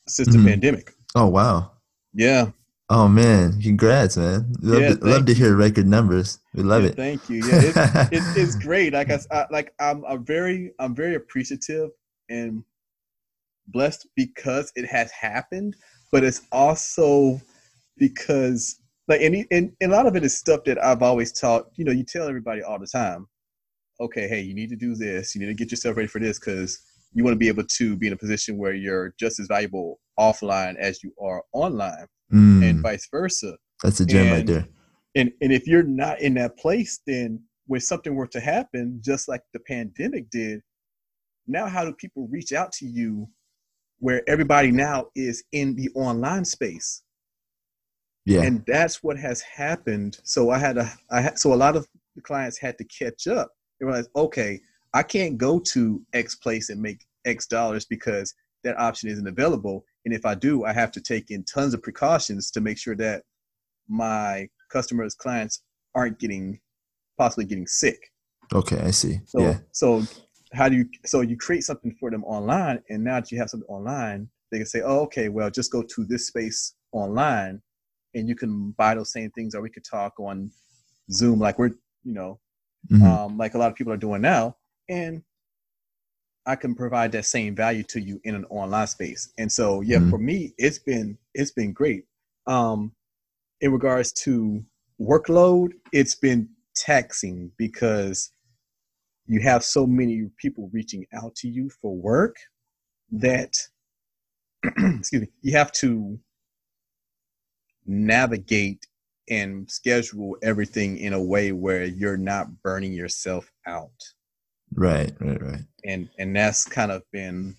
since 0.06 0.28
mm-hmm. 0.28 0.44
the 0.44 0.50
pandemic. 0.50 0.92
Oh, 1.16 1.26
wow. 1.26 1.72
Yeah. 2.14 2.50
Oh 2.88 3.08
man, 3.08 3.60
congrats, 3.60 4.16
man! 4.16 4.54
Love, 4.60 4.80
yeah, 4.80 4.94
to, 4.94 5.04
love 5.04 5.26
to 5.26 5.34
hear 5.34 5.56
record 5.56 5.88
numbers. 5.88 6.38
We 6.54 6.62
love 6.62 6.84
yeah, 6.84 6.90
it. 6.90 6.94
Thank 6.94 7.28
you. 7.28 7.44
Yeah, 7.44 7.60
it's, 7.62 7.76
it's, 8.12 8.36
it's 8.36 8.54
great. 8.54 8.92
Like 8.92 9.10
I, 9.10 9.18
I 9.32 9.46
like 9.50 9.74
I'm, 9.80 10.04
I'm 10.04 10.24
very 10.24 10.72
I'm 10.78 10.94
very 10.94 11.16
appreciative 11.16 11.90
and 12.30 12.62
blessed 13.66 14.06
because 14.14 14.70
it 14.76 14.86
has 14.86 15.10
happened, 15.10 15.74
but 16.12 16.22
it's 16.22 16.42
also 16.52 17.40
because 17.98 18.76
like 19.08 19.20
and, 19.20 19.46
and, 19.50 19.72
and 19.80 19.92
a 19.92 19.94
lot 19.94 20.06
of 20.06 20.16
it 20.16 20.24
is 20.24 20.36
stuff 20.36 20.64
that 20.64 20.82
I've 20.82 21.02
always 21.02 21.32
taught. 21.32 21.66
You 21.76 21.84
know, 21.84 21.92
you 21.92 22.04
tell 22.04 22.28
everybody 22.28 22.62
all 22.62 22.78
the 22.78 22.86
time, 22.86 23.26
okay, 24.00 24.28
hey, 24.28 24.40
you 24.40 24.54
need 24.54 24.70
to 24.70 24.76
do 24.76 24.94
this. 24.94 25.34
You 25.34 25.40
need 25.40 25.48
to 25.48 25.54
get 25.54 25.70
yourself 25.70 25.96
ready 25.96 26.08
for 26.08 26.20
this 26.20 26.38
because 26.38 26.80
you 27.12 27.24
want 27.24 27.34
to 27.34 27.38
be 27.38 27.48
able 27.48 27.64
to 27.64 27.96
be 27.96 28.08
in 28.08 28.12
a 28.12 28.16
position 28.16 28.58
where 28.58 28.74
you're 28.74 29.14
just 29.18 29.38
as 29.40 29.46
valuable 29.46 30.00
offline 30.18 30.76
as 30.76 31.02
you 31.02 31.12
are 31.20 31.42
online, 31.52 32.06
mm. 32.32 32.68
and 32.68 32.80
vice 32.80 33.08
versa. 33.10 33.56
That's 33.82 34.00
a 34.00 34.06
gem 34.06 34.26
and, 34.26 34.32
right 34.32 34.46
there. 34.46 34.68
And 35.14 35.32
and 35.40 35.52
if 35.52 35.66
you're 35.66 35.82
not 35.82 36.20
in 36.20 36.34
that 36.34 36.58
place, 36.58 37.00
then 37.06 37.42
when 37.66 37.80
something 37.80 38.14
were 38.14 38.26
to 38.28 38.40
happen, 38.40 39.00
just 39.04 39.28
like 39.28 39.42
the 39.52 39.60
pandemic 39.60 40.30
did, 40.30 40.60
now 41.46 41.66
how 41.66 41.84
do 41.84 41.92
people 41.92 42.28
reach 42.30 42.52
out 42.52 42.72
to 42.72 42.86
you 42.86 43.28
where 43.98 44.22
everybody 44.28 44.70
now 44.70 45.06
is 45.14 45.44
in 45.52 45.74
the 45.74 45.88
online 45.94 46.44
space. 46.44 47.02
Yeah. 48.26 48.42
And 48.42 48.64
that's 48.66 49.02
what 49.02 49.18
has 49.18 49.40
happened. 49.40 50.18
So 50.24 50.50
I 50.50 50.58
had 50.58 50.76
a 50.76 50.92
I 51.10 51.20
had 51.20 51.38
so 51.38 51.54
a 51.54 51.56
lot 51.56 51.76
of 51.76 51.86
the 52.16 52.22
clients 52.22 52.58
had 52.58 52.76
to 52.78 52.84
catch 52.84 53.26
up. 53.26 53.51
They 53.78 53.86
realized, 53.86 54.11
okay, 54.16 54.61
I 54.92 55.03
can't 55.03 55.38
go 55.38 55.61
to 55.61 56.03
X 56.12 56.34
place 56.34 56.68
and 56.68 56.82
make 56.82 57.05
X 57.24 57.46
dollars 57.46 57.86
because 57.86 58.34
that 58.64 58.78
option 58.78 59.09
isn't 59.09 59.28
available. 59.28 59.84
And 60.05 60.12
if 60.12 60.26
I 60.26 60.34
do, 60.34 60.64
I 60.64 60.72
have 60.72 60.90
to 60.92 61.01
take 61.01 61.30
in 61.30 61.44
tons 61.44 61.72
of 61.72 61.82
precautions 61.82 62.51
to 62.53 62.61
make 62.61 62.78
sure 62.78 62.96
that 62.96 63.22
my 63.88 64.48
customers, 64.70 65.14
clients 65.14 65.62
aren't 65.94 66.18
getting 66.18 66.59
possibly 67.16 67.44
getting 67.44 67.66
sick. 67.66 67.98
Okay, 68.53 68.78
I 68.78 68.90
see. 68.90 69.20
So, 69.24 69.40
yeah. 69.40 69.59
So 69.72 70.03
how 70.53 70.68
do 70.68 70.76
you 70.76 70.88
so 71.05 71.20
you 71.20 71.36
create 71.36 71.62
something 71.62 71.94
for 71.98 72.11
them 72.11 72.24
online 72.24 72.80
and 72.88 73.03
now 73.03 73.20
that 73.20 73.30
you 73.30 73.38
have 73.38 73.51
something 73.51 73.68
online 73.68 74.28
they 74.51 74.59
can 74.59 74.66
say 74.66 74.80
oh 74.80 75.01
okay 75.01 75.28
well 75.28 75.51
just 75.51 75.72
go 75.72 75.82
to 75.82 76.05
this 76.05 76.28
space 76.28 76.74
online 76.92 77.61
and 78.16 78.28
you 78.28 78.34
can 78.34 78.70
buy 78.72 78.94
those 78.94 79.12
same 79.12 79.30
things 79.30 79.54
or 79.54 79.60
we 79.60 79.70
could 79.70 79.84
talk 79.84 80.18
on 80.18 80.50
zoom 81.12 81.38
like 81.38 81.58
we're 81.58 81.68
you 82.02 82.14
know 82.14 82.40
mm-hmm. 82.90 83.04
um, 83.06 83.38
like 83.38 83.54
a 83.54 83.58
lot 83.58 83.70
of 83.70 83.76
people 83.76 83.92
are 83.92 83.98
doing 83.98 84.20
now 84.20 84.56
and 84.88 85.22
i 86.46 86.56
can 86.56 86.74
provide 86.74 87.12
that 87.12 87.24
same 87.24 87.54
value 87.54 87.82
to 87.84 88.00
you 88.00 88.20
in 88.24 88.34
an 88.34 88.44
online 88.46 88.86
space 88.86 89.32
and 89.38 89.50
so 89.50 89.82
yeah 89.82 89.98
mm-hmm. 89.98 90.10
for 90.10 90.18
me 90.18 90.52
it's 90.58 90.78
been 90.78 91.16
it's 91.34 91.52
been 91.52 91.72
great 91.72 92.04
um 92.46 92.90
in 93.60 93.70
regards 93.70 94.12
to 94.12 94.64
workload 95.00 95.72
it's 95.92 96.14
been 96.14 96.48
taxing 96.74 97.50
because 97.56 98.32
you 99.26 99.40
have 99.40 99.64
so 99.64 99.86
many 99.86 100.28
people 100.38 100.70
reaching 100.72 101.04
out 101.12 101.34
to 101.34 101.48
you 101.48 101.68
for 101.82 101.94
work 101.94 102.36
that 103.10 103.56
excuse 104.64 105.22
me 105.22 105.28
you 105.42 105.52
have 105.56 105.70
to 105.72 106.18
navigate 107.87 108.87
and 109.28 109.70
schedule 109.70 110.37
everything 110.43 110.99
in 110.99 111.12
a 111.12 111.22
way 111.22 111.53
where 111.53 111.84
you're 111.84 112.16
not 112.16 112.62
burning 112.62 112.93
yourself 112.93 113.51
out. 113.66 113.91
Right, 114.74 115.12
right, 115.20 115.43
right. 115.43 115.64
And 115.84 116.09
and 116.18 116.34
that's 116.34 116.64
kind 116.64 116.91
of 116.91 117.03
been 117.12 117.57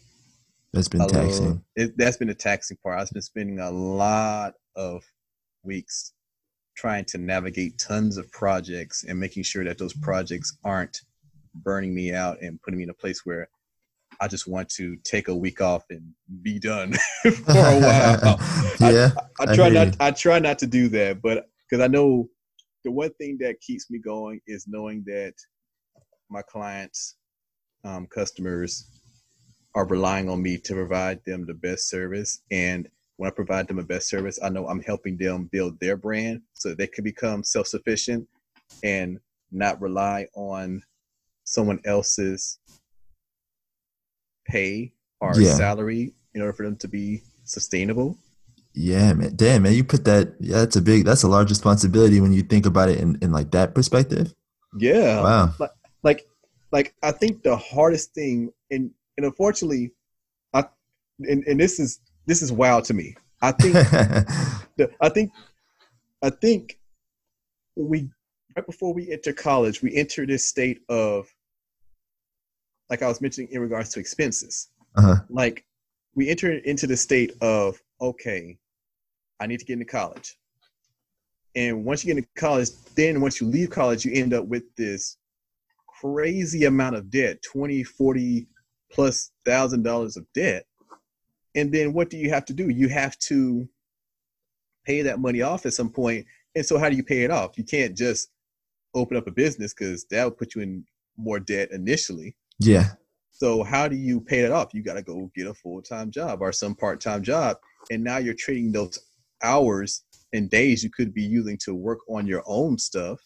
that's 0.74 0.88
been 0.88 1.08
taxing. 1.08 1.46
Little, 1.46 1.62
it, 1.76 1.98
that's 1.98 2.18
been 2.18 2.28
the 2.28 2.36
taxing 2.36 2.78
part. 2.84 3.00
I've 3.00 3.10
been 3.12 3.22
spending 3.22 3.60
a 3.60 3.72
lot 3.72 4.54
of 4.76 5.04
weeks 5.64 6.14
trying 6.76 7.06
to 7.06 7.18
navigate 7.18 7.78
tons 7.80 8.18
of 8.18 8.32
projects 8.32 9.04
and 9.04 9.20
making 9.20 9.44
sure 9.44 9.64
that 9.64 9.78
those 9.78 9.94
projects 9.94 10.58
aren't 10.64 11.02
burning 11.56 11.96
me 11.96 12.14
out 12.14 12.40
and 12.42 12.62
putting 12.62 12.78
me 12.78 12.84
in 12.84 12.92
a 12.92 12.94
place 12.94 13.26
where 13.26 13.50
I 14.20 14.28
just 14.28 14.48
want 14.48 14.70
to 14.70 14.96
take 15.04 15.28
a 15.28 15.36
week 15.36 15.62
off 15.62 15.86
and 15.90 16.14
be 16.42 16.60
done 16.60 16.94
for 17.22 17.52
a 17.52 17.80
while. 17.80 18.40
yeah, 18.80 19.12
I, 19.40 19.46
I, 19.46 19.52
I 19.52 19.56
try 19.56 19.70
not. 19.70 19.88
You. 19.88 19.94
I 20.00 20.12
try 20.12 20.40
not 20.40 20.60
to 20.60 20.68
do 20.68 20.88
that, 20.90 21.22
but 21.22 21.50
because 21.70 21.84
I 21.84 21.88
know 21.88 22.30
the 22.84 22.92
one 22.92 23.14
thing 23.16 23.38
that 23.42 23.60
keeps 23.62 23.90
me 23.92 24.00
going 24.00 24.40
is 24.48 24.66
knowing 24.68 25.04
that 25.08 25.34
my 26.30 26.42
clients, 26.42 27.18
um, 27.84 28.08
customers, 28.08 28.90
are 29.76 29.86
relying 29.86 30.30
on 30.30 30.42
me 30.42 30.58
to 30.58 30.74
provide 30.74 31.20
them 31.26 31.46
the 31.46 31.54
best 31.54 31.90
service. 31.90 32.42
And 32.52 32.90
when 33.18 33.30
I 33.30 33.34
provide 33.34 33.68
them 33.68 33.80
a 33.80 33.84
best 33.84 34.08
service, 34.10 34.40
I 34.42 34.50
know 34.50 34.68
I'm 34.68 34.82
helping 34.82 35.18
them 35.18 35.50
build 35.52 35.80
their 35.80 35.98
brand 35.98 36.42
so 36.54 36.74
they 36.74 36.88
can 36.88 37.04
become 37.04 37.44
self 37.44 37.68
sufficient 37.68 38.28
and 38.84 39.20
not 39.52 39.82
rely 39.82 40.28
on 40.36 40.82
someone 41.44 41.80
else's 41.86 42.60
pay 44.48 44.94
our 45.22 45.40
yeah. 45.40 45.54
salary 45.54 46.14
in 46.34 46.42
order 46.42 46.54
for 46.54 46.64
them 46.64 46.76
to 46.78 46.88
be 46.88 47.22
sustainable. 47.44 48.18
Yeah, 48.74 49.14
man. 49.14 49.36
Damn, 49.36 49.64
man. 49.64 49.74
You 49.74 49.84
put 49.84 50.06
that. 50.06 50.36
Yeah, 50.40 50.58
that's 50.60 50.76
a 50.76 50.82
big. 50.82 51.06
That's 51.06 51.24
a 51.24 51.28
large 51.28 51.50
responsibility 51.50 52.22
when 52.22 52.32
you 52.32 52.44
think 52.44 52.66
about 52.66 52.90
it 52.90 53.00
in, 53.00 53.18
in 53.22 53.32
like 53.32 53.52
that 53.52 53.74
perspective. 53.74 54.34
Yeah. 54.78 55.22
Wow. 55.24 55.54
Like, 55.58 55.72
like, 56.04 56.28
like 56.72 56.96
I 57.02 57.12
think 57.12 57.42
the 57.42 57.58
hardest 57.58 58.14
thing, 58.14 58.52
and 58.70 58.92
and 59.18 59.26
unfortunately, 59.26 59.92
I 60.54 60.66
and, 61.22 61.44
and 61.48 61.60
this 61.60 61.80
is 61.80 62.00
this 62.28 62.44
is 62.44 62.52
wild 62.52 62.86
to 62.86 62.94
me. 62.94 63.16
I 63.42 63.52
think 63.52 63.74
the, 64.78 64.92
I 65.02 65.10
think 65.10 65.32
I 66.22 66.30
think 66.30 66.80
we 67.76 68.10
right 68.56 68.66
before 68.66 68.94
we 68.94 69.12
enter 69.12 69.34
college, 69.34 69.82
we 69.82 69.96
enter 69.96 70.26
this 70.26 70.48
state 70.48 70.82
of 70.90 71.34
like 72.90 73.02
I 73.02 73.08
was 73.08 73.22
mentioning 73.22 73.50
in 73.52 73.62
regards 73.62 73.90
to 73.90 74.00
expenses. 74.00 74.70
Uh-huh. 74.96 75.16
Like 75.30 75.66
we 76.16 76.30
enter 76.30 76.52
into 76.52 76.88
the 76.88 76.98
state 76.98 77.34
of 77.42 77.82
okay, 78.02 78.58
I 79.40 79.48
need 79.48 79.60
to 79.60 79.66
get 79.66 79.74
into 79.74 79.86
college. 79.86 80.38
And 81.56 81.84
once 81.86 82.04
you 82.04 82.14
get 82.14 82.18
into 82.18 82.30
college, 82.38 82.70
then 82.96 83.22
once 83.22 83.42
you 83.42 83.48
leave 83.48 83.70
college, 83.70 84.06
you 84.06 84.12
end 84.14 84.34
up 84.34 84.46
with 84.46 84.64
this 84.76 85.18
crazy 86.00 86.66
amount 86.66 86.96
of 86.96 87.10
debt 87.10 87.42
20, 87.42 87.84
40 87.84 88.48
plus 88.92 89.32
thousand 89.46 89.84
dollars 89.84 90.18
of 90.18 90.26
debt. 90.34 90.66
And 91.56 91.72
then 91.72 91.94
what 91.94 92.10
do 92.10 92.18
you 92.18 92.30
have 92.30 92.46
to 92.46 92.54
do? 92.54 92.70
You 92.70 92.88
have 92.90 93.18
to 93.20 93.68
pay 94.86 95.02
that 95.02 95.20
money 95.20 95.42
off 95.42 95.66
at 95.66 95.74
some 95.74 95.90
point. 95.90 96.26
And 96.56 96.66
so, 96.66 96.78
how 96.78 96.90
do 96.90 96.96
you 96.96 97.04
pay 97.04 97.24
it 97.24 97.32
off? 97.32 97.58
You 97.58 97.64
can't 97.64 97.98
just 97.98 98.30
open 98.94 99.18
up 99.18 99.28
a 99.28 99.32
business 99.32 99.74
because 99.74 100.06
that 100.06 100.24
would 100.24 100.38
put 100.38 100.56
you 100.56 100.62
in 100.62 100.86
more 101.18 101.40
debt 101.40 101.72
initially. 101.72 102.36
Yeah. 102.60 102.90
So 103.32 103.64
how 103.64 103.88
do 103.88 103.96
you 103.96 104.20
pay 104.20 104.42
that 104.42 104.52
off? 104.52 104.74
You 104.74 104.82
got 104.82 104.96
to 104.96 105.04
go 105.04 105.32
get 105.36 105.48
a 105.48 105.54
full 105.54 105.82
time 105.82 106.10
job 106.10 106.42
or 106.42 106.52
some 106.52 106.74
part 106.74 107.00
time 107.00 107.22
job, 107.22 107.58
and 107.92 108.04
now 108.04 108.18
you're 108.18 108.34
trading 108.34 108.72
those 108.72 109.00
hours 109.44 110.04
and 110.34 110.50
days 110.50 110.84
you 110.84 110.90
could 110.90 111.14
be 111.14 111.22
using 111.22 111.58
to 111.66 111.76
work 111.76 112.00
on 112.10 112.26
your 112.26 112.44
own 112.48 112.78
stuff. 112.78 113.20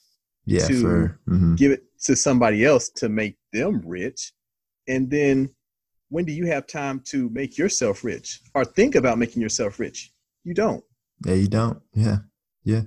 Yeah, 0.45 0.67
to 0.67 0.81
for, 0.81 1.19
mm-hmm. 1.29 1.55
give 1.55 1.71
it 1.71 1.83
to 2.05 2.15
somebody 2.15 2.65
else 2.65 2.89
to 2.95 3.09
make 3.09 3.37
them 3.53 3.81
rich, 3.85 4.33
and 4.87 5.09
then 5.09 5.49
when 6.09 6.25
do 6.25 6.33
you 6.33 6.47
have 6.47 6.67
time 6.67 6.99
to 7.05 7.29
make 7.29 7.57
yourself 7.57 8.03
rich 8.03 8.41
or 8.53 8.65
think 8.65 8.95
about 8.95 9.17
making 9.19 9.41
yourself 9.41 9.79
rich? 9.79 10.11
You 10.43 10.55
don't. 10.55 10.83
Yeah, 11.23 11.35
you 11.35 11.47
don't. 11.47 11.79
Yeah, 11.93 12.17
yeah, 12.63 12.81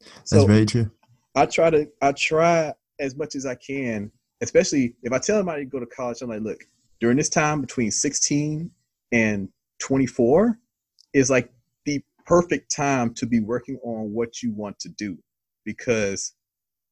that's 0.00 0.30
so 0.30 0.46
very 0.46 0.66
true. 0.66 0.90
I 1.34 1.46
try 1.46 1.70
to. 1.70 1.88
I 2.02 2.12
try 2.12 2.74
as 3.00 3.16
much 3.16 3.34
as 3.34 3.46
I 3.46 3.54
can 3.54 4.12
especially 4.40 4.94
if 5.02 5.12
I 5.12 5.18
tell 5.18 5.38
somebody 5.38 5.64
to 5.64 5.70
go 5.70 5.80
to 5.80 5.86
college, 5.86 6.22
I'm 6.22 6.30
like, 6.30 6.42
look, 6.42 6.64
during 7.00 7.16
this 7.16 7.28
time 7.28 7.60
between 7.60 7.90
16 7.90 8.70
and 9.12 9.48
24 9.80 10.58
is 11.14 11.30
like 11.30 11.50
the 11.84 12.02
perfect 12.26 12.74
time 12.74 13.14
to 13.14 13.26
be 13.26 13.40
working 13.40 13.78
on 13.82 14.12
what 14.12 14.42
you 14.42 14.52
want 14.52 14.78
to 14.80 14.88
do 14.90 15.18
because 15.64 16.34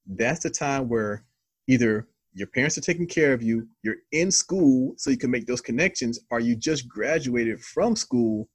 that's 0.07 0.43
the 0.43 0.51
time 0.51 0.89
where 0.89 1.25
either 1.69 2.09
your 2.35 2.47
parents 2.49 2.79
are 2.79 2.83
taking 2.83 3.07
care 3.07 3.33
of 3.33 3.43
you, 3.43 3.67
you're 3.83 3.97
in 4.13 4.31
school 4.31 4.95
so 4.97 5.11
you 5.11 5.19
can 5.19 5.31
make 5.31 5.47
those 5.47 5.61
connections, 5.61 6.21
or 6.31 6.41
you 6.41 6.55
just 6.55 6.89
graduated 6.89 7.61
from 7.61 7.97
school 7.97 8.49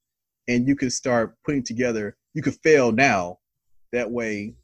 and 0.47 0.67
you 0.67 0.75
can 0.75 0.89
start 0.89 1.35
putting 1.45 1.63
together, 1.63 2.15
you 2.33 2.41
could 2.41 2.55
fail 2.63 2.91
now. 2.91 3.37
That 3.91 4.09
way, 4.09 4.55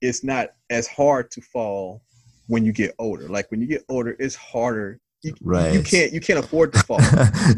it's 0.00 0.24
not 0.24 0.50
as 0.70 0.86
hard 0.88 1.30
to 1.32 1.40
fall 1.40 2.02
when 2.50 2.64
you 2.64 2.72
get 2.72 2.92
older. 2.98 3.28
Like 3.28 3.48
when 3.52 3.60
you 3.60 3.68
get 3.68 3.84
older, 3.88 4.16
it's 4.18 4.34
harder. 4.34 4.98
You, 5.22 5.34
right. 5.40 5.72
You 5.72 5.82
can't 5.82 6.12
you 6.12 6.20
can't 6.20 6.40
afford 6.40 6.72
to 6.72 6.78
fall. 6.82 6.98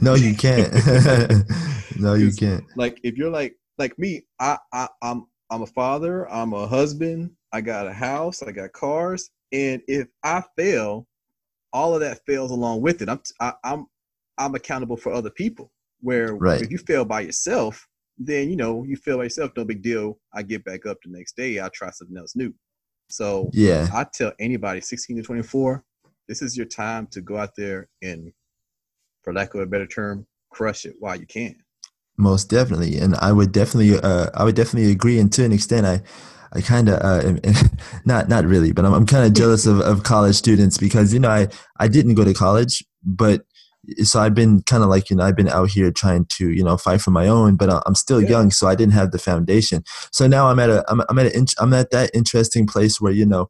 no, 0.02 0.14
you 0.14 0.36
can't. 0.36 0.70
no, 1.98 2.14
you 2.14 2.30
can't. 2.30 2.64
Like 2.76 3.00
if 3.02 3.16
you're 3.16 3.30
like 3.30 3.56
like 3.78 3.98
me, 3.98 4.26
I, 4.38 4.58
I 4.72 4.88
I'm 5.00 5.26
I'm 5.50 5.62
a 5.62 5.66
father, 5.66 6.30
I'm 6.30 6.52
a 6.52 6.66
husband, 6.66 7.30
I 7.52 7.62
got 7.62 7.86
a 7.86 7.92
house, 7.92 8.42
I 8.42 8.52
got 8.52 8.72
cars, 8.72 9.30
and 9.50 9.80
if 9.88 10.08
I 10.22 10.42
fail, 10.58 11.06
all 11.72 11.94
of 11.94 12.00
that 12.00 12.20
fails 12.26 12.50
along 12.50 12.82
with 12.82 13.00
it. 13.00 13.08
I'm 13.08 13.20
I, 13.40 13.48
am 13.48 13.54
i 13.64 13.72
I'm 13.72 13.86
I'm 14.36 14.54
accountable 14.54 14.98
for 14.98 15.12
other 15.12 15.30
people. 15.30 15.72
Where 16.00 16.34
right. 16.34 16.60
if 16.60 16.70
you 16.70 16.76
fail 16.76 17.06
by 17.06 17.20
yourself, 17.22 17.86
then 18.18 18.50
you 18.50 18.56
know 18.56 18.84
you 18.84 18.96
fail 18.96 19.16
by 19.16 19.24
yourself, 19.24 19.52
no 19.56 19.64
big 19.64 19.82
deal. 19.82 20.18
I 20.34 20.42
get 20.42 20.64
back 20.64 20.84
up 20.84 20.98
the 21.02 21.10
next 21.10 21.34
day, 21.34 21.60
I 21.60 21.70
try 21.72 21.90
something 21.90 22.18
else 22.18 22.36
new. 22.36 22.52
So 23.12 23.50
yeah, 23.52 23.88
I 23.92 24.04
tell 24.04 24.32
anybody 24.40 24.80
16 24.80 25.18
to 25.18 25.22
24, 25.22 25.84
this 26.28 26.40
is 26.40 26.56
your 26.56 26.64
time 26.64 27.06
to 27.08 27.20
go 27.20 27.36
out 27.36 27.54
there 27.54 27.90
and, 28.00 28.32
for 29.22 29.34
lack 29.34 29.52
of 29.52 29.60
a 29.60 29.66
better 29.66 29.86
term, 29.86 30.26
crush 30.48 30.86
it 30.86 30.94
while 30.98 31.16
you 31.16 31.26
can. 31.26 31.54
Most 32.16 32.48
definitely, 32.48 32.96
and 32.96 33.14
I 33.16 33.30
would 33.32 33.52
definitely, 33.52 33.98
uh, 33.98 34.30
I 34.32 34.44
would 34.44 34.56
definitely 34.56 34.90
agree. 34.90 35.18
And 35.18 35.30
to 35.34 35.44
an 35.44 35.52
extent, 35.52 35.84
I, 35.84 36.00
I 36.54 36.62
kind 36.62 36.88
of, 36.88 37.02
uh, 37.02 37.38
not 38.06 38.30
not 38.30 38.46
really, 38.46 38.72
but 38.72 38.86
I'm, 38.86 38.94
I'm 38.94 39.06
kind 39.06 39.26
of 39.26 39.34
jealous 39.34 39.66
of, 39.66 39.80
of 39.80 40.04
college 40.04 40.36
students 40.36 40.78
because 40.78 41.12
you 41.12 41.20
know 41.20 41.28
I 41.28 41.48
I 41.78 41.88
didn't 41.88 42.14
go 42.14 42.24
to 42.24 42.32
college, 42.32 42.82
but 43.04 43.44
so 44.04 44.20
I've 44.20 44.34
been 44.34 44.62
kind 44.62 44.82
of 44.82 44.88
like 44.88 45.10
you 45.10 45.16
know 45.16 45.24
I've 45.24 45.36
been 45.36 45.48
out 45.48 45.70
here 45.70 45.90
trying 45.90 46.26
to 46.26 46.50
you 46.50 46.62
know 46.62 46.76
fight 46.76 47.00
for 47.00 47.10
my 47.10 47.28
own, 47.28 47.56
but 47.56 47.82
I'm 47.86 47.94
still 47.94 48.20
yeah. 48.20 48.30
young, 48.30 48.50
so 48.50 48.68
I 48.68 48.74
didn't 48.74 48.94
have 48.94 49.10
the 49.10 49.18
foundation. 49.18 49.84
So 50.10 50.26
now 50.26 50.48
I'm 50.48 50.58
at 50.58 50.70
a 50.70 50.84
I'm, 50.88 51.02
I'm 51.08 51.18
at 51.18 51.26
a, 51.26 51.54
I'm 51.58 51.72
at 51.72 51.90
that 51.90 52.10
interesting 52.14 52.66
place 52.66 53.00
where 53.00 53.12
you 53.12 53.26
know 53.26 53.48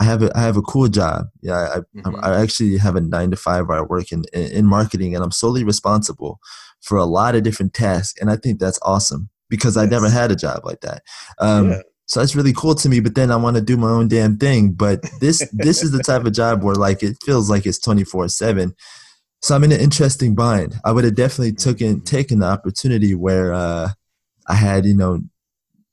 I 0.00 0.04
have 0.04 0.22
a 0.22 0.36
I 0.36 0.40
have 0.40 0.56
a 0.56 0.62
cool 0.62 0.88
job. 0.88 1.26
Yeah, 1.42 1.54
I 1.74 1.98
mm-hmm. 1.98 2.16
I 2.22 2.40
actually 2.40 2.76
have 2.78 2.96
a 2.96 3.00
nine 3.00 3.30
to 3.30 3.36
five 3.36 3.68
where 3.68 3.78
I 3.78 3.82
work 3.82 4.12
in 4.12 4.24
in 4.32 4.66
marketing, 4.66 5.14
and 5.14 5.24
I'm 5.24 5.32
solely 5.32 5.64
responsible 5.64 6.38
for 6.80 6.96
a 6.98 7.04
lot 7.04 7.34
of 7.34 7.42
different 7.42 7.74
tasks, 7.74 8.20
and 8.20 8.30
I 8.30 8.36
think 8.36 8.58
that's 8.58 8.78
awesome 8.82 9.30
because 9.48 9.76
yes. 9.76 9.84
I 9.84 9.86
never 9.86 10.08
had 10.08 10.30
a 10.30 10.36
job 10.36 10.64
like 10.64 10.80
that. 10.80 11.02
Um, 11.38 11.70
yeah. 11.70 11.82
So 12.06 12.20
that's 12.20 12.34
really 12.34 12.52
cool 12.52 12.74
to 12.74 12.88
me. 12.88 13.00
But 13.00 13.14
then 13.14 13.30
I 13.30 13.36
want 13.36 13.56
to 13.56 13.62
do 13.62 13.76
my 13.76 13.88
own 13.88 14.08
damn 14.08 14.36
thing. 14.36 14.72
But 14.72 15.02
this 15.20 15.48
this 15.52 15.82
is 15.82 15.92
the 15.92 16.02
type 16.04 16.24
of 16.24 16.32
job 16.32 16.62
where 16.62 16.74
like 16.74 17.02
it 17.02 17.16
feels 17.24 17.48
like 17.48 17.64
it's 17.66 17.78
twenty 17.78 18.04
four 18.04 18.28
seven 18.28 18.74
so 19.42 19.56
I'm 19.56 19.64
in 19.64 19.72
an 19.72 19.80
interesting 19.80 20.34
bind. 20.34 20.76
I 20.84 20.92
would 20.92 21.04
have 21.04 21.16
definitely 21.16 21.52
taken 21.52 22.00
taken 22.00 22.38
the 22.38 22.46
opportunity 22.46 23.14
where 23.14 23.52
uh, 23.52 23.90
I 24.48 24.54
had 24.54 24.86
you 24.86 24.96
know 24.96 25.14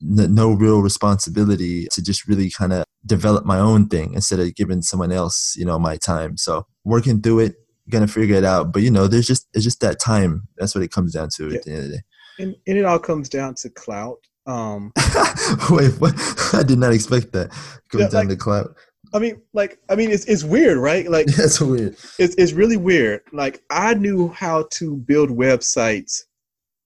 n- 0.01 0.35
no 0.35 0.51
real 0.51 0.81
responsibility 0.81 1.87
to 1.91 2.01
just 2.01 2.27
really 2.27 2.51
kind 2.51 2.73
of 2.73 2.85
develop 3.05 3.45
my 3.45 3.59
own 3.59 3.87
thing 3.87 4.13
instead 4.13 4.39
of 4.39 4.53
giving 4.55 4.81
someone 4.81 5.11
else 5.11 5.55
you 5.57 5.65
know 5.65 5.79
my 5.79 5.97
time. 5.97 6.37
So 6.37 6.67
working 6.83 7.21
through 7.21 7.39
it, 7.39 7.55
gonna 7.89 8.07
figure 8.07 8.35
it 8.35 8.45
out. 8.45 8.71
But 8.71 8.83
you 8.83 8.91
know, 8.91 9.07
there's 9.07 9.27
just 9.27 9.47
it's 9.53 9.63
just 9.63 9.81
that 9.81 9.99
time. 9.99 10.47
That's 10.57 10.75
what 10.75 10.83
it 10.83 10.91
comes 10.91 11.13
down 11.13 11.29
to 11.37 11.49
yeah. 11.49 11.57
at 11.57 11.63
the 11.63 11.71
end 11.71 11.79
of 11.79 11.89
the 11.89 11.97
day. 11.97 12.03
And, 12.37 12.55
and 12.67 12.77
it 12.77 12.85
all 12.85 12.99
comes 12.99 13.29
down 13.29 13.55
to 13.55 13.69
clout. 13.69 14.19
Um, 14.45 14.93
Wait, 15.69 15.91
what? 15.99 16.13
I 16.53 16.63
did 16.63 16.79
not 16.79 16.93
expect 16.93 17.33
that. 17.33 17.49
Comes 17.89 18.03
yeah, 18.03 18.09
down 18.09 18.27
like, 18.27 18.29
to 18.29 18.35
clout. 18.37 18.75
I 19.13 19.19
mean, 19.19 19.41
like, 19.53 19.79
I 19.89 19.95
mean, 19.95 20.11
it's 20.11 20.25
it's 20.25 20.43
weird, 20.43 20.77
right? 20.77 21.09
Like, 21.09 21.25
that's 21.37 21.59
weird. 21.61 21.97
It's 22.17 22.35
it's 22.35 22.53
really 22.53 22.77
weird. 22.77 23.21
Like, 23.31 23.61
I 23.69 23.93
knew 23.93 24.29
how 24.29 24.67
to 24.73 24.97
build 24.97 25.29
websites. 25.29 26.23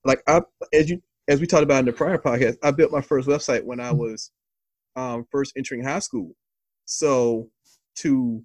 Like, 0.06 0.22
I 0.28 0.42
as 0.74 0.90
you 0.90 1.02
as 1.28 1.40
we 1.40 1.48
talked 1.48 1.64
about 1.64 1.80
in 1.80 1.86
the 1.86 1.94
prior 1.94 2.18
podcast, 2.18 2.58
I 2.64 2.72
built 2.72 2.92
my 2.92 3.02
first 3.02 3.28
website 3.28 3.64
when 3.64 3.80
I 3.80 3.90
mm-hmm. 3.90 4.00
was 4.00 4.32
um, 4.96 5.26
first 5.32 5.54
entering 5.58 5.84
high 5.84 6.00
school. 6.00 6.36
So, 6.86 7.50
to, 7.98 8.44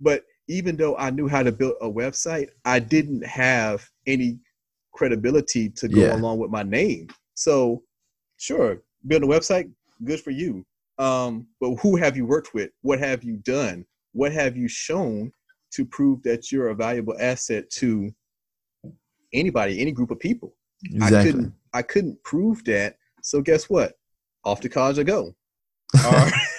but 0.00 0.24
even 0.48 0.76
though 0.76 0.96
I 0.96 1.10
knew 1.10 1.28
how 1.28 1.42
to 1.42 1.52
build 1.52 1.74
a 1.80 1.88
website, 1.88 2.48
I 2.64 2.78
didn't 2.80 3.24
have 3.24 3.88
any 4.06 4.38
credibility 4.92 5.70
to 5.70 5.88
go 5.88 6.00
yeah. 6.00 6.16
along 6.16 6.38
with 6.38 6.50
my 6.50 6.62
name. 6.62 7.08
So, 7.34 7.82
sure, 8.38 8.82
build 9.06 9.22
a 9.22 9.26
website, 9.26 9.70
good 10.04 10.20
for 10.20 10.30
you. 10.30 10.64
Um, 10.98 11.46
but 11.60 11.74
who 11.76 11.96
have 11.96 12.16
you 12.16 12.26
worked 12.26 12.54
with? 12.54 12.70
What 12.82 12.98
have 13.00 13.24
you 13.24 13.36
done? 13.38 13.84
What 14.12 14.32
have 14.32 14.56
you 14.56 14.68
shown 14.68 15.32
to 15.72 15.84
prove 15.84 16.22
that 16.22 16.52
you're 16.52 16.68
a 16.68 16.74
valuable 16.74 17.16
asset 17.20 17.68
to 17.70 18.14
anybody, 19.32 19.80
any 19.80 19.92
group 19.92 20.10
of 20.10 20.20
people? 20.20 20.54
Exactly. 20.84 21.18
I 21.18 21.22
couldn't 21.22 21.54
I 21.72 21.82
couldn't 21.82 22.22
prove 22.22 22.64
that. 22.64 22.96
So 23.22 23.40
guess 23.40 23.68
what? 23.68 23.94
Off 24.44 24.60
to 24.60 24.68
college 24.68 24.98
I 24.98 25.02
go. 25.02 25.34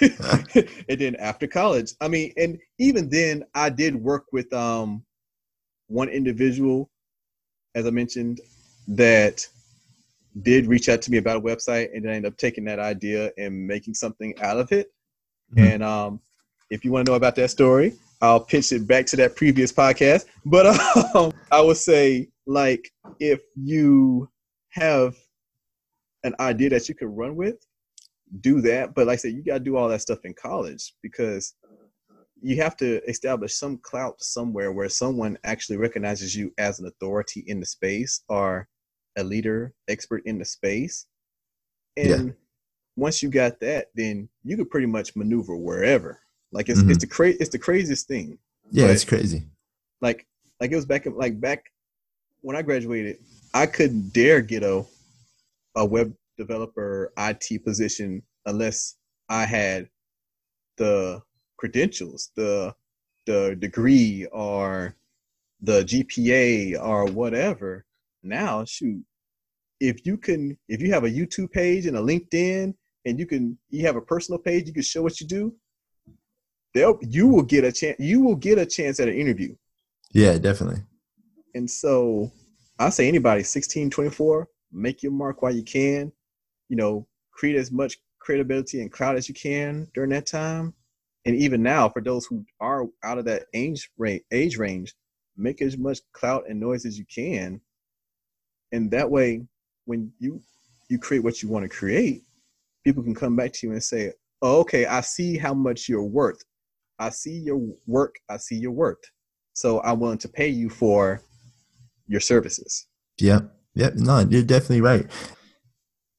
and 0.00 0.98
then 0.98 1.16
after 1.16 1.46
college, 1.46 1.92
I 2.00 2.08
mean, 2.08 2.32
and 2.36 2.58
even 2.78 3.08
then 3.08 3.44
I 3.54 3.70
did 3.70 3.94
work 3.94 4.24
with 4.32 4.52
um 4.52 5.04
one 5.88 6.08
individual, 6.08 6.90
as 7.74 7.86
I 7.86 7.90
mentioned, 7.90 8.40
that 8.88 9.46
did 10.42 10.66
reach 10.66 10.88
out 10.88 11.02
to 11.02 11.10
me 11.10 11.18
about 11.18 11.38
a 11.38 11.40
website 11.40 11.94
and 11.94 12.04
then 12.04 12.12
I 12.12 12.16
ended 12.16 12.32
up 12.32 12.38
taking 12.38 12.64
that 12.64 12.78
idea 12.78 13.32
and 13.38 13.66
making 13.66 13.94
something 13.94 14.34
out 14.40 14.58
of 14.58 14.72
it. 14.72 14.92
Mm-hmm. 15.54 15.72
And 15.72 15.82
um, 15.82 16.20
if 16.70 16.84
you 16.84 16.92
want 16.92 17.06
to 17.06 17.12
know 17.12 17.16
about 17.16 17.36
that 17.36 17.50
story, 17.50 17.94
I'll 18.20 18.40
pitch 18.40 18.72
it 18.72 18.86
back 18.86 19.06
to 19.06 19.16
that 19.16 19.36
previous 19.36 19.72
podcast. 19.72 20.26
But 20.44 20.66
um, 21.14 21.32
I 21.50 21.60
would 21.60 21.76
say, 21.76 22.28
like, 22.46 22.90
if 23.20 23.40
you 23.54 24.28
have 24.70 25.16
an 26.24 26.34
idea 26.40 26.70
that 26.70 26.88
you 26.88 26.94
can 26.94 27.14
run 27.14 27.36
with, 27.36 27.56
do 28.40 28.60
that. 28.62 28.94
But 28.94 29.06
like 29.06 29.14
I 29.14 29.16
said, 29.16 29.32
you 29.32 29.42
got 29.42 29.54
to 29.54 29.60
do 29.60 29.76
all 29.76 29.88
that 29.88 30.02
stuff 30.02 30.24
in 30.24 30.34
college 30.34 30.94
because 31.02 31.54
you 32.42 32.60
have 32.62 32.76
to 32.76 33.02
establish 33.08 33.54
some 33.54 33.78
clout 33.78 34.22
somewhere 34.22 34.72
where 34.72 34.88
someone 34.88 35.38
actually 35.44 35.78
recognizes 35.78 36.34
you 36.34 36.52
as 36.58 36.78
an 36.78 36.86
authority 36.86 37.44
in 37.46 37.60
the 37.60 37.66
space 37.66 38.22
or 38.28 38.68
a 39.16 39.24
leader, 39.24 39.72
expert 39.88 40.22
in 40.26 40.38
the 40.38 40.44
space. 40.44 41.06
And 41.96 42.28
yeah. 42.28 42.32
once 42.96 43.22
you 43.22 43.30
got 43.30 43.60
that, 43.60 43.86
then 43.94 44.28
you 44.44 44.56
could 44.56 44.70
pretty 44.70 44.86
much 44.86 45.16
maneuver 45.16 45.56
wherever. 45.56 46.20
Like 46.52 46.68
it's 46.68 46.80
mm-hmm. 46.80 46.90
it's 46.90 47.00
the 47.00 47.06
cra- 47.06 47.28
it's 47.40 47.50
the 47.50 47.58
craziest 47.58 48.06
thing. 48.06 48.38
Yeah, 48.70 48.86
but 48.86 48.92
it's 48.92 49.04
crazy. 49.04 49.44
Like 50.00 50.26
like 50.60 50.72
it 50.72 50.76
was 50.76 50.86
back 50.86 51.06
in, 51.06 51.16
like 51.16 51.40
back 51.40 51.64
when 52.40 52.56
I 52.56 52.62
graduated, 52.62 53.18
I 53.54 53.66
couldn't 53.66 54.12
dare 54.12 54.40
get 54.40 54.62
a 54.62 54.84
a 55.76 55.84
web 55.84 56.14
developer 56.38 57.12
IT 57.18 57.64
position 57.64 58.22
unless 58.46 58.96
I 59.28 59.44
had 59.44 59.88
the 60.76 61.22
credentials, 61.58 62.30
the 62.36 62.74
the 63.26 63.56
degree 63.58 64.26
or 64.32 64.94
the 65.60 65.82
GPA 65.82 66.80
or 66.80 67.06
whatever. 67.06 67.84
Now, 68.26 68.64
shoot, 68.64 69.02
if 69.80 70.04
you 70.04 70.16
can, 70.16 70.56
if 70.68 70.80
you 70.80 70.92
have 70.92 71.04
a 71.04 71.10
YouTube 71.10 71.52
page 71.52 71.86
and 71.86 71.96
a 71.96 72.00
LinkedIn, 72.00 72.74
and 73.04 73.18
you 73.18 73.26
can, 73.26 73.56
you 73.70 73.86
have 73.86 73.96
a 73.96 74.00
personal 74.00 74.38
page, 74.38 74.66
you 74.66 74.72
can 74.72 74.82
show 74.82 75.02
what 75.02 75.20
you 75.20 75.26
do. 75.26 75.54
They'll, 76.74 76.98
you 77.02 77.28
will 77.28 77.42
get 77.42 77.64
a 77.64 77.72
chance. 77.72 77.96
You 78.00 78.20
will 78.20 78.34
get 78.34 78.58
a 78.58 78.66
chance 78.66 78.98
at 79.00 79.08
an 79.08 79.14
interview. 79.14 79.54
Yeah, 80.12 80.38
definitely. 80.38 80.82
And 81.54 81.70
so, 81.70 82.30
I 82.78 82.90
say 82.90 83.08
anybody 83.08 83.42
16, 83.42 83.90
24, 83.90 84.48
make 84.72 85.02
your 85.02 85.12
mark 85.12 85.40
while 85.40 85.54
you 85.54 85.62
can. 85.62 86.12
You 86.68 86.76
know, 86.76 87.06
create 87.30 87.56
as 87.56 87.70
much 87.70 87.96
credibility 88.18 88.82
and 88.82 88.90
clout 88.90 89.16
as 89.16 89.28
you 89.28 89.34
can 89.34 89.88
during 89.94 90.10
that 90.10 90.26
time. 90.26 90.74
And 91.24 91.36
even 91.36 91.62
now, 91.62 91.88
for 91.88 92.02
those 92.02 92.26
who 92.26 92.44
are 92.60 92.86
out 93.04 93.18
of 93.18 93.24
that 93.26 93.44
age 93.54 93.90
range, 93.96 94.22
age 94.32 94.58
range, 94.58 94.94
make 95.36 95.62
as 95.62 95.78
much 95.78 96.00
clout 96.12 96.44
and 96.48 96.58
noise 96.58 96.84
as 96.84 96.98
you 96.98 97.04
can 97.12 97.60
and 98.72 98.90
that 98.90 99.10
way 99.10 99.42
when 99.84 100.12
you 100.18 100.40
you 100.88 100.98
create 100.98 101.22
what 101.22 101.42
you 101.42 101.48
want 101.48 101.64
to 101.64 101.68
create 101.68 102.22
people 102.84 103.02
can 103.02 103.14
come 103.14 103.36
back 103.36 103.52
to 103.52 103.66
you 103.66 103.72
and 103.72 103.82
say 103.82 104.12
oh, 104.42 104.60
okay 104.60 104.86
i 104.86 105.00
see 105.00 105.36
how 105.36 105.54
much 105.54 105.88
you're 105.88 106.02
worth. 106.02 106.42
I 106.98 107.10
see 107.10 107.38
your 107.38 107.60
work 107.86 108.16
i 108.30 108.36
see 108.36 108.56
your 108.56 108.72
worth. 108.72 108.98
So 109.52 109.82
i'm 109.82 110.00
willing 110.00 110.18
to 110.18 110.28
pay 110.28 110.48
you 110.48 110.68
for 110.68 111.22
your 112.06 112.20
services. 112.20 112.86
Yep 113.18 113.50
yep 113.74 113.94
no 113.94 114.20
you're 114.20 114.42
definitely 114.42 114.80
right. 114.80 115.06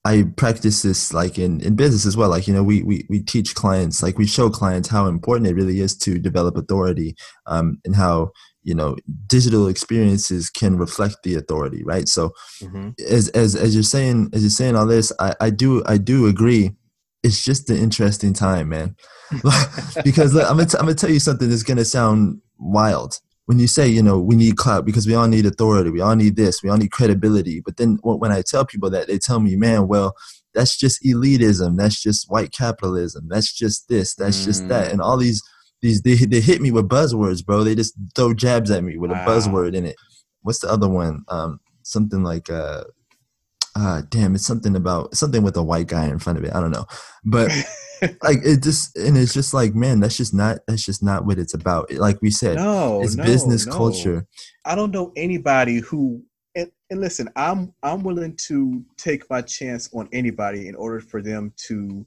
I 0.07 0.23
practice 0.37 0.83
this 0.83 1.13
like 1.13 1.37
in, 1.37 1.59
in 1.59 1.75
business 1.75 2.05
as 2.05 2.15
well. 2.15 2.29
Like, 2.29 2.47
you 2.47 2.53
know, 2.53 2.63
we, 2.63 2.81
we, 2.81 3.05
we 3.09 3.19
teach 3.19 3.55
clients, 3.55 4.01
like 4.01 4.17
we 4.17 4.25
show 4.25 4.49
clients 4.49 4.87
how 4.87 5.07
important 5.07 5.47
it 5.47 5.55
really 5.55 5.81
is 5.81 5.97
to 5.97 6.17
develop 6.17 6.55
authority 6.55 7.17
um, 7.45 7.81
and 7.83 7.93
how, 7.93 8.31
you 8.67 8.75
know, 8.75 8.97
digital 9.27 9.69
experiences 9.69 10.49
can 10.49 10.77
reflect 10.77 11.23
the 11.23 11.35
authority. 11.35 11.83
Right. 11.85 12.09
So 12.09 12.33
mm-hmm. 12.61 12.89
as, 13.09 13.29
as, 13.29 13.55
as 13.55 13.73
you're 13.73 13.81
saying, 13.81 14.31
as 14.33 14.41
you're 14.41 14.49
saying 14.49 14.75
all 14.75 14.85
this, 14.85 15.13
I, 15.21 15.33
I 15.39 15.51
do, 15.51 15.81
I 15.85 15.97
do 15.97 16.27
agree. 16.27 16.71
It's 17.23 17.45
just 17.45 17.69
an 17.69 17.77
interesting 17.77 18.33
time, 18.33 18.67
man. 18.67 18.97
because 20.03 20.33
look, 20.33 20.43
I'm 20.49 20.57
gonna, 20.57 20.65
t- 20.65 20.77
I'm 20.77 20.83
gonna 20.83 20.95
tell 20.95 21.09
you 21.09 21.21
something 21.21 21.49
that's 21.49 21.63
gonna 21.63 21.85
sound 21.85 22.41
wild 22.59 23.17
when 23.45 23.57
you 23.57 23.67
say, 23.67 23.87
you 23.87 24.03
know, 24.03 24.19
we 24.19 24.35
need 24.35 24.57
clout 24.57 24.85
because 24.85 25.07
we 25.07 25.15
all 25.15 25.27
need 25.29 25.45
authority, 25.45 25.89
we 25.89 26.01
all 26.01 26.17
need 26.17 26.35
this, 26.35 26.61
we 26.61 26.69
all 26.69 26.75
need 26.75 26.91
credibility. 26.91 27.61
But 27.61 27.77
then 27.77 27.97
when 28.01 28.33
I 28.33 28.41
tell 28.41 28.65
people 28.65 28.89
that, 28.89 29.07
they 29.07 29.17
tell 29.17 29.39
me, 29.39 29.55
man, 29.55 29.87
well, 29.87 30.13
that's 30.53 30.75
just 30.75 31.01
elitism, 31.03 31.77
that's 31.77 32.01
just 32.01 32.29
white 32.29 32.51
capitalism, 32.51 33.29
that's 33.29 33.53
just 33.53 33.87
this, 33.87 34.13
that's 34.15 34.41
mm. 34.41 34.45
just 34.45 34.67
that, 34.67 34.89
mm. 34.89 34.91
and 34.91 35.01
all 35.01 35.15
these 35.15 35.41
these 35.81 36.01
they 36.01 36.15
they 36.15 36.41
hit 36.41 36.61
me 36.61 36.71
with 36.71 36.89
buzzwords, 36.89 37.45
bro. 37.45 37.63
They 37.63 37.75
just 37.75 37.93
throw 38.15 38.33
jabs 38.33 38.71
at 38.71 38.83
me 38.83 38.97
with 38.97 39.11
wow. 39.11 39.23
a 39.23 39.27
buzzword 39.27 39.75
in 39.75 39.85
it. 39.85 39.95
What's 40.41 40.59
the 40.59 40.69
other 40.69 40.89
one? 40.89 41.23
Um, 41.27 41.59
something 41.83 42.23
like 42.23 42.49
uh, 42.49 42.83
uh, 43.75 44.01
damn, 44.09 44.35
it's 44.35 44.45
something 44.45 44.75
about 44.75 45.15
something 45.15 45.43
with 45.43 45.57
a 45.57 45.63
white 45.63 45.87
guy 45.87 46.05
in 46.05 46.19
front 46.19 46.39
of 46.39 46.45
it. 46.45 46.55
I 46.55 46.59
don't 46.59 46.71
know, 46.71 46.85
but. 47.23 47.51
like 48.21 48.37
it 48.43 48.61
just 48.61 48.95
and 48.95 49.17
it's 49.17 49.33
just 49.33 49.55
like 49.55 49.73
man 49.73 49.99
that's 49.99 50.17
just 50.17 50.31
not 50.31 50.59
that's 50.67 50.85
just 50.85 51.01
not 51.01 51.25
what 51.25 51.39
it's 51.39 51.55
about 51.55 51.91
like 51.93 52.21
we 52.21 52.29
said 52.29 52.55
no 52.55 53.01
it's 53.01 53.15
no, 53.15 53.23
business 53.23 53.65
no. 53.65 53.73
culture 53.73 54.27
i 54.65 54.75
don't 54.75 54.91
know 54.91 55.11
anybody 55.15 55.79
who 55.79 56.23
and, 56.53 56.69
and 56.91 57.01
listen 57.01 57.27
i'm 57.35 57.73
i'm 57.81 58.03
willing 58.03 58.35
to 58.35 58.83
take 58.97 59.27
my 59.31 59.41
chance 59.41 59.89
on 59.95 60.07
anybody 60.13 60.67
in 60.67 60.75
order 60.75 60.99
for 60.99 61.23
them 61.23 61.51
to 61.55 62.05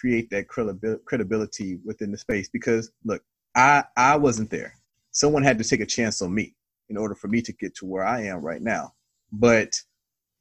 create 0.00 0.30
that 0.30 0.48
credibility 0.48 1.78
within 1.84 2.10
the 2.10 2.18
space 2.18 2.48
because 2.48 2.90
look 3.04 3.22
i 3.54 3.82
i 3.96 4.16
wasn't 4.16 4.50
there 4.50 4.74
someone 5.10 5.42
had 5.42 5.58
to 5.58 5.64
take 5.64 5.80
a 5.80 5.86
chance 5.86 6.22
on 6.22 6.34
me 6.34 6.54
in 6.88 6.96
order 6.96 7.14
for 7.14 7.28
me 7.28 7.42
to 7.42 7.52
get 7.54 7.74
to 7.74 7.86
where 7.86 8.04
i 8.04 8.22
am 8.22 8.40
right 8.40 8.62
now 8.62 8.92
but 9.32 9.72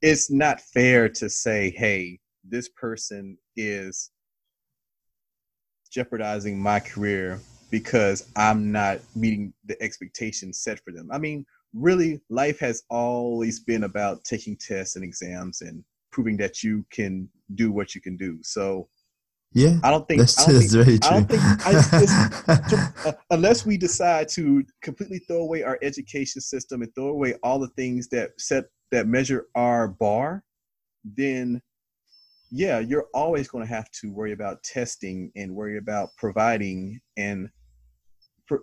it's 0.02 0.32
not 0.32 0.62
fair 0.62 1.10
to 1.10 1.30
say 1.30 1.72
hey 1.72 2.20
this 2.44 2.70
person 2.70 3.38
is 3.58 4.12
jeopardizing 5.92 6.62
my 6.62 6.80
career 6.80 7.40
because 7.70 8.32
I'm 8.36 8.72
not 8.72 9.00
meeting 9.16 9.54
the 9.66 9.82
expectations 9.82 10.60
set 10.60 10.80
for 10.84 10.92
them. 10.92 11.10
I 11.12 11.18
mean, 11.18 11.46
really, 11.74 12.20
life 12.30 12.60
has 12.60 12.84
always 12.90 13.60
been 13.60 13.84
about 13.84 14.24
taking 14.24 14.58
tests 14.58 14.96
and 14.96 15.06
exams 15.06 15.62
and 15.62 15.84
proving 16.12 16.38
that 16.38 16.64
you 16.64 16.86
can 16.92 17.30
do 17.56 17.72
what 17.72 17.94
you 17.94 18.02
can 18.02 18.18
do. 18.18 18.40
So, 18.42 18.88
yeah, 19.52 19.80
I 19.84 19.90
don't 19.90 20.08
think 20.08 20.20
that's, 20.20 20.48
I 20.48 20.52
don't 20.52 20.62
think, 20.62 20.72
very 20.72 21.00
true. 21.00 21.10
I 21.10 21.14
don't 21.14 21.30
think 21.30 21.42
I 23.06 23.10
uh, 23.10 23.12
unless 23.32 23.66
we 23.66 23.78
decide 23.78 24.28
to 24.30 24.64
completely 24.84 25.20
throw 25.20 25.42
away 25.42 25.64
our 25.64 25.80
education 25.82 26.42
system 26.42 26.82
and 26.82 26.94
throw 26.94 27.10
away 27.10 27.36
all 27.42 27.60
the 27.60 27.70
things 27.70 28.08
that 28.10 28.32
set 28.38 28.66
that 28.92 29.08
measure 29.08 29.48
our 29.56 29.88
bar, 29.88 30.44
then 31.04 31.62
yeah, 32.52 32.80
you're 32.80 33.08
always 33.14 33.48
going 33.48 33.66
to 33.66 33.74
have 33.74 33.90
to 34.02 34.12
worry 34.12 34.34
about 34.34 34.64
testing 34.64 35.32
and 35.36 35.54
worry 35.54 35.78
about 35.78 36.10
providing 36.18 37.00
and 37.18 37.50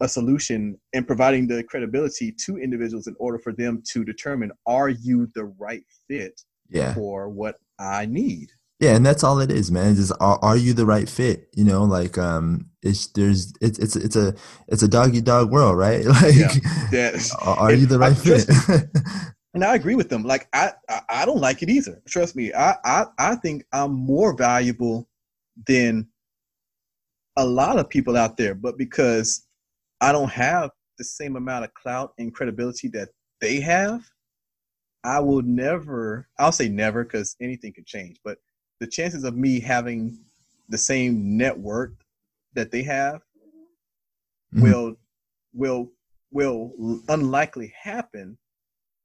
a 0.01 0.09
solution 0.09 0.78
and 0.95 1.07
providing 1.07 1.47
the 1.47 1.62
credibility 1.64 2.32
to 2.32 2.59
individuals 2.59 3.07
in 3.07 3.14
order 3.20 3.39
for 3.39 3.53
them 3.53 3.82
to 3.93 4.05
determine 4.05 4.51
are 4.66 4.89
you 4.89 5.28
the 5.34 5.45
right 5.59 5.84
fit 6.09 6.41
yeah. 6.68 6.93
for 6.95 7.28
what 7.28 7.57
I 7.78 8.07
need. 8.07 8.51
Yeah, 8.79 8.95
and 8.95 9.07
that's 9.07 9.24
all 9.24 9.41
it 9.41 9.51
is, 9.51 9.70
man. 9.70 9.93
Is 9.93 10.12
are, 10.12 10.39
are 10.43 10.57
you 10.57 10.74
the 10.74 10.85
right 10.85 11.09
fit? 11.09 11.49
You 11.55 11.64
know, 11.64 11.85
like 11.85 12.18
um, 12.18 12.68
it's 12.83 13.07
there's 13.09 13.55
it's 13.62 13.79
it's 13.79 13.97
it's 13.97 14.16
a 14.16 14.35
it's 14.68 14.83
a 14.83 14.89
doggy 14.89 15.22
dog 15.22 15.51
world, 15.51 15.79
right? 15.79 16.05
Like, 16.07 16.35
yeah, 16.93 17.18
are 17.43 17.72
you 17.72 17.87
the 17.87 17.99
right 17.99 18.16
fit? 18.16 18.47
and 19.55 19.64
I 19.64 19.74
agree 19.74 19.95
with 19.95 20.11
them. 20.11 20.22
Like 20.22 20.49
I, 20.53 20.72
I, 20.91 21.01
I 21.09 21.24
don't 21.24 21.41
like 21.41 21.62
it 21.62 21.70
either. 21.70 22.03
Trust 22.07 22.37
me. 22.37 22.53
I, 22.53 22.74
I, 22.85 23.07
I 23.18 23.35
think 23.37 23.64
I'm 23.72 23.93
more 23.93 24.37
valuable 24.37 25.09
than 25.66 26.07
a 27.37 27.47
lot 27.47 27.79
of 27.79 27.89
people 27.89 28.18
out 28.18 28.37
there, 28.37 28.55
but 28.55 28.77
because 28.77 29.47
I 30.03 30.12
don't 30.12 30.31
have 30.31 30.70
the 30.99 31.05
same 31.05 31.37
amount 31.37 31.64
of 31.64 31.72
clout 31.72 32.12
and 32.18 32.35
credibility 32.35 32.89
that 32.89 33.09
they 33.41 33.61
have, 33.61 34.03
I 35.05 35.20
will 35.20 35.43
never. 35.43 36.29
I'll 36.39 36.53
say 36.53 36.68
never 36.68 37.05
because 37.05 37.37
anything 37.41 37.72
can 37.72 37.85
change. 37.87 38.20
But 38.22 38.37
the 38.81 38.87
chances 38.87 39.24
of 39.24 39.37
me 39.37 39.61
having 39.61 40.18
the 40.68 40.79
same 40.79 41.37
network 41.37 41.93
that 42.55 42.70
they 42.70 42.83
have 42.83 43.20
mm-hmm. 44.55 44.62
will 44.62 44.97
will 45.53 45.91
will 46.31 46.72
unlikely 47.09 47.72
happen 47.81 48.37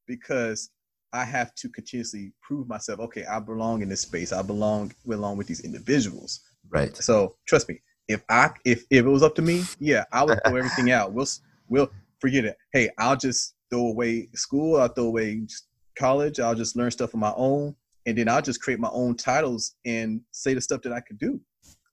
because 0.08 0.70
I 1.14 1.24
have 1.26 1.54
to 1.56 1.70
continuously 1.70 2.34
prove 2.42 2.68
myself. 2.68 3.00
Okay, 3.02 3.26
I 3.26 3.40
belong 3.40 3.82
in 3.82 3.90
this 3.90 4.02
space. 4.02 4.32
I 4.32 4.42
belong 4.42 4.94
along 5.10 5.38
with 5.38 5.48
these 5.48 5.62
individuals. 5.62 6.42
Right. 6.70 6.96
So 6.98 7.36
trust 7.48 7.70
me. 7.70 7.82
If 8.08 8.24
I 8.30 8.52
if 8.66 8.84
if 8.90 9.06
it 9.06 9.10
was 9.10 9.24
up 9.24 9.36
to 9.36 9.42
me, 9.42 9.64
yeah, 9.80 10.04
I 10.12 10.24
would 10.24 10.40
throw 10.46 10.56
everything 10.56 10.92
out. 10.92 11.14
We'll 11.14 11.28
we'll 11.70 11.92
forget 12.20 12.46
it. 12.46 12.58
Hey, 12.74 12.90
I'll 12.98 13.16
just 13.16 13.56
throw 13.70 13.88
away 13.88 14.28
school. 14.34 14.80
I'll 14.80 14.90
throw 14.90 15.06
away 15.06 15.48
college. 15.96 16.40
I'll 16.40 16.56
just 16.56 16.76
learn 16.76 16.92
stuff 16.92 17.14
on 17.14 17.22
my 17.22 17.34
own, 17.36 17.76
and 18.06 18.18
then 18.18 18.28
I'll 18.28 18.42
just 18.42 18.62
create 18.62 18.80
my 18.80 18.90
own 18.92 19.16
titles 19.16 19.76
and 19.86 20.22
say 20.32 20.54
the 20.54 20.62
stuff 20.62 20.82
that 20.84 20.94
I 20.94 21.02
could 21.02 21.18
do. 21.18 21.40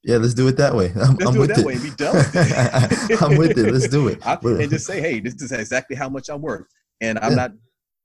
Yeah, 0.05 0.17
let's 0.19 0.35
do 0.35 0.47
it 0.49 0.57
that 0.57 0.75
way. 0.75 0.87
I'm, 0.91 1.17
let's 1.17 1.27
I'm 1.27 1.35
do 1.35 1.41
with 1.41 1.51
it 1.51 1.57
that 1.57 1.61
it. 1.61 1.67
way 1.67 1.75
and 1.75 1.83
be 1.83 1.91
done 1.91 2.17
with 2.17 2.31
it. 2.35 3.23
I'm 3.23 3.37
with 3.37 3.59
it. 3.59 3.73
Let's 3.73 3.89
do 3.89 4.09
it. 4.09 4.19
I, 4.27 4.39
and 4.43 4.71
just 4.71 4.87
say, 4.87 5.01
hey, 5.01 5.21
this 5.21 5.35
is 5.35 5.53
exactly 5.53 5.97
how 5.97 6.09
much 6.09 6.29
I'm 6.29 6.41
worth, 6.41 6.67
and 7.01 7.19
I'm 7.19 7.33
yeah. 7.33 7.37
not, 7.37 7.53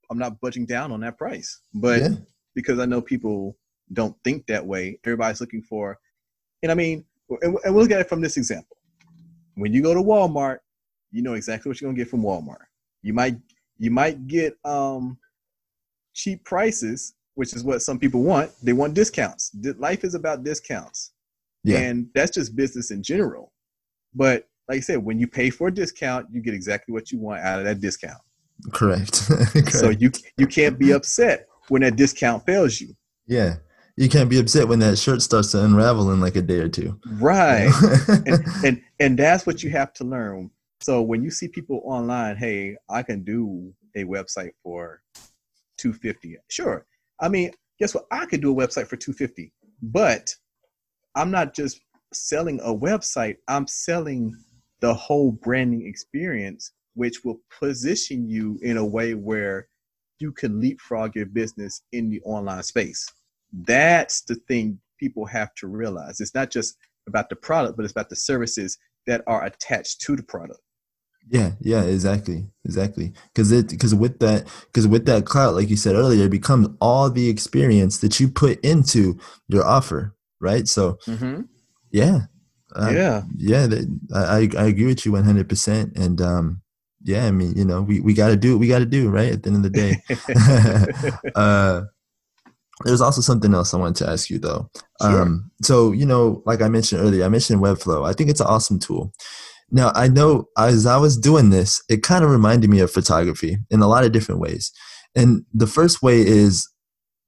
I'm 0.10 0.18
not 0.18 0.42
budging 0.42 0.66
down 0.66 0.92
on 0.92 1.00
that 1.02 1.18
price. 1.18 1.62
But 1.74 2.02
yeah. 2.02 2.10
because 2.56 2.80
I 2.80 2.86
know 2.86 3.02
people 3.02 3.58
don't 3.94 4.16
think 4.24 4.48
that 4.48 4.66
way, 4.66 5.00
everybody's 5.06 5.40
looking 5.40 5.62
for, 5.62 6.00
and 6.64 6.72
I 6.72 6.76
mean, 6.76 7.06
and 7.42 7.58
we'll 7.64 7.74
look 7.74 7.92
at 7.92 8.02
it 8.02 8.10
from 8.10 8.22
this 8.22 8.38
example. 8.38 8.78
When 9.56 9.72
you 9.72 9.84
go 9.84 9.94
to 9.94 10.02
Walmart, 10.02 10.60
you 11.12 11.22
know 11.22 11.36
exactly 11.36 11.70
what 11.70 11.80
you're 11.80 11.90
gonna 11.90 11.98
get 11.98 12.10
from 12.10 12.24
Walmart. 12.24 12.66
You 13.04 13.14
might, 13.14 13.38
you 13.78 13.92
might 13.92 14.28
get 14.28 14.58
um, 14.66 15.18
cheap 16.14 16.44
prices, 16.44 17.14
which 17.36 17.54
is 17.54 17.64
what 17.64 17.82
some 17.82 18.00
people 18.00 18.24
want. 18.24 18.52
They 18.62 18.74
want 18.74 18.94
discounts. 18.94 19.52
Life 19.78 20.04
is 20.04 20.16
about 20.16 20.44
discounts. 20.44 21.14
Yeah. 21.64 21.80
And 21.80 22.08
that's 22.14 22.32
just 22.32 22.56
business 22.56 22.92
in 22.92 23.02
general. 23.02 23.52
But 24.14 24.48
like 24.68 24.78
I 24.78 24.82
said, 24.82 25.04
when 25.04 25.20
you 25.20 25.28
pay 25.28 25.50
for 25.50 25.68
a 25.68 25.74
discount, 25.74 26.28
you 26.32 26.42
get 26.42 26.54
exactly 26.54 26.94
what 26.94 27.12
you 27.12 27.20
want 27.20 27.42
out 27.42 27.60
of 27.60 27.66
that 27.66 27.80
discount. 27.80 28.22
Correct. 28.72 29.26
Correct. 29.28 29.72
So 29.72 29.90
you 29.90 30.12
you 30.38 30.48
can't 30.48 30.78
be 30.78 30.92
upset 30.92 31.48
when 31.70 31.82
that 31.82 31.96
discount 31.96 32.46
fails 32.46 32.80
you. 32.80 32.96
Yeah. 33.28 33.56
You 33.96 34.10
can't 34.10 34.30
be 34.30 34.40
upset 34.40 34.68
when 34.68 34.80
that 34.80 34.98
shirt 34.98 35.22
starts 35.22 35.52
to 35.52 35.64
unravel 35.64 36.12
in 36.12 36.20
like 36.20 36.36
a 36.36 36.42
day 36.42 36.60
or 36.60 36.70
two. 36.70 37.00
Right. 37.14 37.72
and, 38.08 38.46
and 38.66 38.82
and 39.00 39.20
that's 39.20 39.46
what 39.46 39.64
you 39.64 39.70
have 39.72 39.94
to 39.94 40.04
learn. 40.04 40.50
So 40.82 41.02
when 41.02 41.24
you 41.24 41.32
see 41.32 41.48
people 41.48 41.82
online, 41.86 42.36
hey, 42.36 42.76
I 42.90 43.04
can 43.04 43.24
do 43.24 43.74
a 43.96 44.04
website 44.04 44.52
for 44.64 45.02
250. 45.78 46.38
Sure. 46.50 46.86
I 47.24 47.30
mean, 47.30 47.52
guess 47.80 47.96
what? 47.96 48.06
I 48.12 48.26
could 48.26 48.42
do 48.42 48.52
a 48.52 48.56
website 48.56 48.88
for 48.88 48.98
250. 48.98 49.52
But 49.82 50.36
I'm 51.16 51.32
not 51.32 51.56
just 51.56 51.80
selling 52.14 52.60
a 52.60 52.74
website, 52.74 53.38
I'm 53.48 53.66
selling 53.66 54.36
the 54.82 54.94
whole 54.94 55.32
branding 55.32 55.88
experience, 55.88 56.74
which 56.96 57.24
will 57.24 57.40
position 57.60 58.30
you 58.30 58.60
in 58.62 58.78
a 58.78 58.86
way 58.86 59.14
where 59.14 59.68
you 60.20 60.34
can 60.34 60.60
leapfrog 60.60 61.16
your 61.16 61.26
business 61.26 61.82
in 61.94 62.10
the 62.10 62.22
online 62.24 62.62
space. 62.64 63.08
That's 63.52 64.22
the 64.22 64.36
thing 64.48 64.80
people 65.00 65.26
have 65.26 65.56
to 65.56 65.68
realize. 65.68 66.20
It's 66.20 66.36
not 66.36 66.52
just 66.52 66.76
about 67.08 67.30
the 67.30 67.36
product, 67.38 67.78
but 67.78 67.84
it's 67.84 67.94
about 67.94 68.10
the 68.10 68.16
services 68.18 68.78
that 69.08 69.24
are 69.28 69.46
attached 69.46 70.02
to 70.02 70.16
the 70.16 70.24
product. 70.24 70.60
Yeah, 71.30 71.52
yeah, 71.62 71.84
exactly, 71.84 72.46
exactly. 72.66 73.14
Because 73.34 73.52
it, 73.52 73.70
because 73.70 73.96
with 73.96 74.20
that, 74.20 74.46
because 74.68 74.88
with 74.88 75.06
that 75.06 75.26
clout, 75.26 75.56
like 75.56 75.70
you 75.70 75.78
said 75.78 75.96
earlier, 75.96 76.26
it 76.26 76.32
becomes 76.32 76.68
all 76.80 77.10
the 77.10 77.30
experience 77.30 78.00
that 78.00 78.20
you 78.20 78.28
put 78.28 78.64
into 78.64 79.18
your 79.48 79.66
offer, 79.66 80.16
right? 80.40 80.68
So, 80.68 81.00
mm-hmm. 81.08 81.42
yeah, 81.92 82.22
uh, 82.76 82.92
yeah, 82.94 83.22
yeah. 83.38 83.68
I 84.14 84.50
I 84.58 84.66
agree 84.66 84.86
with 84.86 85.06
you 85.06 85.14
one 85.14 85.24
hundred 85.24 85.50
percent, 85.50 85.98
and 85.98 86.22
um, 86.22 86.62
yeah, 87.04 87.26
I 87.26 87.32
mean, 87.32 87.54
you 87.56 87.66
know, 87.66 87.82
we 87.82 88.00
we 88.00 88.14
got 88.14 88.30
to 88.30 88.38
do 88.38 88.54
what 88.54 88.60
we 88.60 88.68
got 88.68 88.80
to 88.80 88.86
do, 88.86 89.10
right? 89.10 89.32
At 89.32 89.44
the 89.44 89.50
end 89.50 89.66
of 89.66 89.72
the 89.72 89.72
day. 89.72 91.22
uh, 91.36 91.82
there's 92.86 93.02
also 93.02 93.22
something 93.22 93.54
else 93.54 93.74
I 93.74 93.78
wanted 93.78 94.04
to 94.04 94.10
ask 94.10 94.30
you 94.30 94.40
though. 94.40 94.70
Sure. 95.02 95.22
Um, 95.22 95.52
so 95.62 95.92
you 95.92 96.06
know, 96.06 96.42
like 96.46 96.62
I 96.62 96.70
mentioned 96.70 97.02
earlier, 97.02 97.26
I 97.26 97.30
mentioned 97.30 97.62
Webflow. 97.62 98.08
I 98.08 98.14
think 98.14 98.30
it's 98.30 98.42
an 98.42 98.48
awesome 98.48 98.80
tool. 98.80 99.14
Now 99.74 99.92
I 99.96 100.08
know 100.08 100.48
as 100.58 100.86
I 100.86 100.98
was 100.98 101.18
doing 101.18 101.50
this, 101.50 101.82
it 101.90 102.04
kind 102.04 102.24
of 102.24 102.30
reminded 102.30 102.70
me 102.70 102.80
of 102.80 102.92
photography 102.92 103.58
in 103.72 103.82
a 103.82 103.88
lot 103.88 104.06
of 104.06 104.12
different 104.14 104.40
ways. 104.40 104.72
And 105.16 105.46
the 105.54 105.68
first 105.68 106.02
way 106.02 106.22
is 106.22 106.70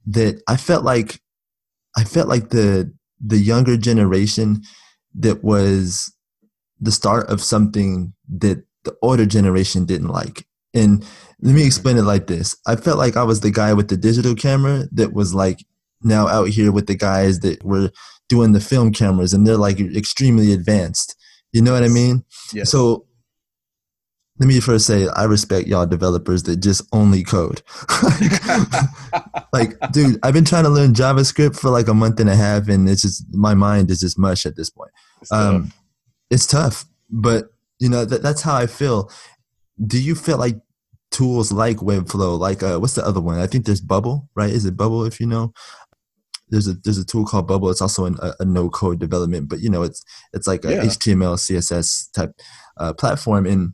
that 0.05 0.41
I 0.47 0.55
felt 0.55 0.85
like 0.85 1.19
I 1.97 2.03
felt 2.03 2.29
like 2.29 2.49
the 2.49 2.93
the 3.19 3.37
younger 3.37 3.77
generation 3.77 4.61
that 5.15 5.43
was 5.43 6.13
the 6.79 6.91
start 6.91 7.27
of 7.29 7.41
something 7.41 8.13
that 8.37 8.63
the 8.83 8.95
older 9.01 9.25
generation 9.25 9.85
didn't 9.85 10.09
like. 10.09 10.45
And 10.73 11.03
let 11.41 11.55
me 11.55 11.65
explain 11.65 11.97
it 11.97 12.03
like 12.03 12.27
this. 12.27 12.55
I 12.67 12.75
felt 12.75 12.99
like 12.99 13.17
I 13.17 13.23
was 13.23 13.39
the 13.39 13.49
guy 13.49 13.73
with 13.73 13.87
the 13.87 13.97
digital 13.97 14.35
camera 14.35 14.87
that 14.91 15.13
was 15.13 15.33
like 15.33 15.65
now 16.03 16.27
out 16.27 16.49
here 16.49 16.71
with 16.71 16.85
the 16.85 16.95
guys 16.95 17.39
that 17.39 17.63
were 17.63 17.89
doing 18.29 18.51
the 18.51 18.59
film 18.59 18.91
cameras 18.91 19.33
and 19.33 19.47
they're 19.47 19.57
like 19.57 19.79
extremely 19.79 20.51
advanced. 20.51 21.15
You 21.55 21.61
know 21.61 21.71
what 21.71 21.83
I 21.83 21.87
mean? 21.87 22.25
Yes. 22.51 22.69
So 22.69 23.05
let 24.39 24.47
me 24.47 24.59
first 24.59 24.85
say 24.85 25.07
I 25.07 25.23
respect 25.23 25.69
y'all 25.69 25.85
developers 25.85 26.43
that 26.43 26.57
just 26.57 26.81
only 26.91 27.23
code. 27.23 27.61
like, 29.53 29.79
dude, 29.93 30.19
I've 30.21 30.33
been 30.33 30.43
trying 30.43 30.65
to 30.65 30.69
learn 30.69 30.91
JavaScript 30.91 31.57
for 31.57 31.69
like 31.69 31.87
a 31.87 31.93
month 31.93 32.19
and 32.19 32.29
a 32.29 32.35
half, 32.35 32.67
and 32.67 32.89
it's 32.89 33.03
just 33.03 33.33
my 33.33 33.53
mind 33.53 33.89
is 33.89 34.01
just 34.01 34.19
mush 34.19 34.45
at 34.45 34.57
this 34.57 34.69
point. 34.69 34.91
It's 35.21 35.31
um, 35.31 35.63
tough. 35.63 35.81
It's 36.29 36.45
tough, 36.45 36.85
but 37.09 37.45
you 37.79 37.87
know 37.87 38.03
that, 38.03 38.21
that's 38.21 38.41
how 38.41 38.57
I 38.57 38.67
feel. 38.67 39.09
Do 39.81 39.97
you 39.97 40.13
feel 40.13 40.37
like 40.37 40.57
tools 41.09 41.53
like 41.53 41.77
Webflow, 41.77 42.37
like 42.37 42.63
uh, 42.63 42.79
what's 42.79 42.95
the 42.95 43.07
other 43.07 43.21
one? 43.21 43.39
I 43.39 43.47
think 43.47 43.65
there's 43.65 43.79
Bubble, 43.79 44.29
right? 44.35 44.49
Is 44.49 44.65
it 44.65 44.75
Bubble? 44.75 45.05
If 45.05 45.21
you 45.21 45.25
know, 45.25 45.53
there's 46.49 46.67
a 46.67 46.73
there's 46.73 46.97
a 46.97 47.05
tool 47.05 47.25
called 47.25 47.47
Bubble. 47.47 47.69
It's 47.69 47.81
also 47.81 48.05
an, 48.05 48.17
a, 48.21 48.33
a 48.39 48.45
no 48.45 48.69
code 48.69 48.99
development, 48.99 49.49
but 49.49 49.59
you 49.59 49.69
know, 49.69 49.83
it's 49.83 50.03
it's 50.33 50.47
like 50.47 50.63
a 50.65 50.71
yeah. 50.75 50.83
HTML, 50.83 51.35
CSS 51.35 52.11
type 52.13 52.31
uh, 52.77 52.93
platform, 52.93 53.45
and 53.45 53.73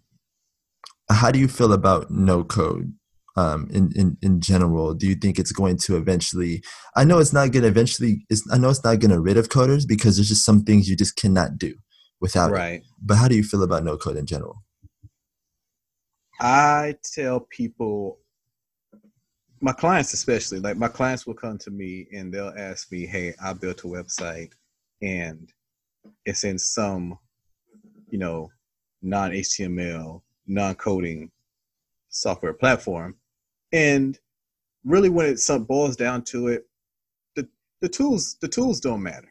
how 1.10 1.32
do 1.32 1.40
you 1.40 1.48
feel 1.48 1.74
about 1.74 2.10
no 2.10 2.44
code 2.44 2.94
um, 3.36 3.68
in, 3.72 3.92
in 3.96 4.18
in 4.22 4.42
general? 4.42 4.94
Do 4.94 5.08
you 5.08 5.16
think 5.16 5.38
it's 5.38 5.52
going 5.52 5.78
to 5.80 5.98
eventually? 5.98 6.64
I 6.96 7.04
know 7.04 7.20
it's 7.20 7.34
not 7.34 7.52
going 7.52 7.64
to 7.64 7.70
eventually. 7.70 8.26
It's, 8.30 8.44
I 8.52 8.58
know 8.58 8.70
it's 8.70 8.84
not 8.84 9.00
going 9.00 9.12
to 9.12 9.20
rid 9.20 9.38
of 9.38 9.50
coders 9.50 9.88
because 9.88 10.16
there's 10.16 10.30
just 10.30 10.46
some 10.46 10.64
things 10.64 10.90
you 10.90 10.96
just 10.96 11.16
cannot 11.18 11.58
do 11.58 11.76
without 12.22 12.52
right. 12.52 12.76
it. 12.76 12.84
But 13.02 13.16
how 13.16 13.28
do 13.28 13.36
you 13.36 13.44
feel 13.44 13.64
about 13.64 13.84
no 13.84 13.98
code 13.98 14.18
in 14.18 14.26
general? 14.26 14.64
I 16.40 16.96
tell 17.14 17.42
people, 17.42 18.20
my 19.62 19.72
clients 19.72 20.14
especially, 20.14 20.60
like 20.60 20.78
my 20.78 20.88
clients 20.88 21.26
will 21.26 21.34
come 21.34 21.58
to 21.60 21.72
me 21.72 22.08
and 22.12 22.34
they'll 22.34 22.54
ask 22.58 22.92
me, 22.92 23.06
"Hey, 23.06 23.34
I 23.42 23.54
built 23.54 23.84
a 23.84 23.88
website 23.88 24.52
and 25.02 25.52
it's 26.26 26.44
in 26.44 26.58
some, 26.58 27.18
you 28.10 28.18
know, 28.18 28.52
non 29.02 29.32
HTML 29.32 30.22
non-coding 30.48 31.32
software 32.10 32.54
platform. 32.54 33.16
And 33.72 34.20
really 34.84 35.10
when 35.10 35.26
it 35.28 35.68
boils 35.68 35.96
down 35.96 36.24
to 36.26 36.48
it, 36.48 36.68
the, 37.36 37.48
the 37.82 37.90
tools 37.90 38.38
the 38.42 38.48
tools 38.48 38.80
don't 38.80 39.02
matter. 39.02 39.30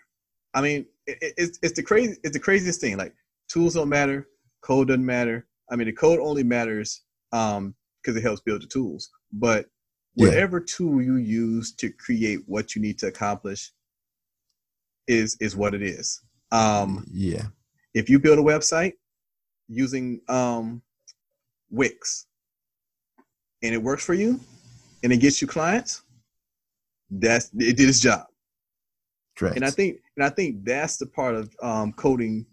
I 0.54 0.62
mean, 0.62 0.86
it, 1.06 1.34
it's, 1.36 1.58
it's 1.62 1.74
the 1.74 1.82
crazy 1.82 2.16
it's 2.24 2.32
the 2.32 2.40
craziest 2.40 2.80
thing. 2.80 2.96
Like 2.96 3.14
tools 3.48 3.74
don't 3.74 3.88
matter, 3.88 4.28
code 4.62 4.88
doesn't 4.88 5.04
matter. 5.04 5.46
I 5.70 5.76
mean, 5.76 5.86
the 5.86 5.92
code 5.92 6.18
only 6.20 6.42
matters 6.42 7.02
um, 7.32 7.74
because 8.02 8.16
it 8.16 8.22
helps 8.22 8.40
build 8.40 8.62
the 8.62 8.66
tools. 8.66 9.10
But 9.32 9.66
whatever 10.14 10.58
yeah. 10.58 10.64
tool 10.66 11.02
you 11.02 11.16
use 11.16 11.72
to 11.72 11.90
create 11.90 12.40
what 12.46 12.74
you 12.74 12.82
need 12.82 12.98
to 12.98 13.06
accomplish 13.06 13.72
is 15.06 15.36
is 15.40 15.56
what 15.56 15.74
it 15.74 15.82
is. 15.82 16.20
Um, 16.52 17.06
yeah. 17.12 17.44
If 17.94 18.08
you 18.08 18.18
build 18.18 18.38
a 18.38 18.42
website 18.42 18.94
using 19.68 20.20
um, 20.28 20.82
Wix 21.70 22.26
and 23.62 23.74
it 23.74 23.82
works 23.82 24.04
for 24.04 24.14
you 24.14 24.40
and 25.02 25.12
it 25.12 25.18
gets 25.18 25.40
you 25.40 25.48
clients, 25.48 26.02
that's 27.10 27.50
it 27.58 27.76
did 27.76 27.88
its 27.88 28.00
job. 28.00 28.26
Correct. 29.36 29.56
And 29.56 29.64
I 29.64 29.70
think 29.70 29.98
and 30.16 30.24
I 30.24 30.28
think 30.30 30.64
that's 30.64 30.96
the 30.96 31.06
part 31.06 31.34
of 31.34 31.54
um, 31.62 31.92
coding 31.92 32.46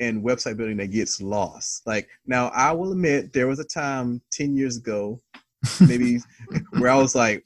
and 0.00 0.24
website 0.24 0.56
building 0.56 0.78
that 0.78 0.90
gets 0.90 1.20
lost. 1.20 1.86
Like 1.86 2.08
now, 2.26 2.48
I 2.48 2.72
will 2.72 2.92
admit 2.92 3.32
there 3.32 3.46
was 3.46 3.58
a 3.58 3.64
time 3.64 4.22
ten 4.32 4.56
years 4.56 4.76
ago, 4.76 5.20
maybe 5.80 6.20
where 6.78 6.90
I 6.90 6.96
was 6.96 7.14
like, 7.14 7.44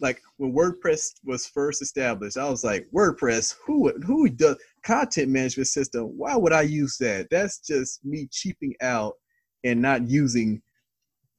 like 0.00 0.20
when 0.36 0.52
WordPress 0.52 1.14
was 1.24 1.46
first 1.46 1.82
established, 1.82 2.36
I 2.36 2.48
was 2.48 2.64
like, 2.64 2.86
WordPress, 2.94 3.54
who 3.64 3.92
who 4.04 4.28
does 4.28 4.56
content 4.82 5.28
management 5.30 5.68
system? 5.68 6.04
Why 6.16 6.36
would 6.36 6.52
I 6.52 6.62
use 6.62 6.96
that? 6.98 7.28
That's 7.30 7.58
just 7.58 8.04
me 8.04 8.28
cheaping 8.30 8.74
out 8.82 9.14
and 9.64 9.80
not 9.80 10.08
using 10.08 10.62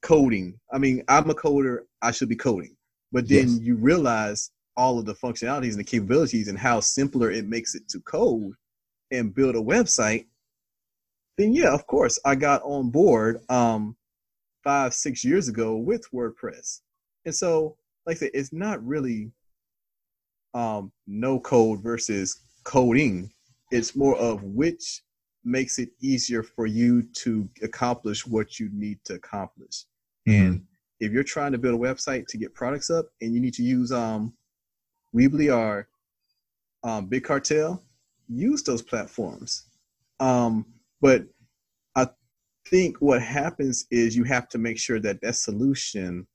coding. 0.01 0.59
I 0.71 0.77
mean, 0.77 1.03
I'm 1.07 1.29
a 1.29 1.35
coder, 1.35 1.79
I 2.01 2.11
should 2.11 2.29
be 2.29 2.35
coding. 2.35 2.75
But 3.11 3.27
then 3.27 3.47
yes. 3.47 3.59
you 3.59 3.75
realize 3.75 4.51
all 4.75 4.99
of 4.99 5.05
the 5.05 5.15
functionalities 5.15 5.71
and 5.71 5.79
the 5.79 5.83
capabilities 5.83 6.47
and 6.47 6.57
how 6.57 6.79
simpler 6.79 7.31
it 7.31 7.47
makes 7.47 7.73
it 7.73 7.87
to 7.89 7.99
code 8.01 8.53
and 9.11 9.33
build 9.33 9.55
a 9.55 9.59
website. 9.59 10.25
Then 11.37 11.53
yeah, 11.53 11.73
of 11.73 11.87
course, 11.87 12.19
I 12.25 12.35
got 12.35 12.61
on 12.63 12.89
board 12.89 13.39
um, 13.49 13.95
five, 14.67 14.93
six 14.93 15.23
years 15.23 15.47
ago 15.47 15.77
with 15.77 16.05
WordPress. 16.11 16.81
And 17.23 17.33
so 17.33 17.77
like 18.05 18.17
I 18.17 18.19
said, 18.19 18.31
it's 18.33 18.51
not 18.51 18.85
really 18.85 19.31
um, 20.53 20.91
no 21.07 21.39
code 21.39 21.81
versus 21.81 22.41
coding. 22.65 23.31
It's 23.71 23.95
more 23.95 24.17
of 24.17 24.43
which 24.43 25.03
makes 25.45 25.79
it 25.79 25.91
easier 26.01 26.43
for 26.43 26.65
you 26.65 27.03
to 27.19 27.47
accomplish 27.63 28.27
what 28.27 28.59
you 28.59 28.69
need 28.73 28.99
to 29.05 29.13
accomplish. 29.13 29.85
Mm-hmm. 30.27 30.45
And 30.45 30.61
if 30.99 31.13
you're 31.13 31.23
trying 31.23 31.53
to 31.53 31.57
build 31.57 31.75
a 31.75 31.77
website 31.77 32.27
to 32.27 32.37
get 32.37 32.53
products 32.53 32.89
up 32.89 33.05
and 33.21 33.33
you 33.33 33.39
need 33.39 33.53
to 33.53 33.63
use 33.63 33.93
um, 33.93 34.33
Weebly 35.15 35.55
or 35.55 35.87
um, 36.83 37.05
Big 37.05 37.23
Cartel, 37.23 37.81
use 38.27 38.63
those 38.63 38.81
platforms. 38.81 39.67
Um, 40.19 40.65
but 40.99 41.23
think 42.69 42.97
what 42.99 43.21
happens 43.21 43.85
is 43.91 44.15
you 44.15 44.23
have 44.25 44.47
to 44.49 44.57
make 44.57 44.77
sure 44.77 44.99
that 44.99 45.21
that 45.21 45.35
solution 45.35 46.27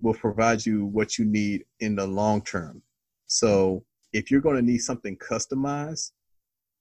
will 0.00 0.14
provide 0.14 0.64
you 0.64 0.86
what 0.86 1.18
you 1.18 1.24
need 1.24 1.64
in 1.80 1.96
the 1.96 2.06
long 2.06 2.42
term. 2.42 2.82
So 3.26 3.84
if 4.12 4.30
you're 4.30 4.40
going 4.40 4.56
to 4.56 4.62
need 4.62 4.78
something 4.78 5.16
customized 5.16 6.12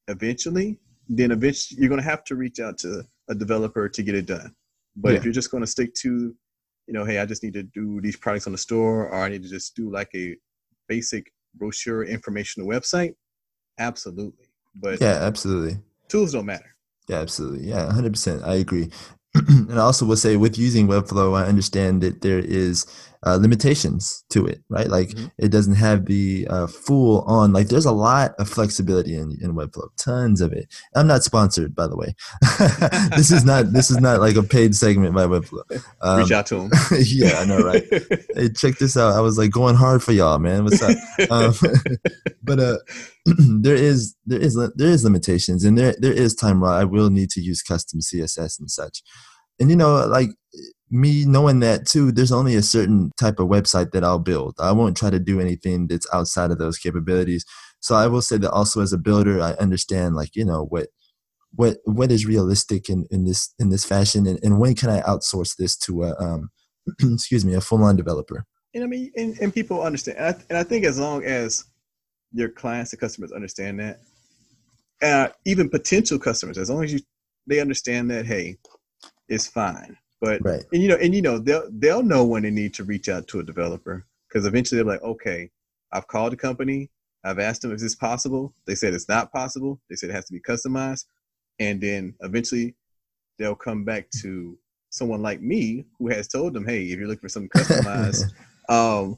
eventually, 0.07 0.77
then 1.09 1.31
eventually 1.31 1.79
you're 1.79 1.89
going 1.89 2.01
to 2.01 2.07
have 2.07 2.23
to 2.25 2.35
reach 2.35 2.59
out 2.59 2.77
to 2.79 3.03
a 3.29 3.35
developer 3.35 3.89
to 3.89 4.03
get 4.03 4.15
it 4.15 4.25
done. 4.25 4.53
But 4.95 5.11
yeah. 5.11 5.17
if 5.17 5.23
you're 5.23 5.33
just 5.33 5.51
going 5.51 5.63
to 5.63 5.67
stick 5.67 5.93
to, 5.95 6.35
you 6.87 6.93
know, 6.93 7.05
hey, 7.05 7.19
I 7.19 7.25
just 7.25 7.43
need 7.43 7.53
to 7.53 7.63
do 7.63 7.99
these 8.01 8.15
products 8.15 8.47
on 8.47 8.53
the 8.53 8.57
store, 8.57 9.09
or 9.09 9.23
I 9.23 9.29
need 9.29 9.43
to 9.43 9.49
just 9.49 9.75
do 9.75 9.91
like 9.91 10.09
a 10.15 10.35
basic 10.87 11.31
brochure 11.55 12.03
informational 12.03 12.67
website, 12.69 13.15
absolutely. 13.79 14.45
But 14.75 15.01
yeah, 15.01 15.19
absolutely. 15.21 15.79
Tools 16.07 16.33
don't 16.33 16.45
matter. 16.45 16.76
Yeah, 17.07 17.17
absolutely. 17.19 17.67
Yeah, 17.67 17.85
100%. 17.85 18.43
I 18.43 18.55
agree. 18.55 18.89
and 19.35 19.73
I 19.73 19.77
also 19.83 20.05
will 20.05 20.17
say 20.17 20.35
with 20.35 20.57
using 20.57 20.87
Webflow, 20.87 21.37
I 21.37 21.45
understand 21.47 22.01
that 22.03 22.21
there 22.21 22.39
is 22.39 22.85
uh, 23.27 23.35
limitations 23.35 24.23
to 24.29 24.45
it, 24.45 24.63
right? 24.69 24.87
Like 24.87 25.09
mm-hmm. 25.09 25.27
it 25.37 25.49
doesn't 25.49 25.75
have 25.75 26.05
the 26.05 26.47
uh, 26.49 26.67
full 26.67 27.21
on, 27.23 27.51
like 27.51 27.67
there's 27.67 27.85
a 27.85 27.91
lot 27.91 28.33
of 28.39 28.47
flexibility 28.47 29.15
in, 29.15 29.37
in 29.41 29.53
Webflow, 29.53 29.89
tons 29.97 30.39
of 30.39 30.53
it. 30.53 30.73
I'm 30.95 31.07
not 31.07 31.23
sponsored, 31.23 31.75
by 31.75 31.87
the 31.87 31.97
way. 31.97 32.15
this 33.17 33.29
is 33.29 33.43
not, 33.43 33.73
this 33.73 33.91
is 33.91 33.99
not 33.99 34.21
like 34.21 34.37
a 34.37 34.43
paid 34.43 34.75
segment 34.75 35.13
by 35.13 35.25
Webflow. 35.25 35.83
Um, 36.01 36.19
Reach 36.19 36.31
out 36.31 36.45
to 36.47 36.55
them. 36.55 36.71
yeah, 36.99 37.39
I 37.39 37.45
know, 37.45 37.59
right? 37.59 37.83
hey, 38.35 38.49
check 38.55 38.77
this 38.77 38.95
out. 38.95 39.13
I 39.13 39.19
was 39.19 39.37
like 39.37 39.51
going 39.51 39.75
hard 39.75 40.01
for 40.01 40.13
y'all, 40.13 40.39
man. 40.39 40.63
What's 40.63 40.81
up? 40.81 40.95
Um, 41.29 41.53
but 42.43 42.59
uh, 42.59 42.77
there 43.25 43.75
is, 43.75 44.15
there 44.25 44.39
is, 44.39 44.55
there 44.55 44.89
is 44.89 45.03
limitations 45.03 45.65
and 45.65 45.77
there, 45.77 45.95
there 45.99 46.13
is 46.13 46.33
time 46.33 46.63
I 46.63 46.85
will 46.85 47.09
need 47.09 47.29
to 47.31 47.41
use 47.41 47.61
custom 47.61 47.99
CSS 47.99 48.57
and 48.57 48.71
such. 48.71 49.03
And 49.59 49.69
you 49.69 49.75
know, 49.75 50.05
like 50.05 50.29
me 50.89 51.25
knowing 51.25 51.59
that 51.59 51.85
too, 51.85 52.11
there's 52.11 52.31
only 52.31 52.55
a 52.55 52.61
certain 52.61 53.11
type 53.19 53.39
of 53.39 53.47
website 53.47 53.91
that 53.91 54.03
I'll 54.03 54.19
build. 54.19 54.55
I 54.59 54.71
won't 54.71 54.95
try 54.95 55.09
to 55.09 55.19
do 55.19 55.39
anything 55.39 55.87
that's 55.87 56.07
outside 56.13 56.51
of 56.51 56.59
those 56.59 56.77
capabilities. 56.77 57.45
So 57.79 57.95
I 57.95 58.07
will 58.07 58.21
say 58.21 58.37
that 58.37 58.51
also 58.51 58.81
as 58.81 58.93
a 58.93 58.97
builder, 58.97 59.41
I 59.41 59.51
understand 59.53 60.15
like, 60.15 60.35
you 60.35 60.45
know, 60.45 60.65
what 60.65 60.87
what 61.55 61.77
what 61.85 62.11
is 62.11 62.25
realistic 62.25 62.89
in, 62.89 63.05
in 63.09 63.25
this 63.25 63.53
in 63.59 63.69
this 63.69 63.85
fashion 63.85 64.27
and, 64.27 64.39
and 64.43 64.59
when 64.59 64.75
can 64.75 64.89
I 64.89 65.01
outsource 65.01 65.55
this 65.55 65.77
to 65.77 66.03
a 66.03 66.15
um 66.19 66.49
excuse 67.01 67.45
me, 67.45 67.53
a 67.53 67.61
full 67.61 67.83
on 67.83 67.95
developer. 67.95 68.45
And 68.73 68.83
I 68.83 68.87
mean 68.87 69.11
and, 69.15 69.37
and 69.39 69.53
people 69.53 69.81
understand 69.81 70.17
and 70.17 70.35
I, 70.35 70.43
and 70.49 70.57
I 70.57 70.63
think 70.63 70.85
as 70.85 70.99
long 70.99 71.23
as 71.23 71.65
your 72.33 72.49
clients 72.49 72.93
and 72.93 72.99
customers 72.99 73.31
understand 73.31 73.79
that, 73.79 73.99
uh, 75.01 75.29
even 75.45 75.69
potential 75.69 76.19
customers, 76.19 76.57
as 76.57 76.69
long 76.69 76.83
as 76.83 76.93
you 76.93 76.99
they 77.45 77.59
understand 77.61 78.11
that, 78.11 78.25
hey, 78.25 78.57
it's 79.29 79.47
fine 79.47 79.97
but 80.19 80.43
right. 80.43 80.63
and 80.71 80.81
you 80.81 80.87
know, 80.87 80.97
and 80.97 81.13
you 81.13 81.21
know, 81.21 81.37
they'll 81.37 81.67
they'll 81.71 82.03
know 82.03 82.25
when 82.25 82.43
they 82.43 82.51
need 82.51 82.73
to 82.75 82.83
reach 82.83 83.09
out 83.09 83.27
to 83.29 83.39
a 83.39 83.43
developer 83.43 84.05
because 84.27 84.45
eventually 84.45 84.77
they're 84.77 84.93
like, 84.93 85.03
okay, 85.03 85.49
I've 85.91 86.07
called 86.07 86.33
the 86.33 86.37
company, 86.37 86.89
I've 87.23 87.39
asked 87.39 87.61
them, 87.61 87.73
is 87.73 87.81
this 87.81 87.95
possible? 87.95 88.53
They 88.65 88.75
said 88.75 88.93
it's 88.93 89.09
not 89.09 89.31
possible. 89.31 89.79
They 89.89 89.95
said 89.95 90.09
it 90.09 90.13
has 90.13 90.25
to 90.25 90.33
be 90.33 90.39
customized, 90.39 91.05
and 91.59 91.79
then 91.81 92.15
eventually 92.21 92.75
they'll 93.37 93.55
come 93.55 93.83
back 93.83 94.09
to 94.21 94.57
someone 94.89 95.21
like 95.21 95.41
me 95.41 95.85
who 95.99 96.09
has 96.09 96.27
told 96.27 96.53
them, 96.53 96.65
hey, 96.65 96.83
if 96.85 96.97
you're 96.97 97.07
looking 97.07 97.21
for 97.21 97.29
something 97.29 97.49
customized, 97.49 98.23
um, 98.69 99.17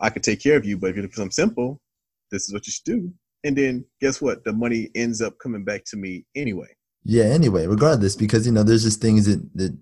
I 0.00 0.10
could 0.10 0.22
take 0.22 0.42
care 0.42 0.56
of 0.56 0.64
you. 0.64 0.76
But 0.76 0.90
if 0.90 0.96
you're 0.96 1.02
looking 1.02 1.12
for 1.12 1.20
something 1.20 1.32
simple, 1.32 1.80
this 2.30 2.48
is 2.48 2.52
what 2.52 2.66
you 2.66 2.72
should 2.72 2.84
do. 2.84 3.12
And 3.44 3.56
then 3.56 3.84
guess 4.00 4.20
what? 4.20 4.42
The 4.44 4.52
money 4.52 4.90
ends 4.94 5.20
up 5.20 5.38
coming 5.38 5.64
back 5.64 5.84
to 5.86 5.96
me 5.96 6.24
anyway. 6.34 6.74
Yeah, 7.04 7.24
anyway, 7.24 7.66
regardless, 7.66 8.16
because 8.16 8.46
you 8.46 8.52
know, 8.52 8.62
there's 8.62 8.82
just 8.82 9.02
things 9.02 9.26
that, 9.26 9.46
that 9.54 9.76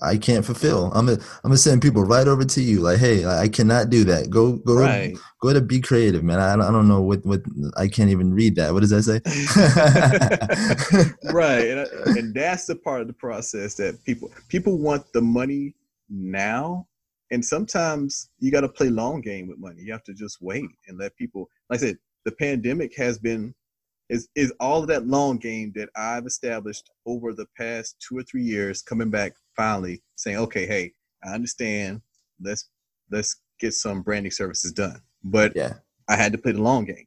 I 0.00 0.16
can't 0.16 0.44
fulfill. 0.44 0.92
I'm 0.94 1.06
gonna 1.06 1.18
I'm 1.18 1.50
gonna 1.50 1.56
send 1.56 1.82
people 1.82 2.04
right 2.04 2.28
over 2.28 2.44
to 2.44 2.62
you. 2.62 2.80
Like, 2.80 2.98
hey, 2.98 3.26
I 3.26 3.48
cannot 3.48 3.90
do 3.90 4.04
that. 4.04 4.30
Go 4.30 4.52
go 4.52 4.76
right. 4.76 5.14
to, 5.14 5.20
go 5.40 5.52
to 5.52 5.60
bkreative, 5.60 6.22
man. 6.22 6.38
I, 6.38 6.52
I 6.52 6.70
don't 6.70 6.86
know 6.86 7.02
what 7.02 7.24
what 7.26 7.42
I 7.76 7.88
can't 7.88 8.10
even 8.10 8.32
read 8.32 8.54
that. 8.56 8.72
What 8.72 8.80
does 8.80 8.90
that 8.90 9.02
say? 9.02 9.20
right, 11.32 11.68
and, 11.68 11.80
uh, 11.80 12.18
and 12.18 12.32
that's 12.32 12.66
the 12.66 12.76
part 12.76 13.00
of 13.00 13.08
the 13.08 13.12
process 13.12 13.74
that 13.74 14.02
people 14.04 14.30
people 14.48 14.78
want 14.78 15.04
the 15.12 15.20
money 15.20 15.74
now, 16.08 16.86
and 17.32 17.44
sometimes 17.44 18.30
you 18.38 18.52
got 18.52 18.60
to 18.60 18.68
play 18.68 18.90
long 18.90 19.20
game 19.20 19.48
with 19.48 19.58
money. 19.58 19.82
You 19.82 19.92
have 19.92 20.04
to 20.04 20.14
just 20.14 20.40
wait 20.40 20.70
and 20.86 20.98
let 20.98 21.16
people. 21.16 21.50
Like 21.70 21.80
I 21.80 21.86
said, 21.86 21.98
the 22.24 22.32
pandemic 22.32 22.96
has 22.96 23.18
been 23.18 23.52
is 24.08 24.28
is 24.34 24.52
all 24.60 24.80
of 24.80 24.88
that 24.88 25.06
long 25.06 25.38
game 25.38 25.72
that 25.74 25.88
I've 25.96 26.26
established 26.26 26.90
over 27.06 27.32
the 27.32 27.46
past 27.56 27.96
two 28.06 28.16
or 28.16 28.22
three 28.22 28.42
years 28.42 28.82
coming 28.82 29.10
back 29.10 29.34
finally 29.56 30.02
saying, 30.16 30.38
okay, 30.38 30.66
hey, 30.66 30.92
I 31.24 31.34
understand. 31.34 32.00
Let's 32.40 32.68
let's 33.10 33.36
get 33.58 33.74
some 33.74 34.02
branding 34.02 34.32
services 34.32 34.72
done. 34.72 35.00
But 35.24 35.52
yeah, 35.54 35.74
I 36.08 36.16
had 36.16 36.32
to 36.32 36.38
play 36.38 36.52
the 36.52 36.62
long 36.62 36.84
game. 36.84 37.06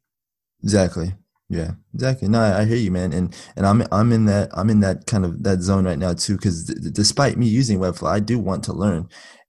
Exactly. 0.62 1.14
Yeah, 1.48 1.72
exactly. 1.92 2.28
No, 2.28 2.40
I, 2.40 2.64
hear 2.64 2.78
you, 2.78 2.90
man, 2.90 3.12
and 3.12 3.36
and 3.56 3.66
I'm 3.66 3.82
I'm 3.92 4.10
in 4.10 4.24
that 4.24 4.48
I'm 4.54 4.70
in 4.70 4.80
that 4.80 5.06
kind 5.06 5.24
of 5.24 5.42
that 5.42 5.60
zone 5.60 5.84
right 5.84 5.98
now 5.98 6.14
too. 6.14 6.36
Because 6.36 6.64
d- 6.64 6.90
despite 6.90 7.36
me 7.36 7.46
using 7.46 7.78
Webflow, 7.78 8.08
I 8.10 8.20
do 8.20 8.38
want 8.38 8.64
to 8.64 8.72
learn 8.72 9.08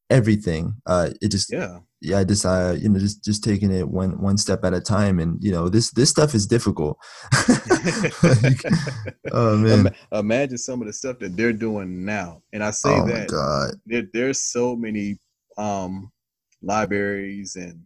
everything. 0.09 0.75
Uh, 0.85 1.11
it 1.21 1.29
just 1.29 1.51
yeah 1.51 1.79
yeah, 2.03 2.19
I 2.19 2.23
just 2.25 2.45
uh, 2.45 2.75
you 2.77 2.89
know 2.89 2.99
just 2.99 3.23
just 3.23 3.43
taking 3.43 3.71
it 3.71 3.87
one 3.87 4.21
one 4.21 4.37
step 4.37 4.65
at 4.65 4.73
a 4.73 4.81
time, 4.81 5.19
and 5.19 5.41
you 5.41 5.51
know 5.51 5.69
this 5.69 5.91
this 5.91 6.09
stuff 6.09 6.35
is 6.35 6.45
difficult. 6.45 6.97
oh 9.31 9.57
man! 9.57 9.95
Imagine 10.11 10.57
some 10.57 10.81
of 10.81 10.87
the 10.87 10.93
stuff 10.93 11.19
that 11.19 11.37
they're 11.37 11.53
doing 11.53 12.03
now, 12.03 12.41
and 12.51 12.61
I 12.61 12.71
say 12.71 12.89
oh, 12.89 13.07
that 13.07 13.29
God. 13.29 13.75
There, 13.85 14.03
there's 14.13 14.43
so 14.43 14.75
many 14.75 15.17
um, 15.57 16.11
libraries 16.61 17.55
and 17.55 17.81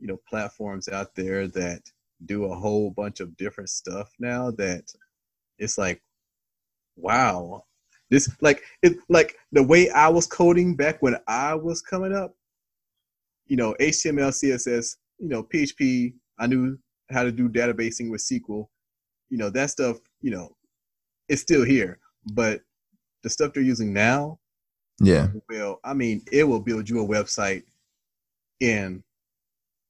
you 0.00 0.08
know 0.08 0.18
platforms 0.28 0.88
out 0.88 1.14
there 1.14 1.46
that 1.48 1.82
do 2.24 2.46
a 2.46 2.56
whole 2.56 2.90
bunch 2.90 3.20
of 3.20 3.36
different 3.36 3.70
stuff 3.70 4.10
now 4.18 4.50
that 4.52 4.82
it's 5.58 5.78
like, 5.78 6.02
wow, 6.96 7.62
this 8.10 8.28
like 8.40 8.62
it 8.82 8.96
like 9.08 9.36
the 9.52 9.62
way 9.62 9.88
I 9.90 10.08
was 10.08 10.26
coding 10.26 10.74
back 10.74 11.00
when 11.00 11.16
I 11.28 11.54
was 11.54 11.80
coming 11.80 12.12
up 12.12 12.34
you 13.46 13.56
know, 13.56 13.74
HTML, 13.80 14.30
CSS, 14.30 14.96
you 15.18 15.28
know, 15.28 15.42
PHP. 15.42 16.14
I 16.38 16.46
knew 16.46 16.78
how 17.10 17.22
to 17.22 17.32
do 17.32 17.48
databasing 17.48 18.10
with 18.10 18.20
SQL. 18.20 18.66
You 19.30 19.38
know, 19.38 19.50
that 19.50 19.70
stuff, 19.70 19.98
you 20.20 20.30
know, 20.30 20.54
it's 21.28 21.42
still 21.42 21.64
here. 21.64 21.98
But 22.32 22.60
the 23.22 23.30
stuff 23.30 23.52
they're 23.52 23.62
using 23.62 23.92
now, 23.92 24.38
yeah. 25.00 25.28
Well, 25.48 25.80
I 25.84 25.94
mean, 25.94 26.22
it 26.32 26.44
will 26.44 26.60
build 26.60 26.88
you 26.88 27.02
a 27.02 27.06
website 27.06 27.64
in 28.60 29.02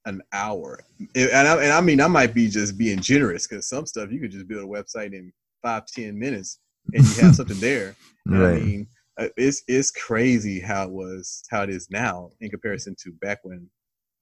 an 0.04 0.22
hour. 0.32 0.80
And 1.14 1.48
I, 1.48 1.62
and 1.62 1.72
I 1.72 1.80
mean, 1.80 2.00
I 2.00 2.09
might 2.09 2.34
be 2.34 2.48
just 2.48 2.76
being 2.76 3.00
generous 3.00 3.46
because 3.46 3.68
some 3.68 3.86
stuff 3.86 4.11
you 4.11 4.20
could 4.20 4.30
just 4.30 4.48
build 4.48 4.64
a 4.64 4.66
website 4.66 5.12
in 5.12 5.32
five, 5.62 5.86
ten 5.86 6.18
minutes 6.18 6.59
and 6.92 7.04
you 7.04 7.22
have 7.22 7.34
something 7.36 7.59
there. 7.61 7.94
right. 8.26 8.57
I 8.57 8.61
mean, 8.61 8.86
it's 9.18 9.62
it's 9.66 9.90
crazy 9.90 10.60
how 10.60 10.84
it 10.84 10.90
was 10.90 11.42
how 11.50 11.62
it 11.62 11.70
is 11.70 11.90
now 11.90 12.30
in 12.40 12.50
comparison 12.50 12.94
to 13.02 13.12
back 13.12 13.38
when 13.42 13.68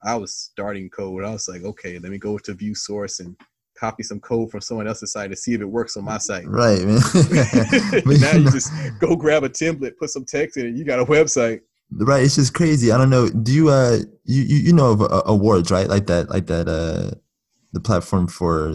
I 0.02 0.14
was 0.16 0.34
starting 0.34 0.90
code. 0.90 1.24
I 1.24 1.30
was 1.30 1.48
like, 1.48 1.62
okay, 1.62 1.98
let 1.98 2.12
me 2.12 2.18
go 2.18 2.38
to 2.38 2.54
view 2.54 2.74
source 2.74 3.20
and 3.20 3.36
copy 3.76 4.02
some 4.02 4.20
code 4.20 4.50
from 4.50 4.60
someone 4.60 4.86
else's 4.86 5.12
site 5.12 5.30
to 5.30 5.36
see 5.36 5.54
if 5.54 5.60
it 5.60 5.64
works 5.64 5.96
on 5.96 6.04
my 6.04 6.18
site. 6.18 6.46
Right, 6.46 6.80
man. 6.80 7.00
now 8.20 8.32
you 8.32 8.50
just 8.50 8.70
go 9.00 9.16
grab 9.16 9.44
a 9.44 9.48
template, 9.48 9.96
put 9.98 10.10
some 10.10 10.24
text 10.24 10.56
in 10.56 10.66
it, 10.66 10.76
you 10.76 10.84
got 10.84 11.00
a 11.00 11.04
website. 11.04 11.60
Right, 11.90 12.24
it's 12.24 12.36
just 12.36 12.54
crazy. 12.54 12.92
I 12.92 12.98
don't 12.98 13.10
know. 13.10 13.28
Do 13.28 13.52
you 13.52 13.68
uh 13.68 13.98
you 14.24 14.42
you, 14.42 14.56
you 14.56 14.72
know 14.72 14.92
of 14.92 15.02
uh, 15.02 15.22
Awwwards, 15.26 15.70
right? 15.70 15.88
Like 15.88 16.06
that 16.06 16.30
like 16.30 16.46
that 16.46 16.68
uh 16.68 17.16
the 17.72 17.80
platform 17.80 18.26
for 18.26 18.74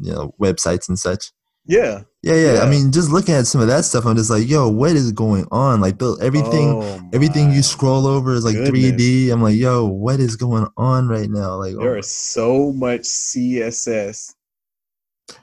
you 0.00 0.12
know 0.12 0.34
websites 0.40 0.88
and 0.88 0.98
such. 0.98 1.32
Yeah. 1.66 2.02
Yeah, 2.22 2.34
yeah, 2.34 2.54
yeah. 2.54 2.60
I 2.60 2.70
mean, 2.70 2.90
just 2.90 3.10
looking 3.10 3.34
at 3.34 3.46
some 3.46 3.60
of 3.60 3.66
that 3.68 3.84
stuff, 3.84 4.06
I'm 4.06 4.16
just 4.16 4.30
like, 4.30 4.48
yo, 4.48 4.68
what 4.68 4.92
is 4.92 5.12
going 5.12 5.46
on? 5.50 5.80
Like, 5.80 5.98
the, 5.98 6.16
everything, 6.22 6.82
oh 6.82 7.00
everything 7.12 7.52
you 7.52 7.62
scroll 7.62 8.06
over 8.06 8.32
is 8.34 8.44
like 8.44 8.54
goodness. 8.54 8.92
3D. 8.92 9.30
I'm 9.30 9.42
like, 9.42 9.56
yo, 9.56 9.86
what 9.86 10.20
is 10.20 10.36
going 10.36 10.66
on 10.76 11.08
right 11.08 11.28
now? 11.28 11.56
Like, 11.56 11.76
there 11.76 11.96
oh. 11.96 11.98
is 11.98 12.10
so 12.10 12.72
much 12.72 13.02
CSS. 13.02 14.34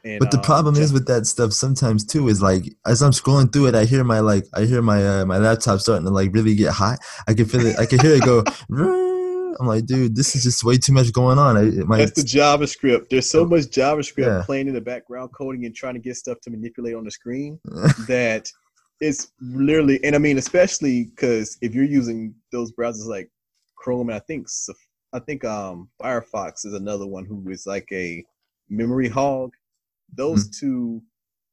And, 0.04 0.20
but 0.20 0.32
the 0.32 0.38
um, 0.38 0.44
problem 0.44 0.76
just, 0.76 0.86
is 0.86 0.94
with 0.94 1.08
that 1.08 1.26
stuff 1.26 1.54
sometimes 1.54 2.06
too 2.06 2.28
is 2.28 2.40
like 2.40 2.66
as 2.86 3.02
I'm 3.02 3.12
scrolling 3.12 3.52
through 3.52 3.68
it, 3.68 3.76
I 3.76 3.86
hear 3.86 4.04
my 4.04 4.20
like 4.20 4.46
I 4.54 4.66
hear 4.66 4.82
my 4.82 5.06
uh, 5.06 5.26
my 5.26 5.40
laptop 5.40 5.80
starting 5.80 6.06
to 6.06 6.12
like 6.12 6.34
really 6.34 6.54
get 6.54 6.72
hot. 6.72 7.00
I 7.28 7.34
can 7.34 7.46
feel 7.46 7.66
it. 7.66 7.80
I 7.80 7.88
can 7.88 8.00
hear 8.00 8.14
it 8.14 8.24
go. 8.24 8.44
I'm 9.62 9.68
like, 9.68 9.86
dude, 9.86 10.16
this 10.16 10.36
is 10.36 10.42
just 10.42 10.64
way 10.64 10.80
too 10.80 10.92
much 10.92 11.14
going 11.14 11.38
on. 11.38 11.56
I, 11.56 11.98
That's 11.98 12.24
the 12.24 12.28
JavaScript. 12.28 13.10
There's 13.10 13.30
so 13.30 13.46
much 13.46 13.66
JavaScript 13.66 14.26
yeah. 14.26 14.42
playing 14.44 14.68
in 14.68 14.74
the 14.74 14.82
background, 14.82 15.30
coding 15.38 15.66
and 15.66 15.76
trying 15.76 15.94
to 15.94 16.00
get 16.00 16.16
stuff 16.16 16.40
to 16.42 16.50
manipulate 16.50 16.96
on 16.96 17.04
the 17.04 17.12
screen 17.12 17.60
that 18.08 18.50
it's 19.02 19.32
literally. 19.40 20.04
And 20.04 20.16
I 20.16 20.18
mean, 20.18 20.40
especially 20.40 21.06
because 21.06 21.60
if 21.62 21.76
you're 21.76 21.86
using 21.86 22.34
those 22.52 22.72
browsers 22.72 23.06
like 23.06 23.30
Chrome, 23.76 24.10
and 24.10 24.16
I 24.16 24.20
think 24.20 24.48
I 25.14 25.20
think 25.20 25.46
um, 25.46 25.90
Firefox 26.02 26.66
is 26.66 26.74
another 26.74 27.06
one 27.06 27.26
who 27.26 27.48
is 27.52 27.68
like 27.68 27.88
a 27.92 28.26
memory 28.68 29.10
hog. 29.10 29.54
Those 30.12 30.46
mm-hmm. 30.46 30.66
two 30.66 31.04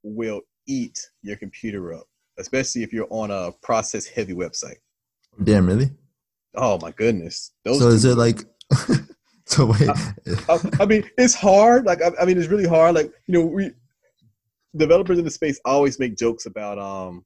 will 0.02 0.40
eat 0.66 0.98
your 1.20 1.36
computer 1.36 1.92
up, 1.92 2.06
especially 2.38 2.84
if 2.84 2.92
you're 2.94 3.06
on 3.11 3.30
a 3.30 3.52
process 3.62 4.06
heavy 4.06 4.32
website. 4.32 4.76
Damn, 5.44 5.66
really? 5.66 5.90
Oh 6.55 6.78
my 6.80 6.90
goodness. 6.92 7.53
Those 7.64 7.80
so 7.80 7.88
is 7.88 8.05
it 8.05 8.16
like 8.16 8.44
so 9.46 9.66
wait 9.66 9.88
I, 10.49 10.59
I, 10.80 10.86
mean 10.86 11.09
it's 11.16 11.34
hard. 11.34 11.84
Like 11.84 12.03
I, 12.03 12.11
I 12.20 12.24
mean 12.24 12.38
it's 12.38 12.49
really 12.49 12.68
hard. 12.68 12.94
Like, 12.94 13.12
you 13.26 13.34
know, 13.34 13.44
we 13.44 13.70
developers 14.76 15.18
in 15.18 15.24
the 15.24 15.30
space 15.30 15.61
always 15.64 15.99
make 15.99 16.16
jokes 16.16 16.46
about 16.46 16.78
um 16.78 17.24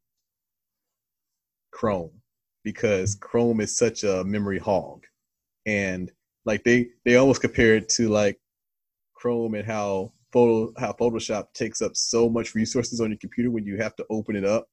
Chrome 1.71 2.13
because 2.65 3.15
Chrome 3.17 3.61
is 3.61 3.77
such 3.77 4.05
a 4.05 4.25
memory 4.25 4.59
hog. 4.59 5.05
And 5.67 6.11
like 6.45 6.65
they 6.65 6.89
they 7.05 7.17
almost 7.17 7.41
compare 7.41 7.77
it 7.77 7.89
to 7.91 8.09
like 8.09 8.39
Chrome 9.15 9.55
and 9.55 9.67
how 9.67 10.13
photo 10.33 10.73
how 10.79 10.93
Photoshop 10.93 11.53
takes 11.55 11.83
up 11.83 11.97
so 11.97 12.29
much 12.29 12.55
resources 12.55 13.01
on 13.01 13.11
your 13.11 13.19
computer 13.19 13.51
when 13.51 13.67
you 13.67 13.77
have 13.79 13.95
to 13.97 14.07
open 14.11 14.37
it 14.37 14.45
up 14.45 14.67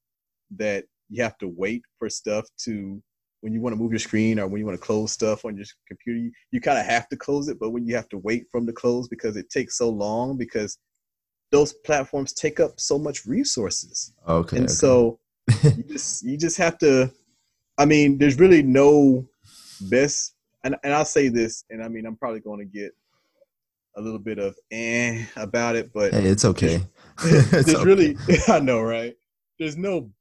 that 0.57 0.85
you 1.09 1.23
have 1.23 1.37
to 1.39 1.47
wait 1.47 1.83
for 1.97 2.09
stuff 2.09 2.45
to 2.65 3.01
when 3.41 3.53
you 3.53 3.61
want 3.61 3.73
to 3.73 3.81
move 3.81 3.91
your 3.91 3.99
screen 3.99 4.39
or 4.39 4.47
when 4.47 4.59
you 4.59 4.65
want 4.65 4.79
to 4.79 4.85
close 4.85 5.11
stuff 5.11 5.45
on 5.45 5.55
your 5.55 5.65
computer, 5.87 6.19
you, 6.19 6.31
you 6.51 6.61
kind 6.61 6.77
of 6.77 6.85
have 6.85 7.07
to 7.09 7.15
close 7.15 7.47
it, 7.47 7.59
but 7.59 7.69
when 7.71 7.85
you 7.85 7.95
have 7.95 8.09
to 8.09 8.17
wait 8.17 8.45
from 8.51 8.65
the 8.65 8.73
close 8.73 9.07
because 9.07 9.37
it 9.37 9.49
takes 9.49 9.77
so 9.77 9.89
long 9.89 10.37
because 10.37 10.77
those 11.51 11.73
platforms 11.85 12.33
take 12.33 12.59
up 12.59 12.79
so 12.79 12.99
much 12.99 13.25
resources. 13.25 14.13
Okay. 14.27 14.57
And 14.57 14.65
okay. 14.65 14.73
so 14.73 15.19
you 15.63 15.83
just 15.87 16.23
you 16.23 16.37
just 16.37 16.57
have 16.57 16.77
to 16.79 17.11
I 17.77 17.85
mean, 17.85 18.17
there's 18.17 18.37
really 18.39 18.61
no 18.61 19.27
best 19.89 20.35
and, 20.63 20.75
and 20.83 20.93
I'll 20.93 21.05
say 21.05 21.29
this, 21.29 21.63
and 21.69 21.83
I 21.83 21.87
mean 21.87 22.05
I'm 22.05 22.17
probably 22.17 22.41
gonna 22.41 22.65
get 22.65 22.91
a 23.95 24.01
little 24.01 24.19
bit 24.19 24.37
of 24.37 24.55
eh 24.71 25.25
about 25.35 25.75
it, 25.75 25.91
but 25.93 26.13
hey, 26.13 26.25
it's 26.25 26.45
okay. 26.45 26.81
There's, 27.23 27.53
it's 27.53 27.73
okay. 27.73 27.83
really 27.83 28.17
I 28.47 28.59
know, 28.59 28.81
right? 28.81 29.15
There's 29.57 29.77
no 29.77 30.11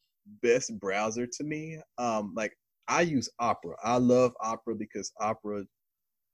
best 0.43 0.79
browser 0.79 1.27
to 1.27 1.45
me. 1.45 1.81
Um, 1.97 2.33
like 2.37 2.57
I 2.89 3.03
use 3.03 3.29
Opera. 3.39 3.77
I 3.85 3.99
love 3.99 4.33
Opera 4.41 4.75
because 4.75 5.13
Opera, 5.21 5.65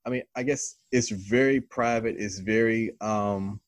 I 0.07 0.11
mean, 0.11 0.22
I 0.36 0.44
guess 0.44 0.76
it's 0.92 1.11
very 1.11 1.61
private. 1.61 2.16
It's 2.18 2.38
very 2.38 2.92
um, 3.00 3.61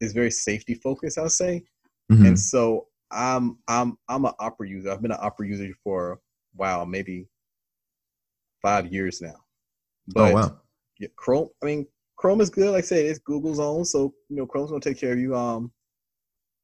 it's 0.00 0.12
very 0.12 0.30
safety 0.30 0.74
focused. 0.74 1.18
I'll 1.18 1.28
say, 1.28 1.64
mm-hmm. 2.10 2.26
and 2.26 2.38
so 2.38 2.86
I'm 3.10 3.58
I'm 3.68 3.96
I'm 4.08 4.24
an 4.24 4.32
Opera 4.38 4.68
user. 4.68 4.90
I've 4.90 5.02
been 5.02 5.12
an 5.12 5.18
Opera 5.20 5.48
user 5.48 5.72
for 5.82 6.20
wow, 6.54 6.84
maybe 6.84 7.26
five 8.60 8.92
years 8.92 9.22
now. 9.22 9.36
Oh, 9.36 10.12
but, 10.14 10.30
oh 10.30 10.34
wow! 10.34 10.60
Yeah, 10.98 11.08
Chrome. 11.16 11.48
I 11.62 11.66
mean, 11.66 11.86
Chrome 12.16 12.40
is 12.40 12.50
good. 12.50 12.70
Like 12.70 12.84
I 12.84 12.86
said, 12.86 13.06
it's 13.06 13.18
Google's 13.20 13.60
own, 13.60 13.84
so 13.84 14.12
you 14.28 14.36
know 14.36 14.46
Chrome's 14.46 14.70
gonna 14.70 14.80
take 14.80 14.98
care 14.98 15.12
of 15.12 15.18
you. 15.18 15.34
Um, 15.34 15.72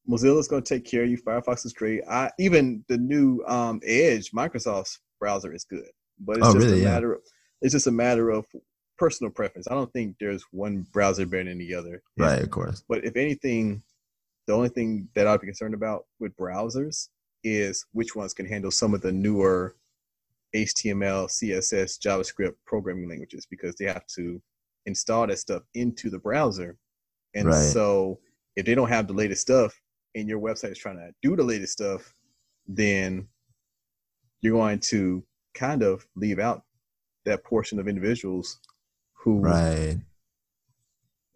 Mozilla's 0.09 0.48
going 0.48 0.62
to 0.62 0.74
take 0.74 0.84
care 0.84 1.04
of 1.04 1.11
you. 1.11 1.18
Firefox 1.18 1.66
is 1.66 1.72
great. 1.72 2.02
I 2.09 2.30
even 2.38 2.84
the 2.88 2.96
new 2.96 3.42
um, 3.46 3.80
Edge, 3.84 4.30
Microsoft's 4.32 5.00
browser 5.20 5.52
is 5.52 5.64
good, 5.64 5.88
but 6.18 6.38
it's 6.38 6.46
oh, 6.46 6.54
just 6.54 6.66
really? 6.66 6.82
a 6.82 6.88
matter 6.88 7.14
of 7.14 7.20
it's 7.61 7.72
just 7.72 7.86
a 7.86 7.92
matter 7.92 8.30
of 8.30 8.46
personal 8.96 9.30
preference. 9.30 9.68
I 9.68 9.74
don't 9.74 9.92
think 9.92 10.16
there's 10.18 10.44
one 10.50 10.86
browser 10.92 11.26
better 11.26 11.44
than 11.44 11.59
the 11.59 11.74
other. 11.74 12.02
Right, 12.16 12.42
of 12.42 12.50
course. 12.50 12.84
But 12.88 13.04
if 13.04 13.16
anything, 13.16 13.82
the 14.46 14.54
only 14.54 14.68
thing 14.70 15.09
that 15.14 15.26
I'd 15.26 15.40
be 15.40 15.46
concerned 15.46 15.74
about 15.74 16.06
with 16.18 16.36
browsers 16.36 17.09
is 17.44 17.86
which 17.92 18.16
ones 18.16 18.34
can 18.34 18.46
handle 18.46 18.70
some 18.70 18.94
of 18.94 19.00
the 19.00 19.12
newer 19.12 19.76
HTML, 20.54 21.28
CSS, 21.28 21.98
JavaScript 22.00 22.54
programming 22.66 23.09
languages 23.09 23.46
because 23.46 23.74
they 23.76 23.84
have 23.84 24.06
to 24.16 24.40
install 24.86 25.26
that 25.26 25.38
stuff 25.38 25.62
into 25.74 26.11
the 26.11 26.18
browser. 26.18 26.76
And 27.34 27.48
right. 27.48 27.54
so 27.54 28.18
if 28.56 28.66
they 28.66 28.74
don't 28.74 28.88
have 28.88 29.06
the 29.06 29.12
latest 29.12 29.42
stuff, 29.42 29.78
and 30.14 30.28
your 30.28 30.40
website 30.40 30.72
is 30.72 30.78
trying 30.78 30.96
to 30.96 31.11
do 31.22 31.36
the 31.36 31.42
latest 31.42 31.72
stuff, 31.72 32.12
then 32.66 33.28
you're 34.40 34.54
going 34.54 34.78
to 34.78 35.22
kind 35.54 35.82
of 35.82 36.06
leave 36.16 36.38
out 36.38 36.62
that 37.24 37.44
portion 37.44 37.78
of 37.78 37.88
individuals 37.88 38.61
who 39.14 39.40
right. 39.40 39.96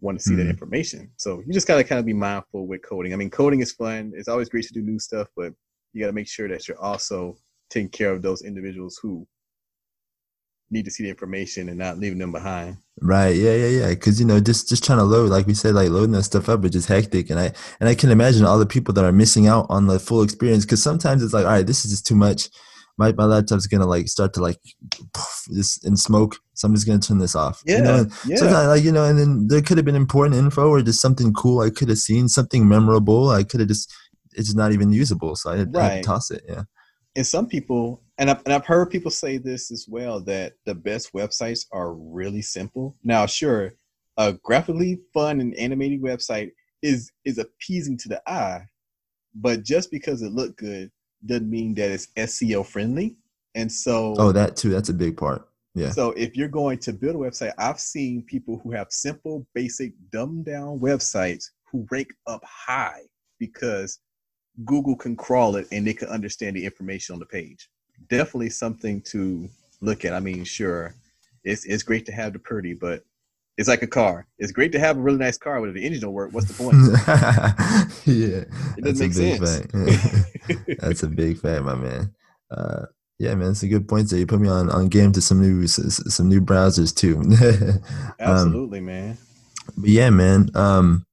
want 0.01 0.17
to 0.17 0.23
see 0.23 0.33
mm 0.33 0.37
that 0.37 0.43
hmm. 0.43 0.49
information. 0.49 1.11
So 1.17 1.43
you 1.45 1.53
just 1.53 1.67
gotta 1.67 1.83
kind 1.83 1.99
of 1.99 2.05
be 2.05 2.13
mindful 2.13 2.65
with 2.67 2.81
coding. 2.81 3.13
I 3.13 3.15
mean, 3.15 3.29
coding 3.29 3.59
is 3.59 3.71
fun. 3.71 4.13
It's 4.15 4.27
always 4.27 4.49
great 4.49 4.65
to 4.65 4.73
do 4.73 4.81
new 4.81 4.99
stuff, 4.99 5.27
but 5.35 5.53
you 5.93 6.01
got 6.01 6.07
to 6.07 6.13
make 6.13 6.27
sure 6.27 6.47
that 6.49 6.67
you're 6.67 6.81
also 6.81 7.37
taking 7.69 7.89
care 7.89 8.11
of 8.11 8.21
those 8.21 8.41
individuals 8.41 8.99
who 9.01 9.27
need 10.69 10.85
to 10.85 10.91
see 10.91 11.03
the 11.03 11.09
information 11.09 11.69
and 11.69 11.77
not 11.77 11.99
leaving 11.99 12.17
them 12.17 12.31
behind. 12.31 12.77
Right. 13.01 13.35
Yeah. 13.35 13.55
Yeah. 13.55 13.67
Yeah. 13.67 13.89
Because 13.89 14.19
you 14.19 14.25
know, 14.25 14.39
just 14.39 14.69
just 14.69 14.83
trying 14.83 14.99
to 14.99 15.03
load, 15.03 15.29
like 15.29 15.47
we 15.47 15.53
said, 15.53 15.73
like 15.73 15.89
loading 15.89 16.11
that 16.11 16.23
stuff 16.23 16.47
up 16.49 16.63
is 16.65 16.71
just 16.71 16.87
hectic, 16.87 17.29
and 17.29 17.39
I 17.39 17.51
and 17.79 17.89
I 17.89 17.95
can 17.95 18.11
imagine 18.11 18.45
all 18.45 18.59
the 18.59 18.65
people 18.65 18.93
that 18.93 19.05
are 19.05 19.11
missing 19.11 19.47
out 19.47 19.65
on 19.69 19.87
the 19.87 19.99
full 19.99 20.21
experience. 20.21 20.63
Because 20.65 20.83
sometimes 20.83 21.23
it's 21.23 21.33
like, 21.33 21.45
all 21.45 21.51
right, 21.51 21.65
this 21.65 21.85
is 21.85 21.91
just 21.91 22.05
too 22.05 22.15
much. 22.15 22.49
My 22.97 23.11
my 23.13 23.25
laptop's 23.25 23.65
gonna 23.65 23.87
like 23.87 24.07
start 24.07 24.33
to 24.35 24.41
like 24.41 24.59
poof, 25.13 25.45
this 25.47 25.83
in 25.83 25.97
smoke. 25.97 26.37
So 26.53 26.67
I'm 26.67 26.75
just 26.75 26.85
gonna 26.85 26.99
turn 26.99 27.17
this 27.17 27.35
off. 27.35 27.63
Yeah. 27.65 27.77
You 27.77 27.83
know? 27.83 28.05
yeah. 28.27 28.37
Sometimes, 28.37 28.67
like 28.67 28.83
you 28.83 28.91
know, 28.91 29.05
and 29.05 29.17
then 29.17 29.47
there 29.47 29.61
could 29.61 29.77
have 29.77 29.85
been 29.85 29.95
important 29.95 30.35
info 30.35 30.69
or 30.69 30.81
just 30.83 31.01
something 31.01 31.33
cool 31.33 31.61
I 31.61 31.71
could 31.71 31.89
have 31.89 31.97
seen, 31.97 32.29
something 32.29 32.67
memorable. 32.67 33.29
I 33.29 33.43
could 33.43 33.59
have 33.59 33.69
just 33.69 33.91
it's 34.35 34.53
not 34.53 34.71
even 34.71 34.91
usable, 34.91 35.35
so 35.35 35.51
I 35.51 35.57
had, 35.57 35.75
right. 35.75 35.83
I 35.83 35.89
had 35.95 36.03
to 36.03 36.07
toss 36.07 36.31
it. 36.31 36.43
Yeah 36.47 36.63
and 37.15 37.25
some 37.25 37.47
people 37.47 38.01
and 38.17 38.29
I've, 38.29 38.41
and 38.45 38.53
I've 38.53 38.65
heard 38.65 38.91
people 38.91 39.11
say 39.11 39.37
this 39.37 39.71
as 39.71 39.87
well 39.89 40.19
that 40.21 40.53
the 40.65 40.75
best 40.75 41.13
websites 41.13 41.65
are 41.71 41.93
really 41.93 42.41
simple. 42.41 42.95
Now 43.03 43.25
sure 43.25 43.73
a 44.17 44.33
graphically 44.33 44.99
fun 45.13 45.41
and 45.41 45.55
animated 45.55 46.01
website 46.01 46.51
is 46.81 47.11
is 47.25 47.37
appeasing 47.37 47.97
to 47.97 48.09
the 48.09 48.21
eye 48.29 48.63
but 49.35 49.63
just 49.63 49.89
because 49.89 50.21
it 50.21 50.31
looked 50.31 50.57
good 50.57 50.91
doesn't 51.25 51.49
mean 51.49 51.73
that 51.75 51.89
it's 51.89 52.07
seo 52.17 52.65
friendly. 52.65 53.15
And 53.55 53.71
so 53.71 54.15
oh 54.17 54.31
that 54.31 54.55
too 54.55 54.69
that's 54.69 54.89
a 54.89 54.93
big 54.93 55.17
part. 55.17 55.47
Yeah. 55.75 55.89
So 55.89 56.11
if 56.11 56.35
you're 56.37 56.49
going 56.49 56.77
to 56.79 56.93
build 56.93 57.15
a 57.15 57.19
website 57.19 57.53
i've 57.57 57.79
seen 57.79 58.23
people 58.23 58.59
who 58.63 58.71
have 58.71 58.87
simple 58.91 59.47
basic 59.55 59.93
dumbed 60.11 60.45
down 60.45 60.79
websites 60.79 61.45
who 61.71 61.87
rank 61.89 62.13
up 62.27 62.43
high 62.45 63.01
because 63.39 63.99
Google 64.65 64.95
can 64.95 65.15
crawl 65.15 65.55
it 65.55 65.67
and 65.71 65.85
they 65.85 65.93
can 65.93 66.09
understand 66.09 66.55
the 66.55 66.65
information 66.65 67.13
on 67.13 67.19
the 67.19 67.25
page. 67.25 67.69
Definitely 68.09 68.49
something 68.49 69.01
to 69.01 69.49
look 69.81 70.05
at. 70.05 70.13
I 70.13 70.19
mean, 70.19 70.43
sure, 70.43 70.95
it's 71.43 71.65
it's 71.65 71.83
great 71.83 72.05
to 72.05 72.11
have 72.11 72.33
the 72.33 72.39
Purdy, 72.39 72.73
but 72.73 73.03
it's 73.57 73.69
like 73.69 73.83
a 73.83 73.87
car. 73.87 74.25
It's 74.39 74.51
great 74.51 74.71
to 74.71 74.79
have 74.79 74.97
a 74.97 75.01
really 75.01 75.17
nice 75.17 75.37
car, 75.37 75.59
but 75.59 75.69
if 75.69 75.75
the 75.75 75.85
engine 75.85 76.01
don't 76.01 76.13
work, 76.13 76.31
what's 76.33 76.47
the 76.47 76.53
point? 76.53 76.75
yeah, 78.05 78.45
it 78.77 78.83
doesn't 78.83 79.15
make 79.15 79.39
sense. 79.39 80.77
that's 80.79 81.03
a 81.03 81.07
big 81.07 81.37
fact, 81.37 81.63
my 81.63 81.75
man. 81.75 82.13
Uh, 82.49 82.85
yeah, 83.19 83.35
man, 83.35 83.51
it's 83.51 83.63
a 83.63 83.67
good 83.67 83.87
point. 83.87 84.09
That 84.09 84.19
you 84.19 84.25
put 84.25 84.41
me 84.41 84.49
on 84.49 84.69
on 84.69 84.87
game 84.87 85.11
to 85.13 85.21
some 85.21 85.39
new 85.39 85.67
some 85.67 86.29
new 86.29 86.41
browsers 86.41 86.95
too. 86.95 87.17
um, 88.19 88.31
Absolutely, 88.31 88.81
man. 88.81 89.17
But 89.77 89.89
yeah, 89.89 90.09
man. 90.09 90.49
Um, 90.55 91.05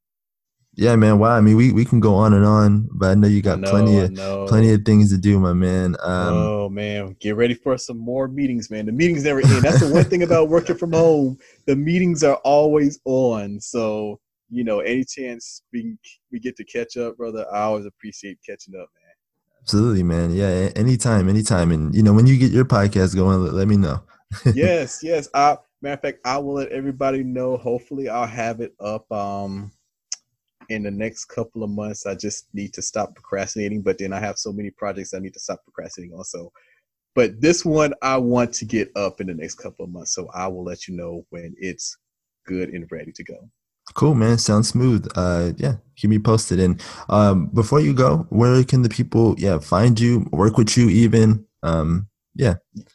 yeah, 0.81 0.97
man. 0.97 1.19
Wow. 1.19 1.37
I 1.37 1.43
mean, 1.43 1.57
we, 1.57 1.73
we 1.73 1.85
can 1.85 2.01
go 2.01 2.15
on 2.15 2.33
and 2.33 2.43
on, 2.43 2.89
but 2.91 3.11
I 3.11 3.15
know 3.15 3.29
you 3.29 3.43
got 3.43 3.61
know, 3.61 3.69
plenty 3.71 3.99
of 3.99 4.49
plenty 4.49 4.73
of 4.73 4.83
things 4.83 5.11
to 5.11 5.19
do, 5.19 5.39
my 5.39 5.53
man. 5.53 5.95
Um, 6.03 6.35
oh 6.35 6.69
man, 6.71 7.15
get 7.21 7.37
ready 7.37 7.53
for 7.53 7.77
some 7.77 7.99
more 7.99 8.29
meetings, 8.29 8.71
man. 8.71 8.87
The 8.87 8.93
meetings 8.93 9.25
never 9.25 9.41
end. 9.41 9.63
That's 9.63 9.81
the 9.81 9.93
one 9.93 10.05
thing 10.05 10.23
about 10.23 10.49
working 10.49 10.79
from 10.79 10.95
home. 10.95 11.37
The 11.67 11.77
meetings 11.77 12.25
are 12.25 12.37
always 12.37 12.99
on. 13.05 13.61
So 13.61 14.21
you 14.49 14.65
know, 14.65 14.81
any 14.81 15.05
chance 15.05 15.63
we 15.71 15.99
we 16.33 16.41
get 16.41 16.57
to 16.57 16.65
catch 16.65 16.97
up, 16.97 17.19
brother, 17.19 17.45
I 17.53 17.61
always 17.65 17.85
appreciate 17.85 18.39
catching 18.45 18.75
up, 18.75 18.89
man. 19.05 19.15
Absolutely, 19.61 20.03
man. 20.03 20.33
Yeah, 20.33 20.71
anytime, 20.77 21.29
anytime. 21.29 21.73
And 21.73 21.95
you 21.95 22.03
know, 22.03 22.15
when 22.15 22.27
you 22.27 22.39
get 22.39 22.53
your 22.53 22.65
podcast 22.65 23.15
going, 23.15 23.45
let, 23.45 23.53
let 23.53 23.69
me 23.69 23.77
know. 23.77 24.03
yes, 24.55 25.01
yes. 25.03 25.29
I, 25.35 25.59
matter 25.83 25.93
of 25.93 26.01
fact, 26.01 26.21
I 26.25 26.39
will 26.39 26.55
let 26.55 26.73
everybody 26.73 27.23
know. 27.23 27.59
Hopefully, 27.59 28.09
I'll 28.09 28.27
have 28.27 28.63
it 28.63 28.75
up. 28.81 29.13
Um, 29.13 29.73
in 30.71 30.85
the 30.85 30.91
next 30.91 31.27
couple 31.27 31.63
of 31.63 31.71
months. 31.71 32.07
I 32.07 32.15
just 32.15 32.47
need 32.55 32.73
to 32.75 32.83
stop 32.83 33.15
procrastinating, 33.15 33.83
but 33.83 33.99
then 33.99 34.13
I 34.13 34.21
have 34.21 34.39
so 34.39 34.53
many 34.53 34.71
projects 34.71 35.13
I 35.13 35.19
need 35.19 35.35
to 35.35 35.41
stop 35.41 35.63
procrastinating 35.65 36.17
also. 36.17 36.53
But 37.15 37.41
this 37.41 37.65
one 37.65 37.93
I 38.03 38.17
want 38.17 38.55
to 38.55 38.65
get 38.65 38.91
up 38.97 39.21
in 39.21 39.27
the 39.27 39.35
next 39.35 39.57
couple 39.57 39.85
of 39.85 39.91
months, 39.91 40.15
so 40.15 40.29
I 40.33 40.47
will 40.47 40.65
let 40.65 40.87
you 40.87 40.97
know 40.97 41.27
when 41.31 41.55
it's 41.59 41.99
good 42.47 42.71
and 42.71 42.87
ready 42.91 43.13
to 43.13 43.25
go. 43.25 43.51
Cool, 43.95 44.15
man. 44.15 44.39
Sounds 44.39 44.69
smooth. 44.69 45.09
Uh, 45.17 45.53
yeah, 45.57 45.75
keep 45.97 46.11
me 46.11 46.21
posted. 46.21 46.61
And 46.61 46.81
um, 47.09 47.47
before 47.49 47.81
you 47.81 47.93
go, 47.93 48.27
where 48.31 48.63
can 48.63 48.83
the 48.83 48.89
people, 48.89 49.35
yeah, 49.39 49.59
find 49.59 49.99
you, 49.99 50.29
work 50.31 50.57
with 50.57 50.77
you, 50.77 50.89
even? 50.89 51.45
Um, 51.65 52.09
yeah. 52.37 52.55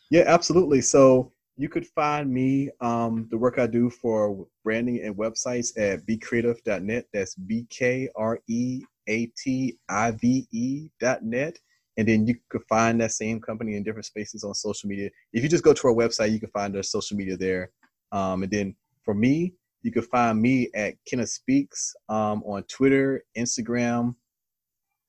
Yeah, 0.09 0.23
absolutely. 0.27 0.79
So 0.79 1.33
you 1.57 1.69
could 1.69 1.87
find 1.87 2.31
me, 2.31 2.69
um, 2.81 3.27
the 3.31 3.37
work 3.37 3.59
I 3.59 3.67
do 3.67 3.89
for 3.89 4.45
branding 4.63 5.01
and 5.03 5.15
websites 5.15 5.71
at 5.77 6.05
bkreative.net. 6.05 7.05
That's 7.13 7.35
B 7.35 7.65
K 7.69 8.09
R 8.15 8.39
E 8.47 8.81
A 9.07 9.27
T 9.37 9.77
I 9.87 10.11
V 10.11 10.47
E.net. 10.51 11.59
And 11.97 12.07
then 12.07 12.27
you 12.27 12.35
could 12.49 12.63
find 12.67 12.99
that 12.99 13.13
same 13.13 13.39
company 13.39 13.75
in 13.75 13.83
different 13.83 14.05
spaces 14.05 14.43
on 14.43 14.53
social 14.53 14.89
media. 14.89 15.09
If 15.31 15.43
you 15.43 15.49
just 15.49 15.63
go 15.63 15.73
to 15.73 15.87
our 15.87 15.93
website, 15.93 16.31
you 16.31 16.41
can 16.41 16.49
find 16.49 16.75
our 16.75 16.83
social 16.83 17.15
media 17.15 17.37
there. 17.37 17.71
Um, 18.11 18.43
and 18.43 18.51
then 18.51 18.75
for 19.03 19.13
me, 19.13 19.53
you 19.81 19.91
can 19.91 20.01
find 20.01 20.41
me 20.41 20.69
at 20.75 20.95
Kenneth 21.07 21.29
Speaks 21.29 21.95
um, 22.09 22.43
on 22.43 22.63
Twitter, 22.63 23.23
Instagram. 23.37 24.15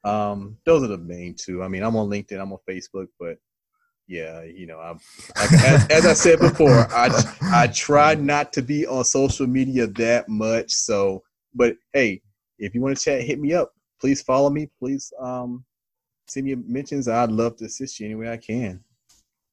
Um, 0.05 0.59
those 0.65 0.85
are 0.85 0.89
the 0.89 0.99
main 0.99 1.35
two. 1.35 1.65
I 1.65 1.69
mean, 1.69 1.83
I'm 1.83 1.97
on 1.97 2.09
LinkedIn, 2.09 2.41
I'm 2.41 2.53
on 2.53 2.59
Facebook, 2.69 3.09
but 3.19 3.39
yeah, 4.09 4.45
you 4.45 4.67
know, 4.67 4.79
I'm 4.79 5.01
like, 5.37 5.53
as, 5.53 5.87
as, 5.89 6.07
I 6.07 6.13
said 6.13 6.39
before, 6.39 6.87
I 6.93 7.09
I 7.43 7.67
try 7.67 8.15
not 8.15 8.53
to 8.53 8.63
be 8.63 8.87
on 8.87 9.05
social 9.05 9.47
media 9.47 9.87
that 9.89 10.29
much. 10.29 10.71
So, 10.71 11.25
but 11.55 11.77
hey, 11.93 12.23
if 12.59 12.75
you 12.75 12.81
want 12.81 12.97
to 12.97 13.03
chat, 13.03 13.23
hit 13.23 13.41
me 13.41 13.53
up. 13.53 13.73
Please 14.01 14.23
follow 14.23 14.51
me. 14.51 14.71
Please 14.79 15.13
um, 15.21 15.65
send 16.29 16.47
me 16.47 16.55
mentions. 16.55 17.09
I'd 17.09 17.33
love 17.33 17.57
to 17.57 17.65
assist 17.65 17.99
you 17.99 18.07
any 18.07 18.15
way 18.15 18.31
I 18.31 18.37
can. 18.37 18.85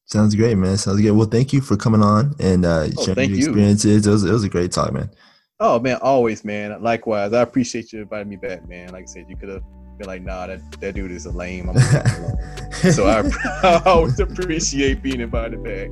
Sounds 0.06 0.36
great, 0.36 0.56
man. 0.56 0.78
Sounds 0.78 1.01
good. 1.01 1.12
Well, 1.12 1.28
thank 1.28 1.54
you 1.54 1.62
for 1.62 1.76
coming 1.76 2.04
on 2.04 2.36
and 2.39 2.66
uh, 2.66 2.89
oh, 2.97 3.06
sharing 3.06 3.30
your 3.30 3.39
experiences. 3.39 4.06
It 4.06 4.10
was, 4.10 4.24
it 4.24 4.32
was 4.32 4.43
a 4.43 4.49
great 4.49 4.72
talk, 4.72 4.93
man. 4.93 5.10
Oh 5.60 5.80
man, 5.80 5.97
always, 6.01 6.43
man. 6.43 6.82
Likewise, 6.82 7.34
I 7.34 7.41
appreciate 7.41 7.93
you 7.93 8.01
inviting 8.01 8.30
me 8.30 8.36
back, 8.36 8.68
man. 8.68 8.89
Like 8.89 9.04
I 9.04 9.08
said, 9.08 9.26
you 9.30 9.36
could 9.36 9.49
have 9.49 9.64
been 9.98 10.08
like, 10.08 10.24
nah, 10.24 10.48
that, 10.48 10.60
that 10.82 10.96
dude 10.96 11.12
is 11.12 11.26
a 11.26 11.32
lame. 11.32 11.72
so 12.91 13.08
I, 13.08 13.24
I 13.64 13.82
always 13.86 14.20
appreciate 14.20 15.02
being 15.02 15.22
invited 15.22 15.64
back. 15.64 15.89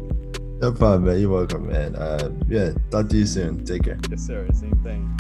No 0.62 0.72
problem, 0.72 1.06
man. 1.06 1.20
You're 1.20 1.32
welcome, 1.32 1.68
man. 1.68 1.96
Uh, 1.96 2.30
yeah, 2.48 2.72
talk 2.92 3.10
to 3.10 3.18
you 3.18 3.26
soon. 3.26 3.66
Take 3.66 3.84
care. 3.84 3.98
Yes, 4.10 4.22
sir. 4.22 4.48
Same 4.54 4.80
thing. 4.84 5.18